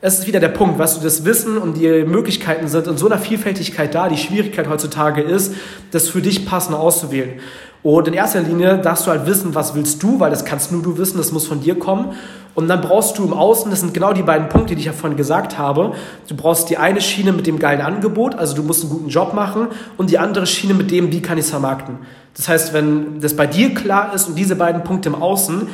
es 0.00 0.20
ist 0.20 0.26
wieder 0.28 0.38
der 0.38 0.48
Punkt, 0.48 0.78
was 0.78 0.96
du 0.96 1.02
das 1.02 1.24
Wissen 1.24 1.58
und 1.58 1.76
die 1.76 2.04
Möglichkeiten 2.04 2.68
sind 2.68 2.86
in 2.86 2.96
so 2.96 3.06
einer 3.06 3.18
Vielfältigkeit 3.18 3.94
da. 3.94 4.08
Die 4.08 4.16
Schwierigkeit 4.16 4.68
heutzutage 4.68 5.22
ist, 5.22 5.54
das 5.90 6.08
für 6.08 6.22
dich 6.22 6.46
passend 6.46 6.76
auszuwählen. 6.76 7.40
Und 7.82 8.08
in 8.08 8.14
erster 8.14 8.40
Linie 8.40 8.78
darfst 8.78 9.06
du 9.06 9.10
halt 9.10 9.26
wissen, 9.26 9.54
was 9.54 9.74
willst 9.74 10.02
du, 10.02 10.18
weil 10.20 10.30
das 10.30 10.44
kannst 10.44 10.72
nur 10.72 10.82
du 10.82 10.98
wissen, 10.98 11.16
das 11.16 11.32
muss 11.32 11.46
von 11.46 11.60
dir 11.60 11.78
kommen. 11.78 12.12
Und 12.54 12.66
dann 12.66 12.80
brauchst 12.80 13.16
du 13.18 13.24
im 13.24 13.32
Außen, 13.32 13.70
das 13.70 13.80
sind 13.80 13.94
genau 13.94 14.12
die 14.12 14.24
beiden 14.24 14.48
Punkte, 14.48 14.74
die 14.74 14.80
ich 14.80 14.86
ja 14.86 14.92
vorhin 14.92 15.16
gesagt 15.16 15.58
habe, 15.58 15.92
du 16.26 16.34
brauchst 16.34 16.68
die 16.70 16.76
eine 16.76 17.00
Schiene 17.00 17.32
mit 17.32 17.46
dem 17.46 17.60
geilen 17.60 17.80
Angebot, 17.80 18.34
also 18.34 18.56
du 18.56 18.64
musst 18.64 18.82
einen 18.82 18.90
guten 18.90 19.08
Job 19.08 19.32
machen, 19.32 19.68
und 19.96 20.10
die 20.10 20.18
andere 20.18 20.44
Schiene 20.44 20.74
mit 20.74 20.90
dem, 20.90 21.12
wie 21.12 21.22
kann 21.22 21.38
ich 21.38 21.44
es 21.44 21.50
vermarkten. 21.50 21.98
Das 22.36 22.48
heißt, 22.48 22.72
wenn 22.72 23.20
das 23.20 23.36
bei 23.36 23.46
dir 23.46 23.74
klar 23.74 24.12
ist 24.12 24.28
und 24.28 24.34
diese 24.34 24.56
beiden 24.56 24.82
Punkte 24.82 25.08
im 25.08 25.14
Außen, 25.14 25.68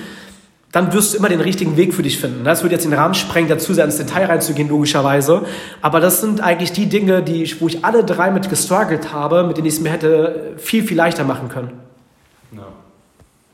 dann 0.72 0.92
wirst 0.92 1.14
du 1.14 1.18
immer 1.18 1.28
den 1.28 1.40
richtigen 1.40 1.76
Weg 1.76 1.94
für 1.94 2.02
dich 2.02 2.18
finden. 2.18 2.44
Das 2.44 2.62
würde 2.62 2.74
jetzt 2.74 2.84
den 2.84 2.92
Rahmen 2.92 3.14
sprengen, 3.14 3.48
dazu 3.48 3.72
sehr 3.72 3.84
ins 3.84 3.96
Detail 3.96 4.26
reinzugehen, 4.26 4.68
logischerweise. 4.68 5.42
Aber 5.80 6.00
das 6.00 6.20
sind 6.20 6.42
eigentlich 6.42 6.72
die 6.72 6.86
Dinge, 6.86 7.22
die 7.22 7.48
wo 7.60 7.68
ich 7.68 7.84
alle 7.84 8.04
drei 8.04 8.30
mit 8.30 8.50
gestruggelt 8.50 9.12
habe, 9.12 9.44
mit 9.44 9.56
denen 9.56 9.68
ich 9.68 9.74
es 9.74 9.80
mir 9.80 9.90
hätte 9.90 10.54
viel, 10.56 10.82
viel 10.82 10.96
leichter 10.96 11.22
machen 11.24 11.48
können. 11.48 11.83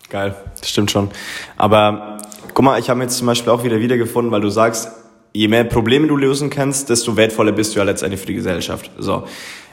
Geil, 0.09 0.35
das 0.59 0.69
stimmt 0.69 0.91
schon. 0.91 1.11
Aber 1.57 2.19
guck 2.53 2.65
mal, 2.65 2.81
ich 2.81 2.91
habe 2.91 3.01
jetzt 3.03 3.17
zum 3.17 3.27
Beispiel 3.27 3.53
auch 3.53 3.63
wieder 3.63 3.79
wiedergefunden, 3.79 4.33
weil 4.33 4.41
du 4.41 4.51
sagst, 4.51 4.89
je 5.33 5.49
mehr 5.49 5.65
Probleme 5.65 6.09
du 6.09 6.17
lösen 6.17 6.51
kannst, 6.51 6.91
desto 6.91 7.17
wertvoller 7.17 7.53
bist 7.53 7.75
du 7.75 7.79
ja 7.79 7.85
letztendlich 7.85 8.21
für 8.21 8.27
die 8.27 8.35
Gesellschaft. 8.35 8.91
So. 8.99 9.25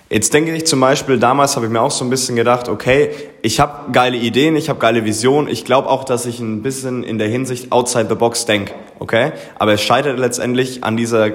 Jetzt 0.09 0.33
denke 0.33 0.55
ich 0.55 0.65
zum 0.65 0.79
Beispiel, 0.79 1.19
damals 1.19 1.57
habe 1.57 1.65
ich 1.65 1.71
mir 1.71 1.81
auch 1.81 1.91
so 1.91 2.05
ein 2.05 2.09
bisschen 2.09 2.37
gedacht, 2.37 2.69
okay, 2.69 3.09
ich 3.41 3.59
habe 3.59 3.91
geile 3.91 4.15
Ideen, 4.15 4.55
ich 4.55 4.69
habe 4.69 4.79
geile 4.79 5.03
Visionen, 5.03 5.49
ich 5.49 5.65
glaube 5.65 5.89
auch, 5.89 6.05
dass 6.05 6.25
ich 6.25 6.39
ein 6.39 6.61
bisschen 6.61 7.03
in 7.03 7.17
der 7.17 7.27
Hinsicht 7.27 7.73
outside 7.73 8.05
the 8.07 8.15
box 8.15 8.45
denke, 8.45 8.73
okay? 8.99 9.33
Aber 9.59 9.73
es 9.73 9.81
scheitert 9.81 10.17
letztendlich 10.17 10.85
an 10.85 10.95
dieser, 10.95 11.31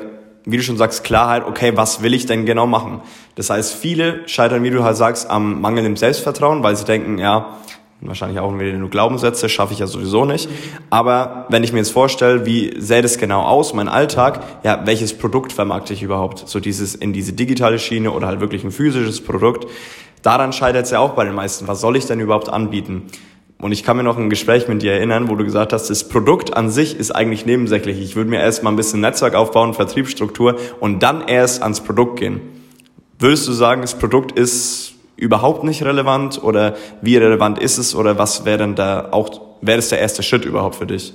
wie 0.46 0.56
du 0.56 0.62
schon 0.62 0.78
sagst, 0.78 1.04
Klarheit, 1.04 1.44
okay, 1.44 1.72
was 1.76 2.02
will 2.02 2.14
ich 2.14 2.24
denn 2.24 2.46
genau 2.46 2.66
machen? 2.66 3.02
Das 3.34 3.50
heißt, 3.50 3.74
viele 3.74 4.26
scheitern, 4.26 4.62
wie 4.62 4.70
du 4.70 4.82
halt 4.82 4.96
sagst, 4.96 5.28
am 5.28 5.60
mangelnden 5.60 5.96
Selbstvertrauen, 5.96 6.62
weil 6.62 6.74
sie 6.74 6.86
denken, 6.86 7.18
ja, 7.18 7.58
wahrscheinlich 8.02 8.40
auch 8.40 8.52
wieder 8.58 8.72
nur 8.72 8.90
Glaubenssätze, 8.90 9.48
schaffe 9.48 9.72
ich 9.72 9.78
ja 9.78 9.86
sowieso 9.86 10.24
nicht. 10.24 10.48
Aber 10.90 11.46
wenn 11.48 11.64
ich 11.64 11.72
mir 11.72 11.78
jetzt 11.78 11.92
vorstelle, 11.92 12.44
wie 12.46 12.74
sähe 12.78 13.02
das 13.02 13.18
genau 13.18 13.42
aus, 13.42 13.74
mein 13.74 13.88
Alltag, 13.88 14.42
ja, 14.64 14.82
welches 14.84 15.16
Produkt 15.16 15.52
vermarkte 15.52 15.94
ich 15.94 16.02
überhaupt? 16.02 16.48
So 16.48 16.60
dieses 16.60 16.94
in 16.94 17.12
diese 17.12 17.32
digitale 17.32 17.78
Schiene 17.78 18.10
oder 18.10 18.26
halt 18.26 18.40
wirklich 18.40 18.64
ein 18.64 18.72
physisches 18.72 19.22
Produkt. 19.22 19.66
Daran 20.22 20.52
scheitert 20.52 20.84
es 20.84 20.90
ja 20.90 21.00
auch 21.00 21.14
bei 21.14 21.24
den 21.24 21.34
meisten. 21.34 21.66
Was 21.68 21.80
soll 21.80 21.96
ich 21.96 22.06
denn 22.06 22.20
überhaupt 22.20 22.48
anbieten? 22.48 23.06
Und 23.62 23.70
ich 23.70 23.84
kann 23.84 23.96
mir 23.96 24.02
noch 24.02 24.18
ein 24.18 24.28
Gespräch 24.28 24.66
mit 24.66 24.82
dir 24.82 24.92
erinnern, 24.92 25.28
wo 25.28 25.36
du 25.36 25.44
gesagt 25.44 25.72
hast, 25.72 25.88
das 25.88 26.08
Produkt 26.08 26.56
an 26.56 26.68
sich 26.68 26.98
ist 26.98 27.12
eigentlich 27.12 27.46
nebensächlich. 27.46 28.00
Ich 28.00 28.16
würde 28.16 28.28
mir 28.28 28.40
erst 28.40 28.64
mal 28.64 28.70
ein 28.70 28.76
bisschen 28.76 29.00
Netzwerk 29.00 29.36
aufbauen, 29.36 29.72
Vertriebsstruktur 29.72 30.56
und 30.80 31.04
dann 31.04 31.28
erst 31.28 31.62
ans 31.62 31.80
Produkt 31.80 32.18
gehen. 32.18 32.40
Würdest 33.20 33.46
du 33.46 33.52
sagen, 33.52 33.82
das 33.82 33.96
Produkt 33.96 34.36
ist 34.36 34.94
überhaupt 35.22 35.62
nicht 35.62 35.84
relevant 35.84 36.42
oder 36.42 36.74
wie 37.00 37.16
relevant 37.16 37.58
ist 37.60 37.78
es 37.78 37.94
oder 37.94 38.18
was 38.18 38.44
wäre 38.44 38.58
denn 38.58 38.74
da 38.74 39.08
auch, 39.12 39.40
wäre 39.60 39.78
das 39.78 39.88
der 39.88 40.00
erste 40.00 40.22
Schritt 40.22 40.44
überhaupt 40.44 40.74
für 40.74 40.86
dich? 40.86 41.14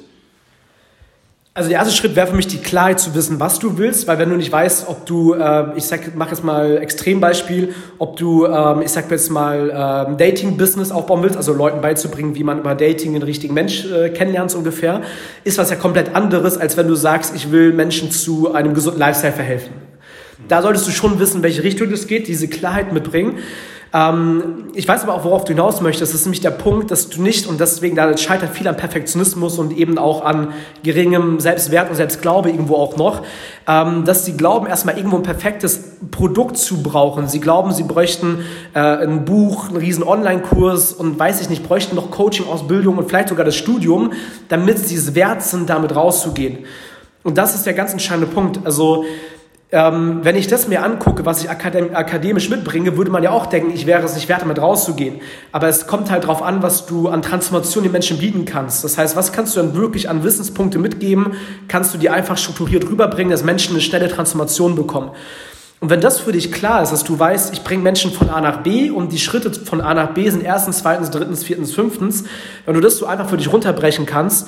Also 1.54 1.70
der 1.70 1.80
erste 1.80 1.94
Schritt 1.94 2.16
wäre 2.16 2.28
für 2.28 2.36
mich 2.36 2.46
die 2.46 2.60
Klarheit 2.60 3.00
zu 3.00 3.16
wissen, 3.16 3.40
was 3.40 3.58
du 3.58 3.80
willst, 3.80 4.08
weil 4.08 4.20
wenn 4.20 4.30
du 4.30 4.36
nicht 4.36 4.52
weißt, 4.52 4.88
ob 4.88 5.08
du, 5.08 5.34
äh, 5.34 5.76
ich 5.76 5.86
sag, 5.86 6.16
mach 6.16 6.30
jetzt 6.30 6.44
mal 6.44 6.78
Extrembeispiel, 6.78 7.74
ob 7.98 8.16
du, 8.16 8.46
ähm, 8.46 8.84
ich 8.84 8.92
sag 8.92 9.10
jetzt 9.10 9.32
mal 9.32 10.06
ähm, 10.08 10.18
Dating-Business 10.18 10.92
aufbauen 10.92 11.24
willst, 11.24 11.36
also 11.36 11.54
Leuten 11.54 11.82
beizubringen, 11.82 12.36
wie 12.36 12.44
man 12.44 12.60
über 12.60 12.76
Dating 12.76 13.14
den 13.14 13.24
richtigen 13.24 13.56
Mensch 13.56 13.86
äh, 13.86 14.10
kennenlernt 14.10 14.54
ungefähr, 14.54 15.02
ist 15.44 15.58
was 15.58 15.72
ja 15.72 15.76
komplett 15.76 16.16
anderes, 16.16 16.60
als 16.60 16.78
wenn 16.78 16.88
du 16.88 16.96
sagst, 16.96 17.36
ich 17.36 17.52
will 17.52 17.74
Menschen 17.74 18.12
zu 18.12 18.54
einem 18.54 18.76
gesunden 18.76 19.00
Lifestyle 19.00 19.34
verhelfen. 19.34 19.74
Da 20.48 20.62
solltest 20.62 20.88
du 20.88 20.92
schon 20.92 21.20
wissen, 21.20 21.42
welche 21.42 21.64
Richtung 21.64 21.92
es 21.92 22.06
geht, 22.06 22.28
diese 22.28 22.48
Klarheit 22.48 22.94
mitbringen. 22.94 23.40
Ähm, 23.94 24.66
ich 24.74 24.88
weiß 24.88 25.04
aber 25.04 25.14
auch, 25.14 25.24
worauf 25.24 25.44
du 25.46 25.54
hinaus 25.54 25.82
möchtest. 25.82 26.14
Das 26.14 26.20
ist 26.20 26.26
nämlich 26.26 26.42
der 26.42 26.52
Punkt, 26.52 26.92
dass 26.92 27.10
du 27.10 27.22
nicht, 27.22 27.48
und 27.48 27.60
deswegen 27.60 27.96
da 27.96 28.16
scheitert 28.18 28.52
viel 28.52 28.68
an 28.68 28.78
Perfektionismus 28.78 29.60
und 29.60 29.76
eben 29.76 29.98
auch 29.98 30.24
an 30.24 30.54
geringem 30.84 31.40
Selbstwert 31.40 31.90
und 31.90 31.96
Selbstglaube 31.96 32.50
irgendwo 32.50 32.76
auch 32.76 32.98
noch, 32.98 33.24
ähm, 33.68 34.06
dass 34.06 34.26
sie 34.26 34.36
glauben, 34.36 34.68
erstmal 34.68 34.98
irgendwo 34.98 35.18
ein 35.18 35.24
perfektes 35.24 35.98
Produkt 36.12 36.58
zu 36.58 36.84
brauchen. 36.84 37.28
Sie 37.28 37.40
glauben, 37.40 37.72
sie 37.72 37.84
bräuchten 37.84 38.40
äh, 38.74 38.80
ein 38.80 39.26
Buch, 39.26 39.70
einen 39.70 39.78
riesen 39.78 40.04
Online-Kurs 40.04 40.94
und 40.94 41.18
weiß 41.18 41.42
ich 41.42 41.50
nicht, 41.50 41.64
bräuchten 41.64 41.96
noch 41.96 42.12
Coaching, 42.12 42.48
Ausbildung 42.48 42.98
und 42.98 43.08
vielleicht 43.08 43.30
sogar 43.30 43.46
das 43.46 43.56
Studium, 43.56 44.12
damit 44.50 44.80
sie 44.80 44.96
es 44.96 45.16
wert 45.16 45.44
sind, 45.44 45.70
damit 45.70 45.96
rauszugehen. 45.96 46.66
Und 47.24 47.38
das 47.38 47.56
ist 47.56 47.66
der 47.66 47.74
ganz 47.74 47.92
entscheidende 47.92 48.28
Punkt. 48.28 48.60
Also, 48.64 49.04
ähm, 49.70 50.20
wenn 50.24 50.38
ich 50.38 50.48
das 50.48 50.70
mir 50.70 50.82
angucke, 50.82 51.26
was 51.26 51.44
ich 51.44 51.50
akademisch 51.50 52.50
mitbringe, 52.50 52.96
würde 52.96 53.12
man 53.12 53.22
ja 53.22 53.32
auch 53.32 53.48
denken, 53.48 53.72
ich 53.74 53.86
wäre 53.86 54.02
es 54.04 54.16
nicht 54.16 54.30
wert, 54.30 54.42
damit 54.42 54.62
rauszugehen. 54.62 55.20
Aber 55.52 55.68
es 55.68 55.88
kommt 55.88 56.10
halt 56.10 56.24
darauf 56.24 56.42
an, 56.42 56.64
was 56.64 56.86
du 56.86 57.10
an 57.10 57.22
Transformation 57.22 57.84
den 57.84 57.92
Menschen 57.92 58.18
bieten 58.18 58.46
kannst. 58.46 58.86
Das 58.86 58.98
heißt, 58.98 59.18
was 59.18 59.34
kannst 59.34 59.56
du 59.56 59.60
dann 59.60 59.76
wirklich 59.76 60.10
an 60.10 60.24
Wissenspunkte 60.24 60.80
mitgeben? 60.80 61.34
Kannst 61.68 61.94
du 61.94 61.98
die 61.98 62.10
einfach 62.10 62.38
strukturiert 62.38 62.90
rüberbringen, 62.90 63.30
dass 63.30 63.44
Menschen 63.44 63.74
eine 63.74 63.82
schnelle 63.82 64.08
Transformation 64.08 64.76
bekommen? 64.76 65.12
Und 65.80 65.90
wenn 65.92 66.02
das 66.02 66.22
für 66.22 66.32
dich 66.32 66.52
klar 66.52 66.82
ist, 66.82 66.92
dass 66.92 67.04
du 67.04 67.20
weißt, 67.20 67.54
ich 67.54 67.64
bringe 67.64 67.84
Menschen 67.84 68.12
von 68.12 68.30
A 68.30 68.42
nach 68.42 68.64
B 68.64 68.90
und 68.90 69.12
die 69.12 69.20
Schritte 69.20 69.54
von 69.54 69.80
A 69.82 69.94
nach 69.94 70.12
B 70.12 70.28
sind 70.30 70.44
erstens, 70.44 70.80
zweitens, 70.80 71.12
drittens, 71.12 71.44
viertens, 71.44 71.72
fünftens, 71.74 72.24
wenn 72.66 72.74
du 72.74 72.80
das 72.80 72.98
so 72.98 73.06
einfach 73.06 73.30
für 73.30 73.38
dich 73.38 73.52
runterbrechen 73.52 74.08
kannst, 74.08 74.48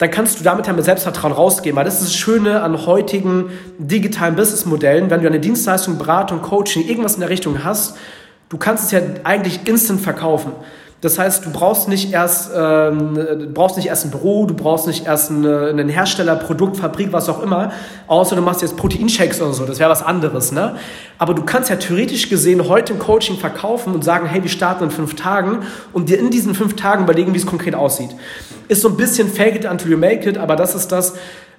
dann 0.00 0.10
kannst 0.10 0.40
du 0.40 0.44
damit 0.44 0.66
ja 0.66 0.72
mit 0.72 0.82
Selbstvertrauen 0.82 1.34
rausgehen. 1.34 1.76
Weil 1.76 1.84
das 1.84 2.00
ist 2.00 2.04
das 2.04 2.14
Schöne 2.14 2.62
an 2.62 2.86
heutigen 2.86 3.50
digitalen 3.76 4.34
Businessmodellen, 4.34 5.10
wenn 5.10 5.20
du 5.20 5.26
eine 5.26 5.40
Dienstleistung, 5.40 5.98
Beratung, 5.98 6.40
Coaching, 6.40 6.88
irgendwas 6.88 7.14
in 7.14 7.20
der 7.20 7.28
Richtung 7.28 7.62
hast, 7.64 7.98
du 8.48 8.56
kannst 8.56 8.84
es 8.84 8.92
ja 8.92 9.00
eigentlich 9.24 9.68
instant 9.68 10.00
verkaufen. 10.00 10.52
Das 11.00 11.18
heißt, 11.18 11.46
du 11.46 11.50
brauchst 11.50 11.88
nicht 11.88 12.12
erst, 12.12 12.50
ähm, 12.54 13.18
brauchst 13.54 13.76
nicht 13.76 13.86
erst 13.86 14.04
ein 14.04 14.10
Büro, 14.10 14.44
du 14.44 14.52
brauchst 14.52 14.86
nicht 14.86 15.06
erst 15.06 15.30
eine, 15.30 15.68
einen 15.68 15.88
Hersteller, 15.88 16.36
Produkt, 16.36 16.76
Fabrik, 16.76 17.10
was 17.12 17.30
auch 17.30 17.42
immer, 17.42 17.72
außer 18.06 18.36
du 18.36 18.42
machst 18.42 18.60
jetzt 18.60 18.76
Proteinshakes 18.76 19.40
oder 19.40 19.54
so, 19.54 19.64
das 19.64 19.78
wäre 19.78 19.88
was 19.88 20.02
anderes, 20.02 20.52
ne? 20.52 20.76
Aber 21.16 21.32
du 21.32 21.42
kannst 21.42 21.70
ja 21.70 21.76
theoretisch 21.76 22.28
gesehen 22.28 22.68
heute 22.68 22.92
ein 22.92 22.98
Coaching 22.98 23.38
verkaufen 23.38 23.94
und 23.94 24.04
sagen, 24.04 24.26
hey, 24.26 24.42
wir 24.42 24.50
starten 24.50 24.84
in 24.84 24.90
fünf 24.90 25.16
Tagen 25.16 25.60
und 25.94 26.10
dir 26.10 26.18
in 26.18 26.30
diesen 26.30 26.54
fünf 26.54 26.76
Tagen 26.76 27.04
überlegen, 27.04 27.32
wie 27.32 27.38
es 27.38 27.46
konkret 27.46 27.74
aussieht. 27.74 28.10
Ist 28.68 28.82
so 28.82 28.88
ein 28.88 28.96
bisschen 28.96 29.28
fake 29.28 29.56
it 29.56 29.64
until 29.64 29.90
you 29.90 29.96
make 29.96 30.28
it, 30.28 30.36
aber 30.36 30.54
das 30.54 30.74
ist 30.74 30.92
das, 30.92 31.14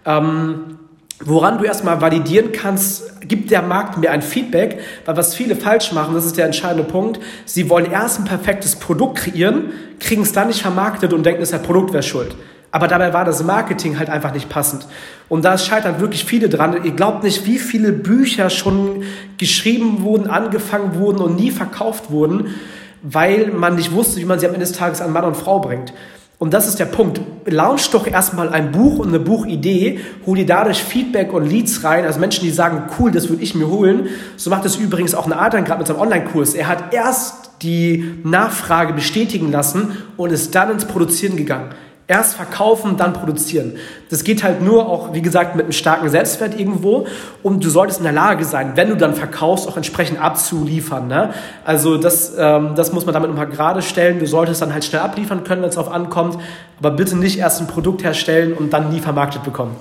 ähm, 0.05 0.77
woran 1.25 1.57
du 1.57 1.63
erstmal 1.63 2.01
validieren 2.01 2.51
kannst, 2.51 3.27
gibt 3.27 3.51
der 3.51 3.61
Markt 3.61 3.97
mir 3.97 4.11
ein 4.11 4.21
Feedback, 4.21 4.79
weil 5.05 5.17
was 5.17 5.35
viele 5.35 5.55
falsch 5.55 5.91
machen, 5.91 6.13
das 6.13 6.25
ist 6.25 6.37
der 6.37 6.45
entscheidende 6.45 6.83
Punkt, 6.83 7.19
sie 7.45 7.69
wollen 7.69 7.91
erst 7.91 8.19
ein 8.19 8.25
perfektes 8.25 8.75
Produkt 8.75 9.19
kreieren, 9.19 9.71
kriegen 9.99 10.23
es 10.23 10.33
dann 10.33 10.47
nicht 10.47 10.61
vermarktet 10.61 11.13
und 11.13 11.25
denken, 11.25 11.41
das 11.41 11.51
Produkt 11.61 11.93
wäre 11.93 12.03
schuld. 12.03 12.35
Aber 12.71 12.87
dabei 12.87 13.13
war 13.13 13.25
das 13.25 13.43
Marketing 13.43 13.99
halt 13.99 14.09
einfach 14.09 14.33
nicht 14.33 14.47
passend. 14.47 14.87
Und 15.27 15.43
da 15.43 15.57
scheitern 15.57 15.99
wirklich 15.99 16.23
viele 16.23 16.47
dran. 16.47 16.85
Ihr 16.85 16.91
glaubt 16.91 17.23
nicht, 17.23 17.45
wie 17.45 17.59
viele 17.59 17.91
Bücher 17.91 18.49
schon 18.49 19.03
geschrieben 19.37 20.03
wurden, 20.03 20.29
angefangen 20.29 20.95
wurden 20.95 21.19
und 21.19 21.35
nie 21.35 21.51
verkauft 21.51 22.11
wurden, 22.11 22.55
weil 23.01 23.47
man 23.47 23.75
nicht 23.75 23.91
wusste, 23.91 24.21
wie 24.21 24.25
man 24.25 24.39
sie 24.39 24.45
am 24.47 24.53
Ende 24.53 24.65
des 24.65 24.75
Tages 24.75 25.01
an 25.01 25.11
Mann 25.11 25.25
und 25.25 25.35
Frau 25.35 25.59
bringt. 25.59 25.93
Und 26.41 26.55
das 26.55 26.67
ist 26.67 26.79
der 26.79 26.85
Punkt. 26.85 27.21
Launch 27.45 27.91
doch 27.91 28.07
erstmal 28.07 28.49
ein 28.49 28.71
Buch 28.71 28.97
und 28.97 29.09
eine 29.09 29.19
Buchidee, 29.19 29.99
hol 30.25 30.35
dir 30.35 30.47
dadurch 30.47 30.83
Feedback 30.83 31.33
und 31.33 31.47
Leads 31.47 31.83
rein, 31.83 32.03
also 32.03 32.19
Menschen, 32.19 32.43
die 32.43 32.49
sagen, 32.49 32.89
cool, 32.97 33.11
das 33.11 33.29
würde 33.29 33.43
ich 33.43 33.53
mir 33.53 33.67
holen. 33.67 34.07
So 34.37 34.49
macht 34.49 34.65
es 34.65 34.75
übrigens 34.75 35.13
auch 35.13 35.27
eine 35.27 35.37
Adrian 35.37 35.65
gerade 35.65 35.77
mit 35.77 35.87
seinem 35.87 35.99
Online-Kurs. 35.99 36.55
Er 36.55 36.67
hat 36.67 36.95
erst 36.95 37.51
die 37.61 38.15
Nachfrage 38.23 38.93
bestätigen 38.93 39.51
lassen 39.51 39.95
und 40.17 40.31
ist 40.31 40.55
dann 40.55 40.71
ins 40.71 40.85
Produzieren 40.85 41.37
gegangen. 41.37 41.75
Erst 42.11 42.33
verkaufen, 42.33 42.97
dann 42.97 43.13
produzieren. 43.13 43.77
Das 44.09 44.25
geht 44.25 44.43
halt 44.43 44.61
nur 44.61 44.89
auch, 44.89 45.13
wie 45.13 45.21
gesagt, 45.21 45.55
mit 45.55 45.63
einem 45.63 45.71
starken 45.71 46.09
Selbstwert 46.09 46.59
irgendwo. 46.59 47.07
Und 47.41 47.63
du 47.63 47.69
solltest 47.69 47.99
in 47.99 48.03
der 48.03 48.11
Lage 48.11 48.43
sein, 48.43 48.73
wenn 48.75 48.89
du 48.89 48.97
dann 48.97 49.15
verkaufst, 49.15 49.65
auch 49.65 49.77
entsprechend 49.77 50.19
abzuliefern. 50.19 51.07
Ne? 51.07 51.33
Also 51.63 51.95
das, 51.95 52.33
ähm, 52.37 52.71
das 52.75 52.91
muss 52.91 53.05
man 53.05 53.13
damit 53.13 53.29
nochmal 53.29 53.47
gerade 53.47 53.81
stellen. 53.81 54.19
Du 54.19 54.27
solltest 54.27 54.61
dann 54.61 54.73
halt 54.73 54.83
schnell 54.83 55.01
abliefern 55.01 55.45
können, 55.45 55.61
wenn 55.61 55.69
es 55.69 55.75
darauf 55.75 55.89
ankommt. 55.89 56.37
Aber 56.79 56.91
bitte 56.91 57.17
nicht 57.17 57.39
erst 57.39 57.61
ein 57.61 57.67
Produkt 57.67 58.03
herstellen 58.03 58.55
und 58.55 58.73
dann 58.73 58.89
nie 58.89 58.99
vermarktet 58.99 59.43
bekommen. 59.43 59.77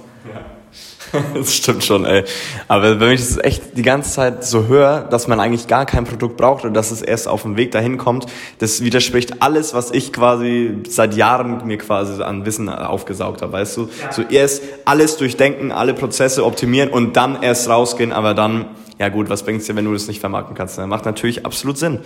Das 1.34 1.54
stimmt 1.54 1.84
schon, 1.84 2.04
ey. 2.04 2.24
Aber 2.68 3.00
wenn 3.00 3.12
ich 3.12 3.20
das 3.20 3.38
echt 3.38 3.76
die 3.76 3.82
ganze 3.82 4.10
Zeit 4.10 4.44
so 4.44 4.66
höre, 4.66 5.02
dass 5.02 5.28
man 5.28 5.40
eigentlich 5.40 5.66
gar 5.66 5.86
kein 5.86 6.04
Produkt 6.04 6.36
braucht 6.36 6.64
und 6.64 6.74
dass 6.74 6.90
es 6.90 7.02
erst 7.02 7.28
auf 7.28 7.42
dem 7.42 7.56
Weg 7.56 7.72
dahin 7.72 7.98
kommt, 7.98 8.26
das 8.58 8.82
widerspricht 8.82 9.42
alles, 9.42 9.74
was 9.74 9.90
ich 9.90 10.12
quasi 10.12 10.78
seit 10.88 11.14
Jahren 11.14 11.66
mir 11.66 11.78
quasi 11.78 12.22
an 12.22 12.44
Wissen 12.44 12.68
aufgesaugt 12.68 13.42
habe, 13.42 13.52
weißt 13.52 13.76
du? 13.76 13.82
Ja. 13.82 14.12
So 14.12 14.22
erst 14.22 14.62
alles 14.84 15.16
durchdenken, 15.16 15.72
alle 15.72 15.94
Prozesse 15.94 16.44
optimieren 16.44 16.90
und 16.90 17.16
dann 17.16 17.42
erst 17.42 17.68
rausgehen, 17.68 18.12
aber 18.12 18.34
dann, 18.34 18.66
ja 18.98 19.08
gut, 19.08 19.30
was 19.30 19.42
bringt's 19.42 19.66
dir, 19.66 19.76
wenn 19.76 19.84
du 19.84 19.92
das 19.92 20.08
nicht 20.08 20.20
vermarkten 20.20 20.54
kannst? 20.54 20.78
Das 20.78 20.86
macht 20.86 21.04
natürlich 21.04 21.46
absolut 21.46 21.78
Sinn. 21.78 22.00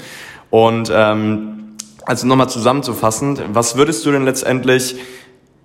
Und 0.51 0.91
ähm, 0.95 1.75
also 2.07 2.27
nochmal 2.27 2.49
zusammenzufassend, 2.49 3.43
was 3.53 3.77
würdest 3.77 4.05
du 4.05 4.13
denn 4.13 4.25
letztendlich 4.25 4.97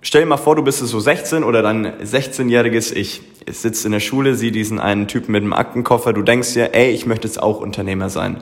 Stell 0.02 0.22
dir 0.22 0.28
mal 0.28 0.38
vor, 0.38 0.56
du 0.56 0.62
bist 0.62 0.78
so 0.78 0.98
16 0.98 1.44
oder 1.44 1.60
dein 1.60 1.86
16-jähriges 2.00 2.94
Ich 2.94 3.20
sitzt 3.46 3.84
in 3.84 3.92
der 3.92 4.00
Schule, 4.00 4.34
sieh 4.34 4.50
diesen 4.50 4.80
einen 4.80 5.08
Typen 5.08 5.32
mit 5.32 5.42
einem 5.42 5.52
Aktenkoffer, 5.52 6.14
du 6.14 6.22
denkst 6.22 6.54
dir, 6.54 6.74
ey, 6.74 6.90
ich 6.90 7.04
möchte 7.04 7.28
jetzt 7.28 7.42
auch 7.42 7.60
Unternehmer 7.60 8.08
sein. 8.08 8.38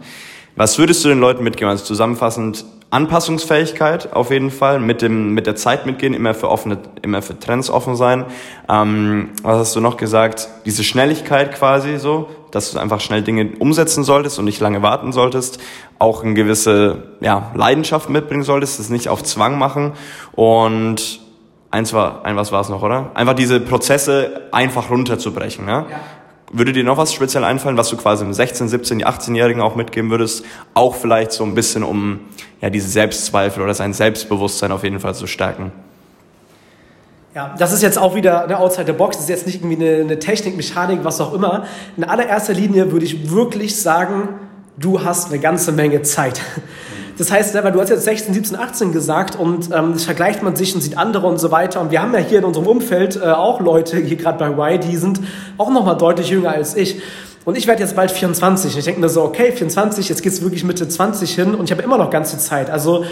Was 0.54 0.78
würdest 0.78 1.04
du 1.04 1.08
den 1.08 1.18
Leuten 1.18 1.42
mitgeben? 1.42 1.68
Also 1.68 1.84
zusammenfassend 1.84 2.64
Anpassungsfähigkeit 2.90 4.12
auf 4.12 4.30
jeden 4.30 4.50
Fall, 4.50 4.78
mit 4.78 5.02
dem 5.02 5.34
mit 5.34 5.46
der 5.46 5.56
Zeit 5.56 5.84
mitgehen, 5.84 6.14
immer 6.14 6.32
für 6.32 6.48
offene, 6.48 6.78
immer 7.02 7.22
für 7.22 7.38
Trends 7.38 7.70
offen 7.70 7.96
sein. 7.96 8.24
Ähm, 8.68 9.30
was 9.42 9.58
hast 9.58 9.76
du 9.76 9.80
noch 9.80 9.96
gesagt? 9.96 10.48
Diese 10.64 10.84
Schnelligkeit 10.84 11.54
quasi 11.54 11.98
so, 11.98 12.28
dass 12.50 12.72
du 12.72 12.78
einfach 12.78 13.00
schnell 13.00 13.22
Dinge 13.22 13.50
umsetzen 13.58 14.04
solltest 14.04 14.38
und 14.38 14.46
nicht 14.46 14.60
lange 14.60 14.82
warten 14.82 15.12
solltest. 15.12 15.60
Auch 15.98 16.22
eine 16.22 16.34
gewisse 16.34 17.02
ja, 17.20 17.50
Leidenschaft 17.54 18.10
mitbringen 18.10 18.42
solltest, 18.44 18.78
das 18.78 18.90
nicht 18.90 19.08
auf 19.08 19.22
Zwang 19.24 19.58
machen 19.58 19.92
und 20.32 21.27
Eins 21.70 21.92
war, 21.92 22.24
ein 22.24 22.36
was 22.36 22.50
war 22.50 22.60
es 22.60 22.68
noch, 22.68 22.82
oder? 22.82 23.10
Einfach 23.14 23.34
diese 23.34 23.60
Prozesse 23.60 24.42
einfach 24.52 24.90
runterzubrechen. 24.90 25.66
Ne? 25.66 25.86
Ja. 25.90 26.00
Würde 26.50 26.72
dir 26.72 26.82
noch 26.82 26.96
was 26.96 27.12
speziell 27.12 27.44
einfallen, 27.44 27.76
was 27.76 27.90
du 27.90 27.96
quasi 27.98 28.24
im 28.24 28.32
16, 28.32 28.68
17, 28.68 29.04
18-Jährigen 29.04 29.60
auch 29.60 29.76
mitgeben 29.76 30.10
würdest? 30.10 30.46
Auch 30.72 30.94
vielleicht 30.94 31.32
so 31.32 31.44
ein 31.44 31.54
bisschen, 31.54 31.82
um 31.82 32.20
ja 32.62 32.70
diese 32.70 32.88
Selbstzweifel 32.88 33.62
oder 33.62 33.74
sein 33.74 33.92
Selbstbewusstsein 33.92 34.72
auf 34.72 34.82
jeden 34.82 34.98
Fall 34.98 35.14
zu 35.14 35.26
stärken. 35.26 35.72
Ja, 37.34 37.54
das 37.58 37.72
ist 37.72 37.82
jetzt 37.82 37.98
auch 37.98 38.14
wieder 38.14 38.44
eine 38.44 38.58
Outside 38.58 38.86
the 38.86 38.92
Box. 38.92 39.16
Das 39.16 39.24
ist 39.24 39.28
jetzt 39.28 39.46
nicht 39.46 39.62
irgendwie 39.62 39.84
eine, 39.84 40.00
eine 40.00 40.18
Technik, 40.18 40.56
Mechanik, 40.56 41.00
was 41.02 41.20
auch 41.20 41.34
immer. 41.34 41.66
In 41.98 42.04
allererster 42.04 42.54
Linie 42.54 42.90
würde 42.90 43.04
ich 43.04 43.30
wirklich 43.30 43.80
sagen, 43.80 44.30
du 44.78 45.04
hast 45.04 45.30
eine 45.30 45.38
ganze 45.38 45.72
Menge 45.72 46.00
Zeit. 46.00 46.40
Das 47.18 47.32
heißt, 47.32 47.52
weil 47.54 47.72
du 47.72 47.80
hast 47.80 47.90
jetzt 47.90 48.04
16, 48.04 48.32
17, 48.32 48.56
18 48.56 48.92
gesagt 48.92 49.36
und 49.36 49.70
ähm, 49.74 49.92
das 49.92 50.04
vergleicht 50.04 50.42
man 50.44 50.54
sich 50.54 50.72
und 50.74 50.80
sieht 50.80 50.96
andere 50.96 51.26
und 51.26 51.38
so 51.38 51.50
weiter. 51.50 51.80
Und 51.80 51.90
wir 51.90 52.00
haben 52.00 52.14
ja 52.14 52.20
hier 52.20 52.38
in 52.38 52.44
unserem 52.44 52.68
Umfeld 52.68 53.16
äh, 53.16 53.26
auch 53.26 53.60
Leute, 53.60 53.96
hier 53.96 54.16
gerade 54.16 54.38
bei 54.38 54.50
Y, 54.50 54.80
die 54.88 54.96
sind 54.96 55.20
auch 55.58 55.70
nochmal 55.70 55.96
deutlich 55.96 56.30
jünger 56.30 56.50
als 56.50 56.76
ich. 56.76 57.00
Und 57.44 57.56
ich 57.56 57.66
werde 57.66 57.82
jetzt 57.82 57.96
bald 57.96 58.12
24. 58.12 58.72
Und 58.72 58.78
ich 58.78 58.84
denke 58.84 59.00
mir 59.00 59.08
so, 59.08 59.22
okay, 59.22 59.50
24, 59.50 60.08
jetzt 60.08 60.22
geht's 60.22 60.42
wirklich 60.42 60.62
Mitte 60.62 60.86
20 60.86 61.34
hin 61.34 61.54
und 61.54 61.64
ich 61.64 61.72
habe 61.72 61.82
immer 61.82 61.98
noch 61.98 62.10
ganze 62.10 62.38
Zeit. 62.38 62.70
Also 62.70 63.04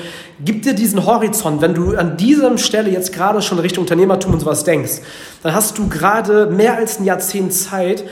gib 0.45 0.63
dir 0.63 0.75
diesen 0.75 1.05
Horizont, 1.05 1.61
wenn 1.61 1.75
du 1.75 1.97
an 1.97 2.17
dieser 2.17 2.57
Stelle 2.59 2.91
jetzt 2.91 3.13
gerade 3.13 3.43
schon 3.43 3.59
Richtung 3.59 3.83
Unternehmertum 3.83 4.35
und 4.35 4.41
sowas 4.41 4.63
denkst, 4.63 5.01
dann 5.43 5.53
hast 5.53 5.79
du 5.79 5.89
gerade 5.89 6.47
mehr 6.47 6.77
als 6.77 7.01
ein 7.01 7.05
Jahrzehnt 7.05 7.53
Zeit, 7.55 8.05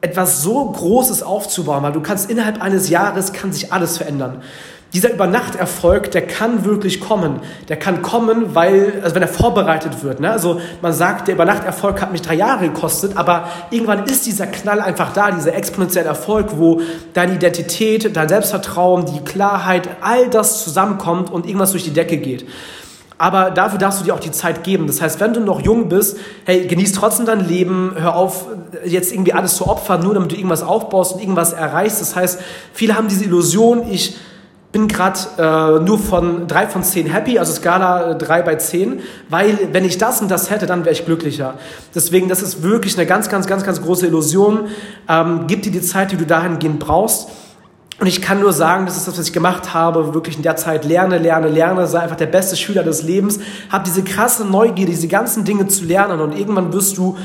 etwas 0.00 0.42
so 0.42 0.64
Großes 0.64 1.22
aufzubauen, 1.22 1.82
weil 1.82 1.92
du 1.92 2.00
kannst 2.00 2.30
innerhalb 2.30 2.60
eines 2.60 2.88
Jahres 2.88 3.32
kann 3.32 3.52
sich 3.52 3.72
alles 3.72 3.96
verändern. 3.96 4.42
Dieser 4.94 5.12
Übernachterfolg, 5.12 6.12
der 6.12 6.24
kann 6.24 6.64
wirklich 6.64 7.00
kommen. 7.00 7.40
Der 7.68 7.76
kann 7.76 8.00
kommen, 8.00 8.54
weil, 8.54 9.00
also 9.02 9.16
wenn 9.16 9.22
er 9.22 9.28
vorbereitet 9.28 10.04
wird. 10.04 10.20
Ne? 10.20 10.30
Also 10.30 10.60
man 10.82 10.92
sagt, 10.92 11.26
der 11.26 11.34
Übernachterfolg 11.34 12.00
hat 12.00 12.12
mich 12.12 12.22
drei 12.22 12.34
Jahre 12.34 12.68
gekostet, 12.68 13.16
aber 13.16 13.48
irgendwann 13.70 14.04
ist 14.04 14.24
dieser 14.24 14.46
Knall 14.46 14.80
einfach 14.80 15.12
da, 15.12 15.32
dieser 15.32 15.56
exponentielle 15.56 16.06
Erfolg, 16.06 16.50
wo 16.58 16.80
deine 17.12 17.34
Identität, 17.34 18.16
dein 18.16 18.28
Selbstvertrauen, 18.28 19.06
die 19.06 19.18
Klarheit, 19.24 19.88
all 20.00 20.30
das 20.30 20.62
zusammenkommt 20.62 21.28
und 21.28 21.46
irgendwas 21.46 21.72
durch 21.72 21.82
die 21.82 21.92
Decke 21.92 22.18
geht. 22.18 22.46
Aber 23.18 23.50
dafür 23.50 23.78
darfst 23.80 24.00
du 24.00 24.04
dir 24.04 24.14
auch 24.14 24.20
die 24.20 24.32
Zeit 24.32 24.62
geben. 24.62 24.86
Das 24.86 25.00
heißt, 25.00 25.18
wenn 25.18 25.34
du 25.34 25.40
noch 25.40 25.60
jung 25.60 25.88
bist, 25.88 26.18
hey, 26.44 26.66
genieß 26.66 26.92
trotzdem 26.92 27.26
dein 27.26 27.48
Leben, 27.48 27.94
hör 27.96 28.14
auf, 28.14 28.46
jetzt 28.84 29.12
irgendwie 29.12 29.32
alles 29.32 29.56
zu 29.56 29.66
opfern, 29.66 30.02
nur 30.02 30.14
damit 30.14 30.30
du 30.30 30.36
irgendwas 30.36 30.62
aufbaust 30.62 31.14
und 31.14 31.20
irgendwas 31.20 31.52
erreichst. 31.52 32.00
Das 32.00 32.14
heißt, 32.14 32.40
viele 32.72 32.96
haben 32.96 33.08
diese 33.08 33.24
Illusion, 33.24 33.90
ich 33.90 34.16
bin 34.74 34.88
gerade 34.88 35.20
äh, 35.38 35.84
nur 35.84 36.00
von 36.00 36.48
drei 36.48 36.66
von 36.66 36.82
zehn 36.82 37.06
happy, 37.06 37.38
also 37.38 37.52
Skala 37.52 38.14
drei 38.14 38.42
bei 38.42 38.56
zehn, 38.56 39.00
weil 39.28 39.56
wenn 39.70 39.84
ich 39.84 39.98
das 39.98 40.20
und 40.20 40.28
das 40.32 40.50
hätte, 40.50 40.66
dann 40.66 40.84
wäre 40.84 40.92
ich 40.92 41.06
glücklicher. 41.06 41.54
Deswegen, 41.94 42.28
das 42.28 42.42
ist 42.42 42.64
wirklich 42.64 42.98
eine 42.98 43.06
ganz, 43.06 43.28
ganz, 43.28 43.46
ganz, 43.46 43.62
ganz 43.62 43.80
große 43.80 44.08
Illusion. 44.08 44.66
Ähm, 45.08 45.44
gib 45.46 45.62
dir 45.62 45.70
die 45.70 45.80
Zeit, 45.80 46.10
die 46.10 46.16
du 46.16 46.26
dahingehend 46.26 46.80
brauchst. 46.80 47.28
Und 48.00 48.08
ich 48.08 48.20
kann 48.20 48.40
nur 48.40 48.52
sagen, 48.52 48.84
das 48.86 48.96
ist 48.96 49.06
das, 49.06 49.16
was 49.16 49.28
ich 49.28 49.32
gemacht 49.32 49.74
habe, 49.74 50.12
wirklich 50.12 50.36
in 50.36 50.42
der 50.42 50.56
Zeit 50.56 50.84
lerne, 50.84 51.18
lerne, 51.18 51.46
lerne, 51.46 51.86
sei 51.86 52.00
einfach 52.00 52.16
der 52.16 52.26
beste 52.26 52.56
Schüler 52.56 52.82
des 52.82 53.04
Lebens, 53.04 53.38
hab 53.70 53.84
diese 53.84 54.02
krasse 54.02 54.44
Neugier, 54.44 54.86
diese 54.86 55.06
ganzen 55.06 55.44
Dinge 55.44 55.68
zu 55.68 55.84
lernen 55.84 56.18
und 56.18 56.36
irgendwann 56.36 56.72
wirst 56.72 56.98
du 56.98 57.16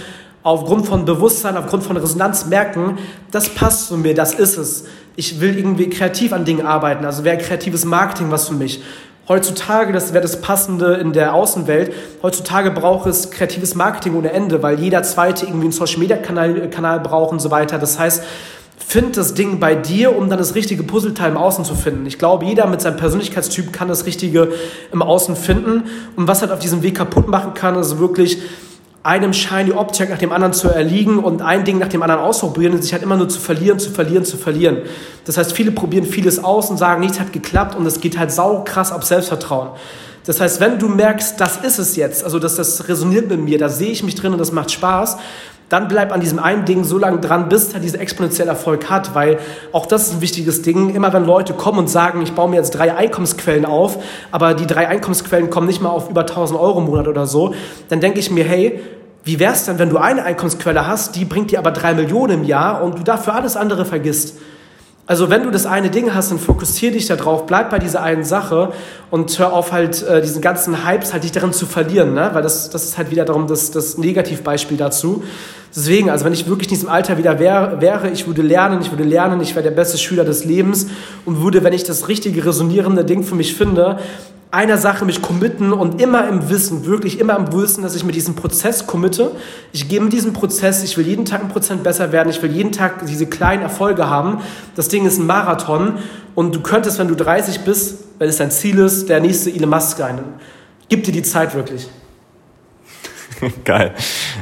aufgrund 0.44 0.88
von 0.88 1.06
Bewusstsein, 1.06 1.58
aufgrund 1.58 1.84
von 1.84 1.98
Resonanz 1.98 2.46
merken, 2.46 2.98
das 3.32 3.50
passt 3.50 3.88
zu 3.88 3.98
mir, 3.98 4.14
das 4.14 4.34
ist 4.34 4.58
es 4.58 4.86
ich 5.20 5.42
will 5.42 5.58
irgendwie 5.58 5.90
kreativ 5.90 6.32
an 6.32 6.46
Dingen 6.46 6.66
arbeiten. 6.66 7.04
Also 7.04 7.26
wäre 7.26 7.38
kreatives 7.38 7.84
Marketing 7.84 8.32
was 8.32 8.48
für 8.48 8.54
mich. 8.54 8.82
Heutzutage, 9.28 9.92
das 9.92 10.14
wäre 10.14 10.22
das 10.22 10.40
Passende 10.40 10.94
in 10.94 11.12
der 11.12 11.34
Außenwelt, 11.34 11.94
heutzutage 12.24 12.72
braucht 12.72 13.06
es 13.06 13.30
kreatives 13.30 13.76
Marketing 13.76 14.16
ohne 14.16 14.32
Ende, 14.32 14.64
weil 14.64 14.80
jeder 14.80 15.04
zweite 15.04 15.46
irgendwie 15.46 15.66
einen 15.66 15.74
Social-Media-Kanal 15.74 16.70
Kanal 16.70 17.02
braucht 17.02 17.34
und 17.34 17.40
so 17.40 17.52
weiter. 17.52 17.78
Das 17.78 18.00
heißt, 18.00 18.24
find 18.78 19.18
das 19.18 19.34
Ding 19.34 19.60
bei 19.60 19.76
dir, 19.76 20.16
um 20.16 20.30
dann 20.30 20.40
das 20.40 20.56
richtige 20.56 20.84
Puzzleteil 20.84 21.32
im 21.32 21.38
Außen 21.38 21.66
zu 21.66 21.76
finden. 21.76 22.06
Ich 22.06 22.18
glaube, 22.18 22.46
jeder 22.46 22.66
mit 22.68 22.80
seinem 22.80 22.96
Persönlichkeitstyp 22.96 23.74
kann 23.74 23.90
das 23.90 24.06
Richtige 24.06 24.54
im 24.94 25.02
Außen 25.02 25.36
finden. 25.36 25.84
Und 26.16 26.30
was 26.30 26.42
halt 26.42 26.54
auf 26.54 26.60
diesem 26.60 26.82
Weg 26.82 26.96
kaputt 26.96 27.28
machen 27.28 27.54
kann, 27.54 27.76
ist 27.76 28.00
wirklich 28.00 28.42
einem 29.02 29.34
Shiny 29.34 29.72
Object 29.72 30.10
nach 30.10 30.18
dem 30.18 30.32
anderen 30.32 30.54
zu 30.54 30.68
erliegen 30.68 31.20
und 31.20 31.42
ein 31.42 31.64
Ding 31.64 31.80
nach 31.80 31.88
dem 31.88 32.04
anderen 32.04 32.22
ausprobieren 32.22 32.74
und 32.74 32.84
sich 32.84 32.92
halt 32.92 33.02
immer 33.02 33.16
nur 33.16 33.30
zu 33.30 33.40
verlieren, 33.40 33.80
zu 33.80 33.92
verlieren, 33.92 34.26
zu 34.26 34.38
verlieren. 34.38 34.80
Das 35.26 35.38
heißt, 35.38 35.54
viele 35.54 35.72
probieren 35.72 36.06
vieles 36.06 36.44
aus 36.44 36.70
und 36.70 36.78
sagen, 36.78 37.00
nichts 37.00 37.20
hat 37.20 37.32
geklappt 37.32 37.76
und 37.76 37.86
es 37.86 38.02
geht 38.02 38.18
halt 38.18 38.32
sau 38.32 38.64
krass 38.66 38.92
auf 38.92 39.04
Selbstvertrauen. 39.04 39.70
Das 40.26 40.42
heißt, 40.42 40.60
wenn 40.60 40.78
du 40.78 40.90
merkst, 40.90 41.40
das 41.40 41.58
ist 41.58 41.80
es 41.80 41.96
jetzt, 41.96 42.24
also 42.24 42.40
dass 42.40 42.56
das 42.56 42.88
resoniert 42.90 43.30
mit 43.30 43.40
mir, 43.40 43.58
da 43.58 43.70
sehe 43.70 43.90
ich 43.90 44.04
mich 44.04 44.16
drin 44.16 44.34
und 44.34 44.38
das 44.38 44.52
macht 44.52 44.70
Spaß, 44.70 45.18
dann 45.70 45.88
bleib 45.88 46.12
an 46.12 46.20
diesem 46.20 46.40
einen 46.40 46.66
Ding 46.66 46.84
so 46.84 46.98
lange 46.98 47.20
dran, 47.20 47.48
bis 47.48 47.74
er 47.74 47.80
diese 47.80 48.00
exponentielle 48.00 48.50
Erfolg 48.50 48.90
hat, 48.90 49.14
weil 49.14 49.38
auch 49.72 49.86
das 49.86 50.08
ist 50.08 50.14
ein 50.16 50.22
wichtiges 50.22 50.64
Ding. 50.64 50.94
Immer 50.94 51.14
wenn 51.14 51.26
Leute 51.26 51.54
kommen 51.54 51.78
und 51.78 51.90
sagen, 51.90 52.22
ich 52.22 52.34
baue 52.34 52.50
mir 52.50 52.58
jetzt 52.58 52.72
drei 52.72 52.96
Einkommensquellen 52.96 53.66
auf, 53.66 54.04
aber 54.32 54.56
die 54.56 54.66
drei 54.66 54.88
Einkommensquellen 54.88 55.50
kommen 55.50 55.68
nicht 55.68 55.82
mal 55.82 55.90
auf 55.90 56.10
über 56.10 56.22
1000 56.22 56.60
Euro 56.60 56.80
im 56.80 56.86
Monat 56.86 57.08
oder 57.08 57.28
so, 57.28 57.54
dann 57.88 58.00
denke 58.00 58.20
ich 58.20 58.32
mir, 58.32 58.44
hey, 58.44 58.82
wie 59.24 59.40
wär's 59.40 59.66
denn, 59.66 59.78
wenn 59.78 59.90
du 59.90 59.98
eine 59.98 60.24
Einkommensquelle 60.24 60.88
hast, 60.88 61.16
die 61.16 61.26
bringt 61.26 61.52
dir 61.52 61.60
aber 61.60 61.72
drei 61.72 61.94
Millionen 61.94 62.42
im 62.42 62.44
Jahr 62.46 62.82
und 62.82 62.98
du 62.98 63.04
dafür 63.04 63.36
alles 63.36 63.56
andere 63.56 63.86
vergisst? 63.86 64.38
Also 65.10 65.32
wenn 65.32 65.42
du 65.42 65.50
das 65.50 65.66
eine 65.66 65.90
Ding 65.90 66.14
hast, 66.14 66.30
dann 66.30 66.38
fokussier 66.38 66.92
dich 66.92 67.08
darauf, 67.08 67.48
bleib 67.48 67.72
bei 67.72 67.80
dieser 67.80 68.04
einen 68.04 68.24
Sache 68.24 68.74
und 69.10 69.40
hör 69.40 69.54
auf 69.54 69.72
halt 69.72 70.04
äh, 70.04 70.22
diesen 70.22 70.40
ganzen 70.40 70.86
Hypes 70.86 71.14
halt 71.14 71.24
dich 71.24 71.32
darin 71.32 71.52
zu 71.52 71.66
verlieren, 71.66 72.14
ne? 72.14 72.30
weil 72.34 72.44
das, 72.44 72.70
das 72.70 72.84
ist 72.84 73.00
halt 73.00 73.10
wieder 73.10 73.26
darum 73.26 73.48
das, 73.48 73.72
das 73.72 73.98
Negativbeispiel 73.98 74.78
dazu. 74.78 75.24
Deswegen, 75.76 76.12
also 76.12 76.26
wenn 76.26 76.34
ich 76.34 76.48
wirklich 76.48 76.68
in 76.68 76.76
diesem 76.76 76.90
Alter 76.90 77.18
wieder 77.18 77.40
wär, 77.40 77.82
wäre, 77.82 78.12
ich 78.12 78.28
würde 78.28 78.44
lernen, 78.44 78.82
ich 78.82 78.92
würde 78.92 79.04
lernen, 79.04 79.42
ich 79.42 79.56
wäre 79.56 79.64
der 79.64 79.72
beste 79.72 79.98
Schüler 79.98 80.26
des 80.26 80.46
Lebens 80.46 80.86
und 81.26 81.42
würde, 81.42 81.64
wenn 81.64 81.74
ich 81.74 81.84
das 81.84 82.08
richtige 82.08 82.46
resonierende 82.46 83.04
Ding 83.04 83.24
für 83.24 83.34
mich 83.34 83.56
finde, 83.56 83.98
einer 84.52 84.78
Sache 84.78 85.06
mich 85.06 85.22
committen 85.22 85.74
und 85.74 86.02
immer 86.02 86.28
im 86.28 86.50
Wissen, 86.50 86.86
wirklich 86.86 87.20
immer 87.20 87.36
im 87.36 87.54
Wissen, 87.54 87.84
dass 87.84 87.96
ich 87.96 88.04
mit 88.04 88.16
diesem 88.16 88.36
Prozess 88.36 88.88
committe. 88.88 89.32
Ich 89.74 89.88
gehe 89.88 90.02
mit 90.02 90.12
diesem 90.12 90.34
Prozess, 90.34 90.84
ich 90.84 90.98
will 90.98 91.06
jeden 91.06 91.26
Tag 91.26 91.42
ein 91.42 91.50
Prozent 91.50 91.84
besser 91.84 92.12
werden, 92.12 92.30
ich 92.30 92.42
will 92.42 92.52
jeden 92.52 92.72
Tag 92.72 93.06
diese 93.06 93.28
kleinen 93.28 93.62
Erfolge 93.62 94.10
haben. 94.10 94.40
Das 94.76 94.88
Ding 94.88 95.06
ist 95.06 95.20
ein 95.20 95.28
Marathon 95.28 96.00
und 96.34 96.56
du 96.56 96.62
könntest, 96.62 96.98
wenn 96.98 97.08
du 97.08 97.16
30 97.16 97.60
bist, 97.60 98.06
wenn 98.18 98.28
es 98.28 98.38
dein 98.38 98.50
Ziel 98.50 98.80
ist, 98.80 99.08
der 99.08 99.20
nächste 99.20 99.52
Elon 99.52 99.70
Musk 99.70 99.98
sein. 99.98 100.20
Gib 100.88 101.04
dir 101.04 101.12
die 101.12 101.24
Zeit 101.24 101.54
wirklich. 101.54 101.88
Geil. 103.64 103.94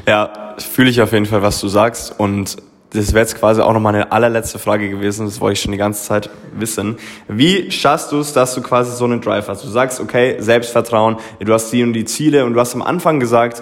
Ja, 0.08 0.56
fühle 0.58 0.90
ich 0.90 1.02
auf 1.02 1.12
jeden 1.12 1.26
Fall, 1.26 1.42
was 1.42 1.60
du 1.60 1.68
sagst 1.68 2.18
und 2.18 2.58
das 2.92 3.14
wäre 3.14 3.20
jetzt 3.20 3.36
quasi 3.36 3.62
auch 3.62 3.74
noch 3.74 3.82
meine 3.82 4.12
allerletzte 4.12 4.60
Frage 4.60 4.90
gewesen, 4.90 5.26
das 5.26 5.42
wollte 5.42 5.54
ich 5.54 5.62
schon 5.62 5.74
die 5.74 5.78
ganze 5.78 6.04
Zeit 6.04 6.30
wissen. 6.58 6.98
Wie 7.28 7.70
schaffst 7.70 8.12
du 8.12 8.20
es, 8.20 8.34
dass 8.34 8.56
du 8.56 8.62
quasi 8.62 8.96
so 8.96 9.06
einen 9.06 9.22
Drive 9.22 9.48
hast? 9.50 9.64
Du 9.64 9.68
sagst, 9.68 10.00
okay, 10.00 10.38
Selbstvertrauen, 10.40 11.18
du 11.40 11.54
hast 11.54 11.72
die 11.72 11.84
und 11.84 11.94
die 11.94 12.06
Ziele 12.06 12.46
und 12.46 12.54
du 12.54 12.60
hast 12.60 12.76
am 12.76 12.82
Anfang 12.82 13.20
gesagt, 13.20 13.62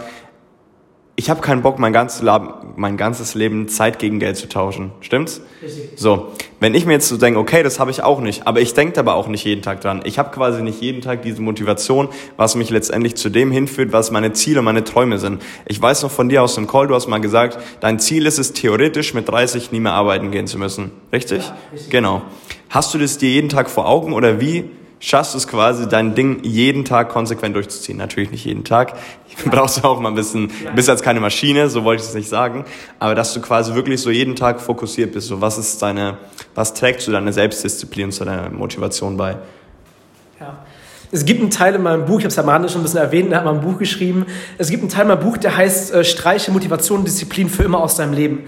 ich 1.17 1.29
habe 1.29 1.39
keinen 1.39 1.61
Bock, 1.61 1.79
mein 1.79 1.93
ganzes, 1.93 2.21
Leben, 2.21 2.49
mein 2.75 2.97
ganzes 2.97 3.35
Leben 3.35 3.69
Zeit 3.69 3.99
gegen 3.99 4.19
Geld 4.19 4.35
zu 4.35 4.49
tauschen. 4.49 4.91
Stimmt's? 4.99 5.41
Richtig. 5.63 5.91
So, 5.95 6.33
wenn 6.59 6.75
ich 6.75 6.85
mir 6.85 6.93
jetzt 6.93 7.07
so 7.07 7.15
denke, 7.15 7.39
okay, 7.39 7.63
das 7.63 7.79
habe 7.79 7.89
ich 7.89 8.03
auch 8.03 8.19
nicht, 8.19 8.45
aber 8.47 8.59
ich 8.59 8.73
denke 8.73 8.99
aber 8.99 9.15
auch 9.15 9.27
nicht 9.27 9.45
jeden 9.45 9.61
Tag 9.61 9.79
dran. 9.79 10.01
Ich 10.03 10.19
habe 10.19 10.31
quasi 10.31 10.61
nicht 10.61 10.81
jeden 10.81 11.01
Tag 11.01 11.21
diese 11.21 11.41
Motivation, 11.41 12.09
was 12.35 12.55
mich 12.55 12.69
letztendlich 12.69 13.15
zu 13.15 13.29
dem 13.29 13.49
hinführt, 13.49 13.93
was 13.93 14.11
meine 14.11 14.33
Ziele, 14.33 14.61
meine 14.61 14.83
Träume 14.83 15.17
sind. 15.17 15.41
Ich 15.65 15.81
weiß 15.81 16.03
noch 16.03 16.11
von 16.11 16.27
dir 16.27 16.43
aus 16.43 16.55
dem 16.55 16.67
Call, 16.67 16.87
du 16.87 16.95
hast 16.95 17.07
mal 17.07 17.21
gesagt, 17.21 17.59
dein 17.79 17.99
Ziel 17.99 18.25
ist 18.25 18.37
es 18.37 18.51
theoretisch 18.51 19.13
mit 19.13 19.29
30 19.29 19.71
nie 19.71 19.79
mehr 19.79 19.93
arbeiten 19.93 20.31
gehen 20.31 20.47
zu 20.47 20.57
müssen. 20.57 20.91
Richtig? 21.13 21.45
Ja, 21.45 21.57
richtig. 21.71 21.91
Genau. 21.91 22.23
Hast 22.69 22.93
du 22.93 22.97
das 22.97 23.17
dir 23.17 23.29
jeden 23.29 23.47
Tag 23.47 23.69
vor 23.69 23.87
Augen 23.87 24.11
oder 24.11 24.41
wie 24.41 24.65
schaffst 25.05 25.35
du 25.35 25.37
es 25.37 25.47
quasi, 25.47 25.87
dein 25.87 26.15
Ding 26.15 26.39
jeden 26.43 26.83
Tag 26.83 27.09
konsequent 27.09 27.55
durchzuziehen. 27.55 27.97
Natürlich 27.97 28.31
nicht 28.31 28.43
jeden 28.43 28.63
Tag. 28.63 28.93
Du 29.43 29.51
brauchst 29.51 29.83
auch 29.83 29.99
mal 29.99 30.09
ein 30.09 30.15
bisschen, 30.15 30.47
du 30.47 30.73
bist 30.73 30.87
jetzt 30.87 31.03
keine 31.03 31.19
Maschine, 31.19 31.69
so 31.69 31.83
wollte 31.83 32.01
ich 32.01 32.09
es 32.09 32.15
nicht 32.15 32.29
sagen. 32.29 32.65
Aber 32.97 33.13
dass 33.13 33.33
du 33.33 33.41
quasi 33.41 33.75
wirklich 33.75 34.01
so 34.01 34.09
jeden 34.09 34.35
Tag 34.35 34.59
fokussiert 34.59 35.11
bist. 35.11 35.27
So, 35.27 35.41
was 35.41 35.59
ist 35.59 35.79
deine, 35.81 36.17
was 36.55 36.73
trägt 36.73 37.01
zu 37.01 37.11
deiner 37.11 37.31
Selbstdisziplin, 37.33 38.11
zu 38.11 38.25
deiner 38.25 38.49
Motivation 38.49 39.15
bei? 39.15 39.37
Ja. 40.39 40.65
Es 41.11 41.23
gibt 41.23 41.39
einen 41.39 41.51
Teil 41.51 41.75
in 41.75 41.83
meinem 41.83 42.05
Buch, 42.05 42.17
ich 42.17 42.25
habe 42.25 42.31
es 42.31 42.39
am 42.39 42.49
Rande 42.49 42.67
schon 42.67 42.81
ein 42.81 42.83
bisschen 42.83 42.99
erwähnt, 42.99 43.31
da 43.31 43.37
hat 43.37 43.45
man 43.45 43.55
ein 43.55 43.61
Buch 43.61 43.77
geschrieben. 43.77 44.25
Es 44.57 44.69
gibt 44.69 44.81
einen 44.81 44.89
Teil 44.89 45.03
in 45.03 45.09
meinem 45.09 45.19
Buch, 45.19 45.37
der 45.37 45.55
heißt 45.55 45.93
äh, 45.93 46.03
Streiche 46.03 46.51
Motivation 46.51 46.99
und 46.99 47.07
Disziplin 47.07 47.47
für 47.47 47.63
immer 47.63 47.79
aus 47.79 47.95
deinem 47.95 48.13
Leben. 48.13 48.45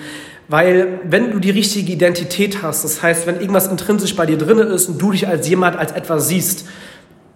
Weil 0.49 0.99
wenn 1.03 1.31
du 1.31 1.39
die 1.39 1.49
richtige 1.49 1.91
Identität 1.91 2.61
hast, 2.63 2.83
das 2.83 3.01
heißt, 3.01 3.27
wenn 3.27 3.39
irgendwas 3.39 3.67
intrinsisch 3.67 4.15
bei 4.15 4.25
dir 4.25 4.37
drin 4.37 4.59
ist 4.59 4.87
und 4.87 5.01
du 5.01 5.11
dich 5.11 5.27
als 5.27 5.47
jemand 5.47 5.77
als 5.77 5.91
etwas 5.91 6.29
siehst, 6.29 6.65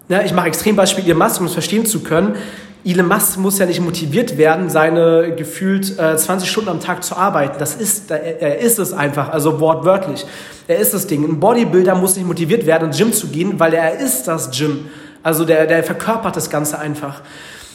ne, 0.08 0.24
ich 0.24 0.32
mache 0.32 0.48
Extrembeispiel 0.48 1.04
Elon 1.04 1.18
Musk, 1.18 1.40
um 1.40 1.46
es 1.46 1.52
verstehen 1.52 1.84
zu 1.84 2.00
können, 2.00 2.36
Elon 2.84 3.06
Musk 3.06 3.36
muss 3.36 3.58
ja 3.58 3.66
nicht 3.66 3.80
motiviert 3.80 4.38
werden, 4.38 4.70
seine 4.70 5.34
gefühlt 5.36 5.98
äh, 5.98 6.16
20 6.16 6.50
Stunden 6.50 6.70
am 6.70 6.80
Tag 6.80 7.04
zu 7.04 7.14
arbeiten. 7.14 7.56
Das 7.58 7.74
ist, 7.74 8.10
er, 8.10 8.40
er 8.40 8.58
ist 8.58 8.78
es 8.78 8.92
einfach, 8.92 9.28
also 9.28 9.60
wortwörtlich. 9.60 10.24
Er 10.66 10.78
ist 10.78 10.94
das 10.94 11.06
Ding. 11.06 11.22
Ein 11.22 11.38
Bodybuilder 11.38 11.94
muss 11.94 12.16
nicht 12.16 12.26
motiviert 12.26 12.66
werden, 12.66 12.88
ins 12.88 12.98
Gym 12.98 13.12
zu 13.12 13.28
gehen, 13.28 13.60
weil 13.60 13.74
er 13.74 13.98
ist 13.98 14.26
das 14.26 14.50
Gym. 14.50 14.86
Also 15.22 15.44
der, 15.44 15.66
der 15.66 15.84
verkörpert 15.84 16.34
das 16.34 16.50
Ganze 16.50 16.78
einfach. 16.78 17.20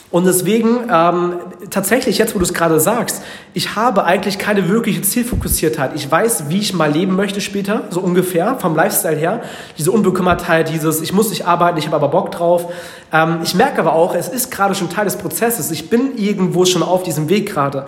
Und 0.09 0.25
deswegen, 0.25 0.89
ähm, 0.89 1.33
tatsächlich, 1.69 2.17
jetzt 2.17 2.33
wo 2.33 2.39
du 2.39 2.45
es 2.45 2.53
gerade 2.53 2.79
sagst, 2.79 3.21
ich 3.53 3.75
habe 3.75 4.05
eigentlich 4.05 4.37
keine 4.37 4.69
wirkliche 4.69 5.01
Zielfokussiertheit. 5.01 5.91
Ich 5.95 6.09
weiß, 6.09 6.45
wie 6.47 6.59
ich 6.59 6.73
mal 6.73 6.89
leben 6.89 7.15
möchte 7.15 7.41
später, 7.41 7.83
so 7.89 7.99
ungefähr, 7.99 8.57
vom 8.59 8.73
Lifestyle 8.73 9.17
her. 9.17 9.41
Diese 9.77 9.91
Unbekümmertheit, 9.91 10.69
dieses, 10.69 11.01
ich 11.01 11.11
muss 11.11 11.29
nicht 11.29 11.45
arbeiten, 11.45 11.77
ich 11.77 11.87
habe 11.87 11.97
aber 11.97 12.07
Bock 12.07 12.31
drauf. 12.31 12.71
Ähm, 13.11 13.39
ich 13.43 13.53
merke 13.53 13.79
aber 13.79 13.93
auch, 13.93 14.15
es 14.15 14.29
ist 14.29 14.49
gerade 14.49 14.75
schon 14.75 14.89
Teil 14.89 15.05
des 15.05 15.17
Prozesses. 15.17 15.71
Ich 15.71 15.89
bin 15.89 16.17
irgendwo 16.17 16.63
schon 16.63 16.83
auf 16.83 17.03
diesem 17.03 17.27
Weg 17.27 17.49
gerade. 17.49 17.85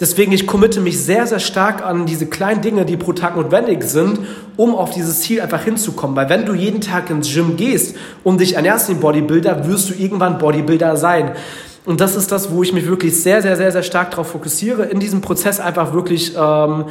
Deswegen, 0.00 0.30
ich 0.32 0.46
committe 0.46 0.80
mich 0.80 1.00
sehr, 1.00 1.26
sehr 1.26 1.40
stark 1.40 1.84
an 1.84 2.06
diese 2.06 2.26
kleinen 2.26 2.60
Dinge, 2.60 2.84
die 2.84 2.96
pro 2.96 3.12
Tag 3.12 3.36
notwendig 3.36 3.82
sind, 3.82 4.20
um 4.56 4.74
auf 4.74 4.90
dieses 4.90 5.20
Ziel 5.20 5.40
einfach 5.40 5.62
hinzukommen. 5.62 6.14
Weil 6.14 6.28
wenn 6.28 6.46
du 6.46 6.54
jeden 6.54 6.80
Tag 6.80 7.10
ins 7.10 7.32
Gym 7.32 7.56
gehst 7.56 7.96
und 8.22 8.40
dich 8.40 8.54
ernährst 8.54 8.88
wie 8.88 8.92
ein 8.92 9.00
Bodybuilder, 9.00 9.66
wirst 9.66 9.90
du 9.90 9.94
irgendwann 9.94 10.38
Bodybuilder 10.38 10.96
sein. 10.96 11.32
Und 11.84 12.00
das 12.00 12.16
ist 12.16 12.30
das, 12.30 12.50
wo 12.52 12.62
ich 12.62 12.72
mich 12.72 12.86
wirklich 12.86 13.20
sehr, 13.20 13.42
sehr, 13.42 13.56
sehr, 13.56 13.72
sehr 13.72 13.82
stark 13.82 14.10
darauf 14.10 14.28
fokussiere, 14.28 14.84
in 14.84 15.00
diesem 15.00 15.20
Prozess 15.20 15.58
einfach 15.58 15.94
wirklich 15.94 16.34
ähm, 16.36 16.84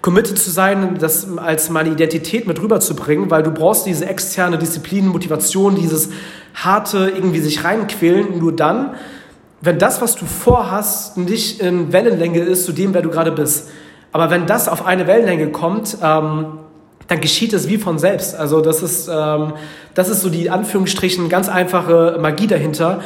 committed 0.00 0.38
zu 0.38 0.50
sein, 0.50 0.96
das 1.00 1.26
als 1.36 1.70
meine 1.70 1.90
Identität 1.90 2.46
mit 2.46 2.62
rüberzubringen, 2.62 3.30
weil 3.30 3.42
du 3.42 3.50
brauchst 3.50 3.84
diese 3.84 4.06
externe 4.06 4.56
Disziplin, 4.56 5.08
Motivation, 5.08 5.74
dieses 5.74 6.10
harte 6.54 7.10
irgendwie 7.14 7.40
sich 7.40 7.64
reinquälen, 7.64 8.38
nur 8.38 8.54
dann, 8.54 8.94
wenn 9.64 9.78
das, 9.78 10.02
was 10.02 10.14
du 10.14 10.26
vorhast, 10.26 11.16
nicht 11.16 11.60
in 11.60 11.92
Wellenlänge 11.92 12.40
ist 12.40 12.66
zu 12.66 12.72
dem, 12.72 12.92
wer 12.92 13.02
du 13.02 13.10
gerade 13.10 13.32
bist. 13.32 13.70
Aber 14.12 14.30
wenn 14.30 14.46
das 14.46 14.68
auf 14.68 14.84
eine 14.84 15.06
Wellenlänge 15.06 15.50
kommt, 15.50 15.96
ähm, 16.02 16.58
dann 17.08 17.20
geschieht 17.20 17.52
es 17.52 17.68
wie 17.68 17.78
von 17.78 17.98
selbst. 17.98 18.34
Also 18.34 18.60
das 18.60 18.82
ist, 18.82 19.08
ähm, 19.08 19.54
das 19.94 20.08
ist 20.08 20.20
so 20.20 20.28
die 20.28 20.50
Anführungsstrichen 20.50 21.28
ganz 21.28 21.48
einfache 21.48 22.18
Magie 22.20 22.46
dahinter. 22.46 23.00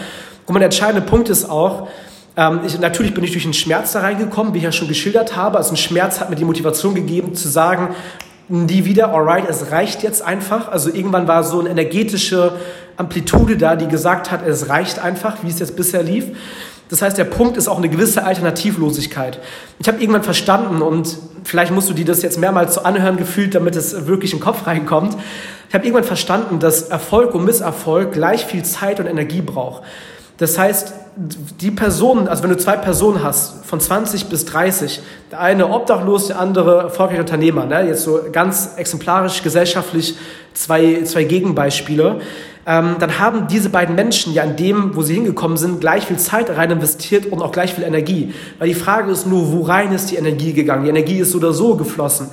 Und 0.46 0.54
mein 0.54 0.62
entscheidende 0.62 1.02
Punkt 1.02 1.28
ist 1.28 1.48
auch, 1.48 1.88
ähm, 2.36 2.60
ich, 2.66 2.78
natürlich 2.78 3.14
bin 3.14 3.24
ich 3.24 3.32
durch 3.32 3.44
einen 3.44 3.54
Schmerz 3.54 3.92
da 3.92 4.00
reingekommen, 4.00 4.54
wie 4.54 4.58
ich 4.58 4.64
ja 4.64 4.72
schon 4.72 4.88
geschildert 4.88 5.36
habe. 5.36 5.58
Also 5.58 5.72
ein 5.72 5.76
Schmerz 5.76 6.20
hat 6.20 6.30
mir 6.30 6.36
die 6.36 6.44
Motivation 6.44 6.94
gegeben 6.94 7.34
zu 7.34 7.48
sagen, 7.48 7.94
nie 8.48 8.84
wieder, 8.84 9.12
alright, 9.12 9.48
es 9.48 9.70
reicht 9.70 10.02
jetzt 10.02 10.22
einfach. 10.22 10.68
Also 10.68 10.90
irgendwann 10.90 11.28
war 11.28 11.44
so 11.44 11.60
eine 11.60 11.68
energetische 11.68 12.52
Amplitude 12.96 13.56
da, 13.56 13.76
die 13.76 13.88
gesagt 13.88 14.30
hat, 14.30 14.46
es 14.46 14.68
reicht 14.68 14.98
einfach, 14.98 15.38
wie 15.42 15.48
es 15.48 15.58
jetzt 15.58 15.76
bisher 15.76 16.02
lief. 16.02 16.26
Das 16.88 17.02
heißt, 17.02 17.18
der 17.18 17.24
Punkt 17.24 17.56
ist 17.56 17.68
auch 17.68 17.76
eine 17.76 17.88
gewisse 17.88 18.24
Alternativlosigkeit. 18.24 19.40
Ich 19.78 19.88
habe 19.88 20.00
irgendwann 20.00 20.22
verstanden 20.22 20.80
und 20.80 21.18
vielleicht 21.44 21.70
musst 21.70 21.90
du 21.90 21.94
dir 21.94 22.06
das 22.06 22.22
jetzt 22.22 22.38
mehrmals 22.38 22.74
so 22.74 22.82
anhören 22.82 23.18
gefühlt, 23.18 23.54
damit 23.54 23.76
es 23.76 24.06
wirklich 24.06 24.32
in 24.32 24.38
den 24.38 24.44
Kopf 24.44 24.66
reinkommt. 24.66 25.16
Ich 25.68 25.74
habe 25.74 25.84
irgendwann 25.84 26.04
verstanden, 26.04 26.60
dass 26.60 26.84
Erfolg 26.84 27.34
und 27.34 27.44
Misserfolg 27.44 28.12
gleich 28.12 28.46
viel 28.46 28.64
Zeit 28.64 29.00
und 29.00 29.06
Energie 29.06 29.42
braucht. 29.42 29.82
Das 30.38 30.56
heißt, 30.56 30.94
die 31.60 31.72
Personen, 31.72 32.28
also 32.28 32.44
wenn 32.44 32.50
du 32.50 32.56
zwei 32.56 32.76
Personen 32.76 33.22
hast, 33.24 33.64
von 33.66 33.80
20 33.80 34.26
bis 34.26 34.44
30, 34.44 35.00
der 35.32 35.40
eine 35.40 35.68
obdachlos, 35.68 36.28
der 36.28 36.38
andere 36.38 36.82
erfolgreicher 36.82 37.20
Unternehmer, 37.20 37.66
ne? 37.66 37.88
jetzt 37.88 38.04
so 38.04 38.20
ganz 38.30 38.74
exemplarisch 38.76 39.42
gesellschaftlich 39.42 40.16
zwei, 40.54 41.02
zwei 41.02 41.24
Gegenbeispiele, 41.24 42.20
ähm, 42.68 42.96
dann 42.98 43.18
haben 43.18 43.48
diese 43.48 43.70
beiden 43.70 43.94
Menschen 43.94 44.34
ja 44.34 44.42
in 44.42 44.54
dem, 44.56 44.94
wo 44.94 45.00
sie 45.00 45.14
hingekommen 45.14 45.56
sind, 45.56 45.80
gleich 45.80 46.06
viel 46.06 46.18
Zeit 46.18 46.54
rein 46.54 46.70
investiert 46.70 47.24
und 47.24 47.40
auch 47.40 47.50
gleich 47.50 47.72
viel 47.72 47.82
Energie. 47.82 48.34
Weil 48.58 48.68
die 48.68 48.74
Frage 48.74 49.10
ist 49.10 49.26
nur, 49.26 49.52
wo 49.52 49.62
rein 49.62 49.90
ist 49.90 50.10
die 50.10 50.16
Energie 50.16 50.52
gegangen? 50.52 50.84
Die 50.84 50.90
Energie 50.90 51.18
ist 51.18 51.30
so 51.30 51.38
oder 51.38 51.54
so 51.54 51.76
geflossen. 51.76 52.28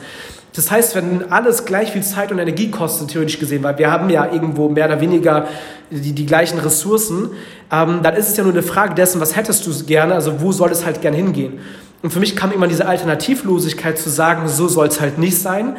Das 0.54 0.70
heißt, 0.72 0.94
wenn 0.96 1.32
alles 1.32 1.64
gleich 1.64 1.92
viel 1.92 2.04
Zeit 2.04 2.34
und 2.34 2.40
Energie 2.40 2.70
kostet, 2.70 3.12
theoretisch 3.12 3.40
gesehen, 3.40 3.64
weil 3.64 3.78
wir 3.78 3.90
haben 3.90 4.10
ja 4.10 4.30
irgendwo 4.30 4.68
mehr 4.68 4.88
oder 4.88 5.00
weniger 5.00 5.48
die, 5.90 6.12
die 6.12 6.26
gleichen 6.26 6.60
Ressourcen, 6.60 7.30
ähm, 7.72 8.02
dann 8.04 8.16
ist 8.16 8.28
es 8.28 8.36
ja 8.36 8.44
nur 8.44 8.52
eine 8.52 8.64
Frage 8.64 8.94
dessen, 8.94 9.22
was 9.22 9.38
hättest 9.38 9.66
du 9.66 9.86
gerne, 9.86 10.16
also 10.16 10.42
wo 10.42 10.52
soll 10.52 10.72
es 10.72 10.86
halt 10.86 11.02
gern 11.02 11.14
hingehen. 11.14 11.60
Und 12.04 12.12
für 12.12 12.20
mich 12.20 12.36
kam 12.36 12.52
immer 12.52 12.68
diese 12.68 12.88
Alternativlosigkeit 12.88 13.98
zu 13.98 14.10
sagen, 14.10 14.50
so 14.50 14.68
soll 14.68 14.88
es 14.88 15.00
halt 15.00 15.18
nicht 15.18 15.38
sein. 15.38 15.78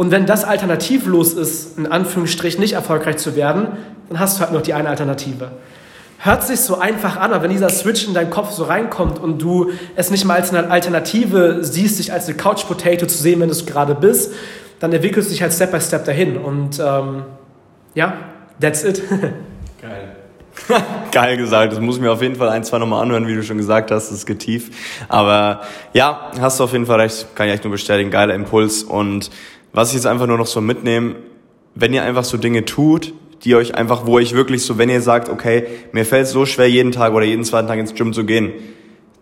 Und 0.00 0.10
wenn 0.10 0.24
das 0.24 0.44
alternativlos 0.44 1.34
ist, 1.34 1.76
in 1.76 1.86
Anführungsstrichen 1.86 2.58
nicht 2.58 2.72
erfolgreich 2.72 3.18
zu 3.18 3.36
werden, 3.36 3.68
dann 4.08 4.18
hast 4.18 4.38
du 4.38 4.40
halt 4.40 4.52
noch 4.52 4.62
die 4.62 4.72
eine 4.72 4.88
Alternative 4.88 5.50
hört 6.22 6.46
sich 6.46 6.60
so 6.60 6.78
einfach 6.78 7.16
an, 7.16 7.32
aber 7.32 7.44
wenn 7.44 7.50
dieser 7.50 7.70
Switch 7.70 8.06
in 8.06 8.14
deinen 8.14 8.30
Kopf 8.30 8.50
so 8.50 8.64
reinkommt 8.64 9.18
und 9.18 9.40
du 9.40 9.70
es 9.96 10.10
nicht 10.10 10.24
mal 10.24 10.34
als 10.34 10.52
eine 10.52 10.70
Alternative 10.70 11.58
siehst, 11.62 11.98
dich 11.98 12.12
als 12.12 12.26
eine 12.26 12.36
Couch 12.36 12.66
Potato 12.66 13.06
zu 13.06 13.16
sehen, 13.16 13.40
wenn 13.40 13.48
du 13.48 13.54
es 13.54 13.64
gerade 13.64 13.94
bist, 13.94 14.32
dann 14.80 14.92
entwickelst 14.92 15.30
du 15.30 15.32
dich 15.32 15.42
halt 15.42 15.52
Step 15.52 15.72
by 15.72 15.80
Step 15.80 16.04
dahin. 16.04 16.36
Und 16.36 16.78
ähm, 16.78 17.22
ja, 17.94 18.18
that's 18.60 18.84
it. 18.84 19.02
Geil. 19.80 20.16
Geil 21.12 21.36
gesagt. 21.38 21.72
Das 21.72 21.80
muss 21.80 21.96
ich 21.96 22.02
mir 22.02 22.12
auf 22.12 22.20
jeden 22.20 22.36
Fall 22.36 22.50
ein, 22.50 22.64
zwei 22.64 22.78
nochmal 22.78 23.02
anhören, 23.02 23.26
wie 23.26 23.34
du 23.34 23.42
schon 23.42 23.56
gesagt 23.56 23.90
hast. 23.90 24.10
Das 24.10 24.18
ist 24.18 24.26
getief. 24.26 24.70
Aber 25.08 25.62
ja, 25.94 26.30
hast 26.38 26.60
du 26.60 26.64
auf 26.64 26.72
jeden 26.72 26.84
Fall 26.84 27.00
recht. 27.00 27.34
Kann 27.34 27.48
ich 27.48 27.54
echt 27.54 27.64
nur 27.64 27.72
bestätigen. 27.72 28.10
Geiler 28.10 28.34
Impuls. 28.34 28.82
Und 28.82 29.30
was 29.72 29.90
ich 29.90 29.94
jetzt 29.94 30.06
einfach 30.06 30.26
nur 30.26 30.38
noch 30.38 30.46
so 30.46 30.60
mitnehme, 30.60 31.16
wenn 31.74 31.92
ihr 31.94 32.02
einfach 32.02 32.24
so 32.24 32.36
Dinge 32.36 32.64
tut, 32.64 33.12
die 33.44 33.54
euch 33.54 33.74
einfach, 33.74 34.06
wo 34.06 34.18
ich 34.18 34.34
wirklich 34.34 34.64
so, 34.64 34.78
wenn 34.78 34.90
ihr 34.90 35.00
sagt, 35.00 35.28
okay, 35.28 35.64
mir 35.92 36.04
fällt 36.04 36.26
so 36.26 36.44
schwer, 36.44 36.68
jeden 36.68 36.92
Tag 36.92 37.14
oder 37.14 37.24
jeden 37.24 37.44
zweiten 37.44 37.68
Tag 37.68 37.78
ins 37.78 37.94
Gym 37.94 38.12
zu 38.12 38.24
gehen, 38.24 38.52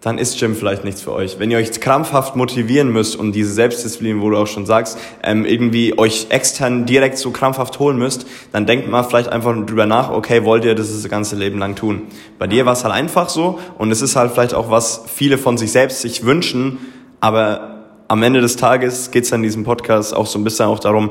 dann 0.01 0.19
ist 0.19 0.39
Gym 0.39 0.55
vielleicht 0.55 0.85
nichts 0.85 1.03
für 1.03 1.13
euch. 1.13 1.41
Wenn 1.41 1.51
ihr 1.51 1.59
euch 1.59 1.73
krampfhaft 1.81 2.37
motivieren 2.37 2.93
müsst 2.93 3.17
und 3.17 3.33
diese 3.33 3.53
Selbstdisziplin, 3.53 4.21
wo 4.21 4.31
du 4.31 4.37
auch 4.37 4.47
schon 4.47 4.65
sagst, 4.65 4.97
ähm, 5.25 5.45
irgendwie 5.45 5.99
euch 5.99 6.29
extern 6.31 6.87
direkt 6.87 7.19
so 7.19 7.33
krampfhaft 7.33 7.79
holen 7.81 7.99
müsst, 7.99 8.27
dann 8.53 8.65
denkt 8.65 8.89
mal 8.89 9.03
vielleicht 9.03 9.29
einfach 9.29 9.55
drüber 9.67 9.87
nach, 9.87 10.11
okay, 10.11 10.45
wollt 10.45 10.65
ihr 10.65 10.77
das 10.77 10.93
das 10.93 11.11
ganze 11.11 11.35
Leben 11.35 11.59
lang 11.59 11.75
tun? 11.75 12.03
Bei 12.39 12.47
dir 12.47 12.65
war 12.65 12.75
es 12.75 12.85
halt 12.85 12.95
einfach 12.95 13.29
so 13.29 13.59
und 13.77 13.91
es 13.91 14.01
ist 14.01 14.15
halt 14.15 14.33
vielleicht 14.33 14.55
auch 14.55 14.71
was 14.71 15.03
viele 15.13 15.37
von 15.37 15.59
sich 15.59 15.73
selbst 15.73 16.01
sich 16.01 16.25
wünschen, 16.25 16.79
aber 17.21 17.78
am 18.09 18.23
Ende 18.23 18.41
des 18.41 18.57
Tages 18.57 19.11
geht 19.11 19.25
es 19.25 19.33
in 19.33 19.43
diesem 19.43 19.65
Podcast 19.65 20.17
auch 20.17 20.27
so 20.27 20.39
ein 20.39 20.45
bisschen 20.45 20.67
auch 20.67 20.79
darum, 20.79 21.11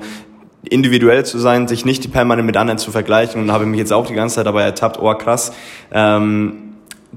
individuell 0.64 1.26
zu 1.26 1.38
sein, 1.38 1.68
sich 1.68 1.86
nicht 1.86 2.12
permanent 2.12 2.46
mit 2.46 2.58
anderen 2.58 2.80
zu 2.80 2.92
vergleichen. 2.92 3.42
Und 3.42 3.52
habe 3.52 3.66
mich 3.66 3.80
jetzt 3.80 3.94
auch 3.94 4.08
die 4.08 4.14
ganze 4.14 4.36
Zeit 4.36 4.48
dabei 4.48 4.64
ertappt, 4.64 5.00
oh 5.00 5.14
krass, 5.14 5.54
ähm, 5.92 6.67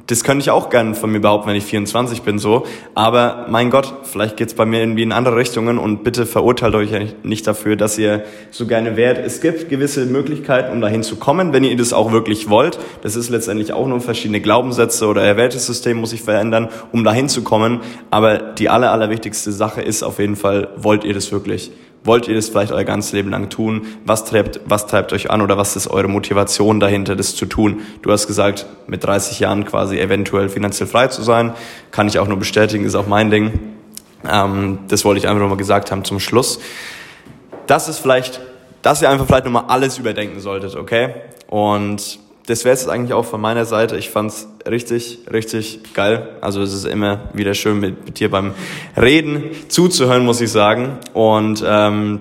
das 0.07 0.23
könnte 0.23 0.43
ich 0.43 0.51
auch 0.51 0.71
gerne 0.71 0.95
von 0.95 1.11
mir 1.11 1.21
behaupten, 1.21 1.49
wenn 1.49 1.57
ich 1.57 1.65
24 1.65 2.23
bin, 2.23 2.39
so. 2.39 2.65
Aber 2.95 3.47
mein 3.49 3.71
Gott, 3.71 3.93
vielleicht 4.05 4.37
geht's 4.37 4.55
bei 4.55 4.65
mir 4.65 4.81
irgendwie 4.81 5.03
in 5.03 5.11
andere 5.11 5.37
Richtungen 5.37 5.79
und 5.79 6.05
bitte 6.05 6.27
verurteilt 6.27 6.75
euch 6.77 6.91
nicht 7.25 7.47
dafür, 7.47 7.75
dass 7.75 7.99
ihr 7.99 8.25
so 8.53 8.67
gerne 8.67 8.97
wärt. 8.97 9.19
Es 9.19 9.41
gibt 9.41 9.69
gewisse 9.69 10.07
Möglichkeiten, 10.07 10.73
um 10.73 10.81
dahin 10.81 11.03
zu 11.03 11.17
kommen, 11.17 11.53
wenn 11.53 11.65
ihr 11.65 11.77
das 11.77 11.93
auch 11.93 12.13
wirklich 12.13 12.49
wollt. 12.49 12.79
Das 13.03 13.17
ist 13.17 13.31
letztendlich 13.31 13.73
auch 13.73 13.89
nur 13.89 14.01
verschiedene 14.01 14.41
Glaubenssätze 14.41 15.07
oder 15.07 15.27
ihr 15.27 15.37
Wertesystem 15.37 15.97
muss 15.97 16.11
sich 16.11 16.23
verändern, 16.23 16.69
um 16.93 17.03
dahin 17.03 17.29
zu 17.29 17.43
kommen. 17.43 17.81
Aber 18.11 18.39
die 18.39 18.69
aller, 18.69 18.93
allerwichtigste 18.93 19.51
Sache 19.51 19.83
ist 19.83 20.05
auf 20.05 20.21
jeden 20.21 20.37
Fall, 20.37 20.69
wollt 20.77 21.03
ihr 21.03 21.15
das 21.15 21.33
wirklich? 21.33 21.73
Wollt 22.03 22.29
ihr 22.29 22.35
das 22.35 22.49
vielleicht 22.49 22.73
euer 22.73 22.85
ganzes 22.85 23.13
Leben 23.13 23.31
lang 23.31 23.51
tun? 23.51 23.87
Was 24.07 24.25
treibt, 24.25 24.61
was 24.65 24.87
treibt 24.87 25.13
euch 25.13 25.31
an 25.31 25.43
oder 25.43 25.59
was 25.59 25.77
ist 25.77 25.89
eure 25.89 26.09
Motivation 26.09 26.81
dahinter, 26.81 27.15
das 27.15 27.37
zu 27.37 27.45
tun? 27.45 27.83
Du 28.01 28.11
hast 28.11 28.27
gesagt, 28.27 28.65
mit 28.87 29.05
30 29.05 29.41
Jahren 29.41 29.67
quasi 29.67 29.99
eventuell 29.99 30.49
finanziell 30.49 30.87
frei 30.87 31.09
zu 31.09 31.23
sein. 31.23 31.53
Kann 31.91 32.09
ich 32.09 32.19
auch 32.19 32.27
nur 32.27 32.39
bestätigen, 32.39 32.85
ist 32.85 32.95
auch 32.95 33.07
mein 33.07 33.31
Ding. 33.31 33.59
Ähm, 34.29 34.79
das 34.89 35.05
wollte 35.05 35.19
ich 35.19 35.29
einfach 35.29 35.41
nochmal 35.41 35.59
gesagt 35.59 35.91
haben 35.91 36.05
zum 36.05 36.21
Schluss. 36.21 36.59
Das 37.67 37.89
ist 37.89 37.99
vielleicht, 37.99 38.41
dass 38.81 39.03
ihr 39.03 39.11
einfach 39.11 39.27
vielleicht 39.27 39.45
nochmal 39.45 39.65
alles 39.69 39.99
überdenken 39.99 40.41
solltet, 40.41 40.77
okay? 40.77 41.15
Und 41.49 42.19
das 42.47 42.65
wäre 42.65 42.75
es 42.75 42.89
eigentlich 42.89 43.13
auch 43.13 43.25
von 43.25 43.41
meiner 43.41 43.65
Seite. 43.65 43.97
Ich 43.97 44.11
fand's 44.11 44.49
richtig, 44.69 45.21
richtig 45.33 45.95
geil. 45.95 46.37
Also 46.41 46.63
es 46.63 46.73
ist 46.73 46.85
immer 46.85 47.31
wieder 47.33 47.55
schön 47.55 47.79
mit, 47.81 48.05
mit 48.05 48.21
dir 48.21 48.31
beim 48.31 48.55
Reden 48.97 49.51
zuzuhören, 49.69 50.25
muss 50.25 50.41
ich 50.41 50.51
sagen. 50.51 50.99
Und 51.13 51.63
ähm, 51.67 52.21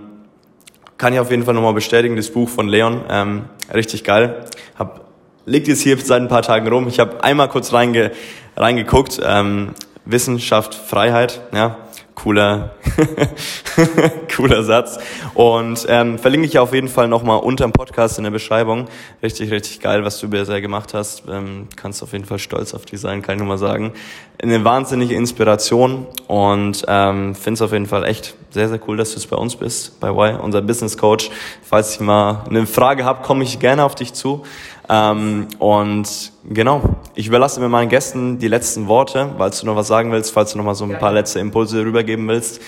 kann 0.98 1.14
ich 1.14 1.20
auf 1.20 1.32
jeden 1.32 1.44
Fall 1.44 1.54
nochmal 1.54 1.74
bestätigen, 1.74 2.16
das 2.16 2.30
Buch 2.30 2.50
von 2.50 2.68
Leon, 2.68 3.02
ähm, 3.10 3.46
richtig 3.74 4.04
geil. 4.04 4.46
Hab, 4.78 5.06
liegt 5.46 5.68
jetzt 5.68 5.82
hier 5.82 5.98
seit 5.98 6.22
ein 6.22 6.28
paar 6.28 6.42
Tagen 6.42 6.68
rum. 6.68 6.88
Ich 6.88 7.00
habe 7.00 7.24
einmal 7.24 7.50
kurz 7.50 7.74
reinge, 7.74 8.12
reingeguckt. 8.56 9.20
Ähm, 9.24 9.70
Wissenschaft, 10.06 10.74
Freiheit, 10.74 11.42
ja 11.54 11.78
cooler, 12.22 12.72
cooler 14.36 14.64
Satz. 14.64 15.00
Und 15.34 15.86
ähm, 15.88 16.20
verlinke 16.20 16.48
ich 16.48 16.60
auf 16.60 16.74
jeden 16.74 16.90
Fall 16.90 17.08
nochmal 17.08 17.40
unter 17.40 17.66
dem 17.66 17.72
Podcast 17.72 18.18
in 18.18 18.26
der 18.26 18.32
Beschreibung. 18.32 18.88
Richtig, 19.24 19.52
richtig 19.52 19.80
geil, 19.80 20.04
was 20.04 20.20
du 20.20 20.30
bisher 20.30 20.62
gemacht 20.62 20.94
hast. 20.94 21.24
Ähm, 21.30 21.68
kannst 21.76 22.04
auf 22.04 22.12
jeden 22.12 22.26
Fall 22.26 22.40
stolz 22.40 22.74
auf 22.74 22.86
dich 22.86 23.00
sein, 23.00 23.22
kann 23.22 23.36
ich 23.36 23.40
nur 23.40 23.48
mal 23.48 23.58
sagen. 23.58 23.94
Eine 24.42 24.64
wahnsinnige 24.64 25.16
Inspiration 25.16 26.08
und 26.28 26.84
ähm, 26.88 27.36
finde 27.36 27.54
es 27.56 27.62
auf 27.62 27.72
jeden 27.72 27.88
Fall 27.88 28.06
echt 28.06 28.36
sehr, 28.52 28.68
sehr 28.68 28.80
cool, 28.88 28.98
dass 28.98 29.12
du 29.12 29.18
jetzt 29.18 29.30
bei 29.30 29.38
uns 29.38 29.56
bist, 29.56 30.00
bei 30.00 30.10
Y, 30.10 30.40
unser 30.40 30.62
Business 30.62 30.98
Coach. 30.98 31.30
Falls 31.62 31.94
ich 31.94 32.00
mal 32.00 32.44
eine 32.50 32.66
Frage 32.66 33.06
habe, 33.06 33.22
komme 33.22 33.44
ich 33.44 33.60
gerne 33.60 33.84
auf 33.84 33.96
dich 33.96 34.14
zu. 34.14 34.44
Ähm, 34.90 35.48
und 35.60 36.32
genau, 36.50 36.82
ich 37.14 37.28
überlasse 37.28 37.60
mir 37.60 37.70
meinen 37.70 37.90
Gästen 37.90 38.40
die 38.40 38.48
letzten 38.48 38.88
Worte, 38.88 39.36
falls 39.38 39.62
du 39.62 39.68
noch 39.68 39.76
was 39.76 39.88
sagen 39.88 40.12
willst, 40.12 40.34
falls 40.34 40.52
du 40.52 40.58
noch 40.58 40.66
mal 40.66 40.74
so 40.74 40.84
ein 40.84 40.98
paar 40.98 41.14
letzte 41.14 41.40
Impulse 41.40 41.86
rübergeben 41.86 42.28
willst. 42.28 42.60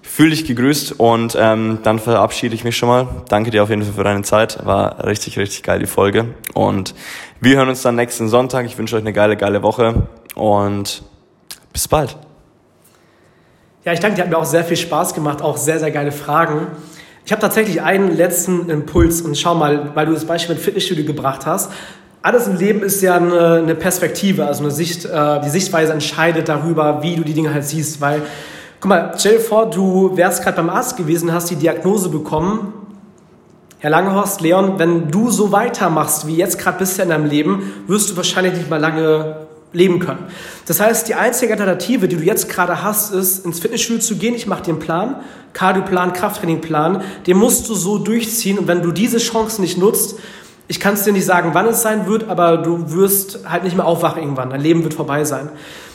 Fühl 0.00 0.30
dich 0.30 0.46
gegrüßt 0.46 1.00
und 1.00 1.36
ähm, 1.38 1.80
dann 1.82 1.98
verabschiede 1.98 2.54
ich 2.54 2.64
mich 2.64 2.76
schon 2.76 2.88
mal. 2.88 3.08
Danke 3.28 3.50
dir 3.50 3.62
auf 3.62 3.68
jeden 3.68 3.82
Fall 3.82 3.92
für 3.92 4.04
deine 4.04 4.22
Zeit. 4.22 4.64
War 4.64 5.04
richtig, 5.06 5.38
richtig 5.38 5.62
geil 5.62 5.80
die 5.80 5.86
Folge. 5.86 6.34
Und 6.54 6.94
wir 7.40 7.56
hören 7.56 7.68
uns 7.68 7.82
dann 7.82 7.96
nächsten 7.96 8.28
Sonntag. 8.28 8.64
Ich 8.64 8.78
wünsche 8.78 8.96
euch 8.96 9.02
eine 9.02 9.12
geile, 9.12 9.36
geile 9.36 9.62
Woche 9.62 10.08
und 10.34 11.02
bis 11.72 11.88
bald. 11.88 12.16
Ja, 13.84 13.92
ich 13.92 14.00
danke, 14.00 14.16
dir 14.16 14.22
hat 14.22 14.30
mir 14.30 14.38
auch 14.38 14.46
sehr 14.46 14.64
viel 14.64 14.78
Spaß 14.78 15.12
gemacht, 15.12 15.42
auch 15.42 15.58
sehr, 15.58 15.78
sehr 15.78 15.90
geile 15.90 16.12
Fragen. 16.12 16.68
Ich 17.26 17.32
habe 17.32 17.40
tatsächlich 17.40 17.80
einen 17.80 18.14
letzten 18.14 18.68
Impuls 18.68 19.22
und 19.22 19.38
schau 19.38 19.54
mal, 19.54 19.92
weil 19.94 20.04
du 20.04 20.12
das 20.12 20.26
Beispiel 20.26 20.56
mit 20.56 20.62
Fitnessstudio 20.62 21.06
gebracht 21.06 21.46
hast. 21.46 21.72
Alles 22.20 22.46
im 22.46 22.56
Leben 22.56 22.82
ist 22.82 23.00
ja 23.00 23.16
eine, 23.16 23.54
eine 23.62 23.74
Perspektive, 23.74 24.46
also 24.46 24.62
eine 24.62 24.70
Sicht, 24.70 25.06
äh, 25.06 25.40
die 25.40 25.48
Sichtweise 25.48 25.94
entscheidet 25.94 26.50
darüber, 26.50 27.02
wie 27.02 27.16
du 27.16 27.22
die 27.22 27.32
Dinge 27.32 27.54
halt 27.54 27.64
siehst. 27.64 28.02
Weil, 28.02 28.20
guck 28.78 28.90
mal, 28.90 29.14
stell 29.16 29.38
dir 29.38 29.40
vor, 29.40 29.70
du 29.70 30.14
wärst 30.18 30.42
gerade 30.42 30.58
beim 30.58 30.68
Arzt 30.68 30.98
gewesen, 30.98 31.32
hast 31.32 31.50
die 31.50 31.56
Diagnose 31.56 32.10
bekommen. 32.10 32.74
Herr 33.78 33.90
Langehorst, 33.90 34.42
Leon, 34.42 34.78
wenn 34.78 35.10
du 35.10 35.30
so 35.30 35.50
weitermachst 35.50 36.26
wie 36.26 36.36
jetzt 36.36 36.58
gerade 36.58 36.78
bisher 36.78 37.04
in 37.04 37.10
deinem 37.10 37.26
Leben, 37.26 37.72
wirst 37.86 38.10
du 38.10 38.16
wahrscheinlich 38.18 38.52
nicht 38.52 38.68
mal 38.68 38.80
lange 38.80 39.43
leben 39.74 39.98
können. 39.98 40.26
Das 40.66 40.80
heißt, 40.80 41.06
die 41.08 41.14
einzige 41.14 41.52
Alternative, 41.52 42.08
die 42.08 42.16
du 42.16 42.22
jetzt 42.22 42.48
gerade 42.48 42.82
hast, 42.82 43.12
ist, 43.12 43.44
ins 43.44 43.60
Fitnessstudio 43.60 44.00
zu 44.00 44.16
gehen. 44.16 44.34
Ich 44.34 44.46
mache 44.46 44.64
einen 44.64 44.78
Plan, 44.78 45.16
Cardioplan, 45.52 46.14
Krafttrainingplan. 46.14 47.02
Den 47.26 47.36
musst 47.36 47.68
du 47.68 47.74
so 47.74 47.98
durchziehen. 47.98 48.58
Und 48.58 48.68
wenn 48.68 48.80
du 48.80 48.92
diese 48.92 49.18
Chance 49.18 49.60
nicht 49.60 49.76
nutzt, 49.76 50.16
Ich 50.66 50.80
kann 50.80 50.94
es 50.94 51.04
dir 51.04 51.12
nicht 51.12 51.26
sagen, 51.26 51.50
wann 51.52 51.66
es 51.66 51.82
sein 51.82 52.06
wird, 52.06 52.28
aber 52.28 52.58
du 52.58 52.92
wirst 52.92 53.40
halt 53.48 53.64
nicht 53.64 53.76
mehr 53.76 53.84
aufwachen 53.84 54.22
irgendwann. 54.22 54.50
Dein 54.50 54.62
Leben 54.62 54.82
wird 54.82 54.94
vorbei 54.94 55.24
sein. 55.24 55.50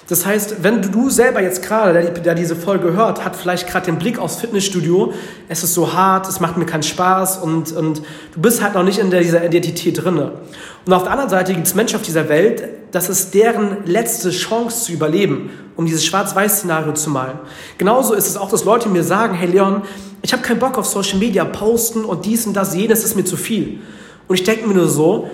Das 0.10 0.26
heißt, 0.26 0.64
wenn 0.64 0.82
du 0.82 1.12
selber 1.12 1.42
jetzt 1.42 1.62
gerade, 1.62 1.94
der, 1.94 2.12
der 2.12 2.34
diese 2.34 2.56
Folge 2.56 2.94
hört, 2.94 3.24
hat 3.24 3.36
vielleicht 3.36 3.68
gerade 3.68 3.86
den 3.86 4.00
Blick 4.00 4.18
aufs 4.18 4.38
Fitnessstudio, 4.38 5.14
es 5.48 5.64
ist 5.64 5.76
so 5.76 5.94
hart, 5.94 6.28
es 6.28 6.40
macht 6.40 6.58
mir 6.58 6.66
keinen 6.66 6.82
Spaß 6.82 7.38
und, 7.38 7.72
und 7.74 8.02
du 8.34 8.42
bist 8.42 8.64
halt 8.64 8.74
noch 8.74 8.84
nicht 8.84 8.98
in 8.98 9.12
der, 9.12 9.22
dieser 9.22 9.46
Identität 9.46 10.04
drinne. 10.04 10.32
Und 10.86 10.94
auf 10.94 11.04
der 11.04 11.12
anderen 11.12 11.30
Seite 11.30 11.54
gibt 11.54 11.68
es 11.68 11.76
Menschen 11.76 11.98
auf 11.98 12.02
dieser 12.02 12.28
Welt, 12.28 12.64
das 12.92 13.08
ist 13.08 13.36
deren 13.36 13.86
letzte 13.86 14.32
Chance 14.32 14.86
zu 14.86 14.94
überleben, 14.94 15.52
um 15.76 15.86
dieses 15.86 16.04
Schwarz-Weiß-Szenario 16.06 16.94
zu 16.94 17.12
malen. 17.12 17.38
Genauso 17.78 18.16
ist 18.16 18.28
es 18.28 18.36
auch, 18.36 18.50
dass 18.50 18.66
Leute 18.66 18.90
mir 18.90 19.04
sagen, 19.04 19.36
hey 19.36 19.48
Leon, 19.48 19.84
ich 20.24 20.34
habe 20.34 20.42
keinen 20.42 20.60
Bock 20.60 20.80
auf 20.80 20.88
Social 20.88 21.20
Media, 21.20 21.46
posten 21.46 22.04
und 22.04 22.26
dies 22.26 22.48
und 22.48 22.54
das, 22.54 22.76
jenes 22.76 23.04
ist 23.04 23.16
mir 23.16 23.26
zu 23.26 23.38
viel. 23.38 23.80
Und 24.30 24.36
ich 24.36 24.44
denke 24.44 24.68
mir 24.68 24.76
nur 24.76 24.88
so, 24.88 25.28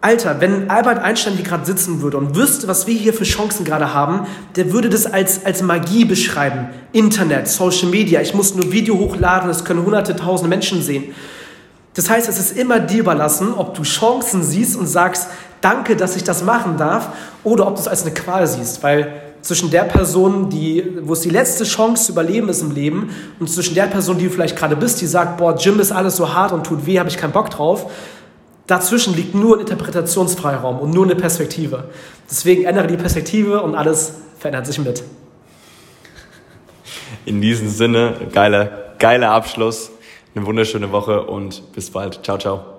Alter, 0.00 0.40
wenn 0.40 0.70
Albert 0.70 0.98
Einstein 0.98 1.34
hier 1.34 1.44
gerade 1.44 1.64
sitzen 1.64 2.02
würde 2.02 2.18
und 2.18 2.34
wüsste, 2.34 2.66
was 2.66 2.88
wir 2.88 2.94
hier 2.94 3.14
für 3.14 3.22
Chancen 3.22 3.64
gerade 3.64 3.94
haben, 3.94 4.26
der 4.56 4.72
würde 4.72 4.88
das 4.88 5.06
als, 5.06 5.44
als 5.44 5.62
Magie 5.62 6.04
beschreiben. 6.04 6.68
Internet, 6.92 7.46
Social 7.46 7.88
Media, 7.88 8.20
ich 8.20 8.34
muss 8.34 8.56
nur 8.56 8.72
Video 8.72 8.98
hochladen, 8.98 9.48
es 9.48 9.64
können 9.64 9.84
hunderte, 9.84 10.16
tausende 10.16 10.48
Menschen 10.48 10.82
sehen. 10.82 11.14
Das 11.94 12.10
heißt, 12.10 12.28
es 12.28 12.40
ist 12.40 12.56
immer 12.56 12.80
dir 12.80 13.00
überlassen, 13.00 13.54
ob 13.54 13.74
du 13.74 13.82
Chancen 13.82 14.42
siehst 14.42 14.76
und 14.76 14.88
sagst, 14.88 15.28
danke, 15.60 15.94
dass 15.94 16.16
ich 16.16 16.24
das 16.24 16.42
machen 16.42 16.76
darf, 16.76 17.10
oder 17.44 17.68
ob 17.68 17.76
du 17.76 17.80
es 17.80 17.88
als 17.88 18.02
eine 18.02 18.14
Qual 18.14 18.48
siehst, 18.48 18.82
weil 18.82 19.12
zwischen 19.42 19.70
der 19.70 19.82
Person, 19.82 20.50
die, 20.50 20.84
wo 21.02 21.12
es 21.12 21.20
die 21.20 21.30
letzte 21.30 21.64
Chance 21.64 22.06
zu 22.06 22.12
überleben 22.12 22.48
ist 22.48 22.62
im 22.62 22.72
Leben, 22.72 23.10
und 23.38 23.48
zwischen 23.48 23.74
der 23.74 23.86
Person, 23.86 24.18
die 24.18 24.24
du 24.24 24.30
vielleicht 24.30 24.56
gerade 24.56 24.76
bist, 24.76 25.00
die 25.00 25.06
sagt, 25.06 25.38
boah, 25.38 25.54
Gym 25.54 25.80
ist 25.80 25.92
alles 25.92 26.16
so 26.16 26.32
hart 26.32 26.52
und 26.52 26.64
tut 26.64 26.86
weh, 26.86 26.98
habe 26.98 27.08
ich 27.08 27.16
keinen 27.16 27.32
Bock 27.32 27.50
drauf, 27.50 27.90
Dazwischen 28.68 29.16
liegt 29.16 29.34
nur 29.34 29.56
ein 29.56 29.60
Interpretationsfreiraum 29.60 30.78
und 30.78 30.90
nur 30.90 31.06
eine 31.06 31.16
Perspektive. 31.16 31.84
Deswegen 32.30 32.64
ändere 32.64 32.86
die 32.86 32.98
Perspektive 32.98 33.62
und 33.62 33.74
alles 33.74 34.12
verändert 34.38 34.66
sich 34.66 34.78
mit. 34.78 35.02
In 37.24 37.40
diesem 37.40 37.70
Sinne, 37.70 38.14
geiler, 38.30 38.94
geiler 38.98 39.30
Abschluss, 39.30 39.90
eine 40.34 40.44
wunderschöne 40.44 40.92
Woche 40.92 41.22
und 41.24 41.72
bis 41.72 41.90
bald. 41.90 42.22
Ciao, 42.22 42.36
ciao. 42.36 42.77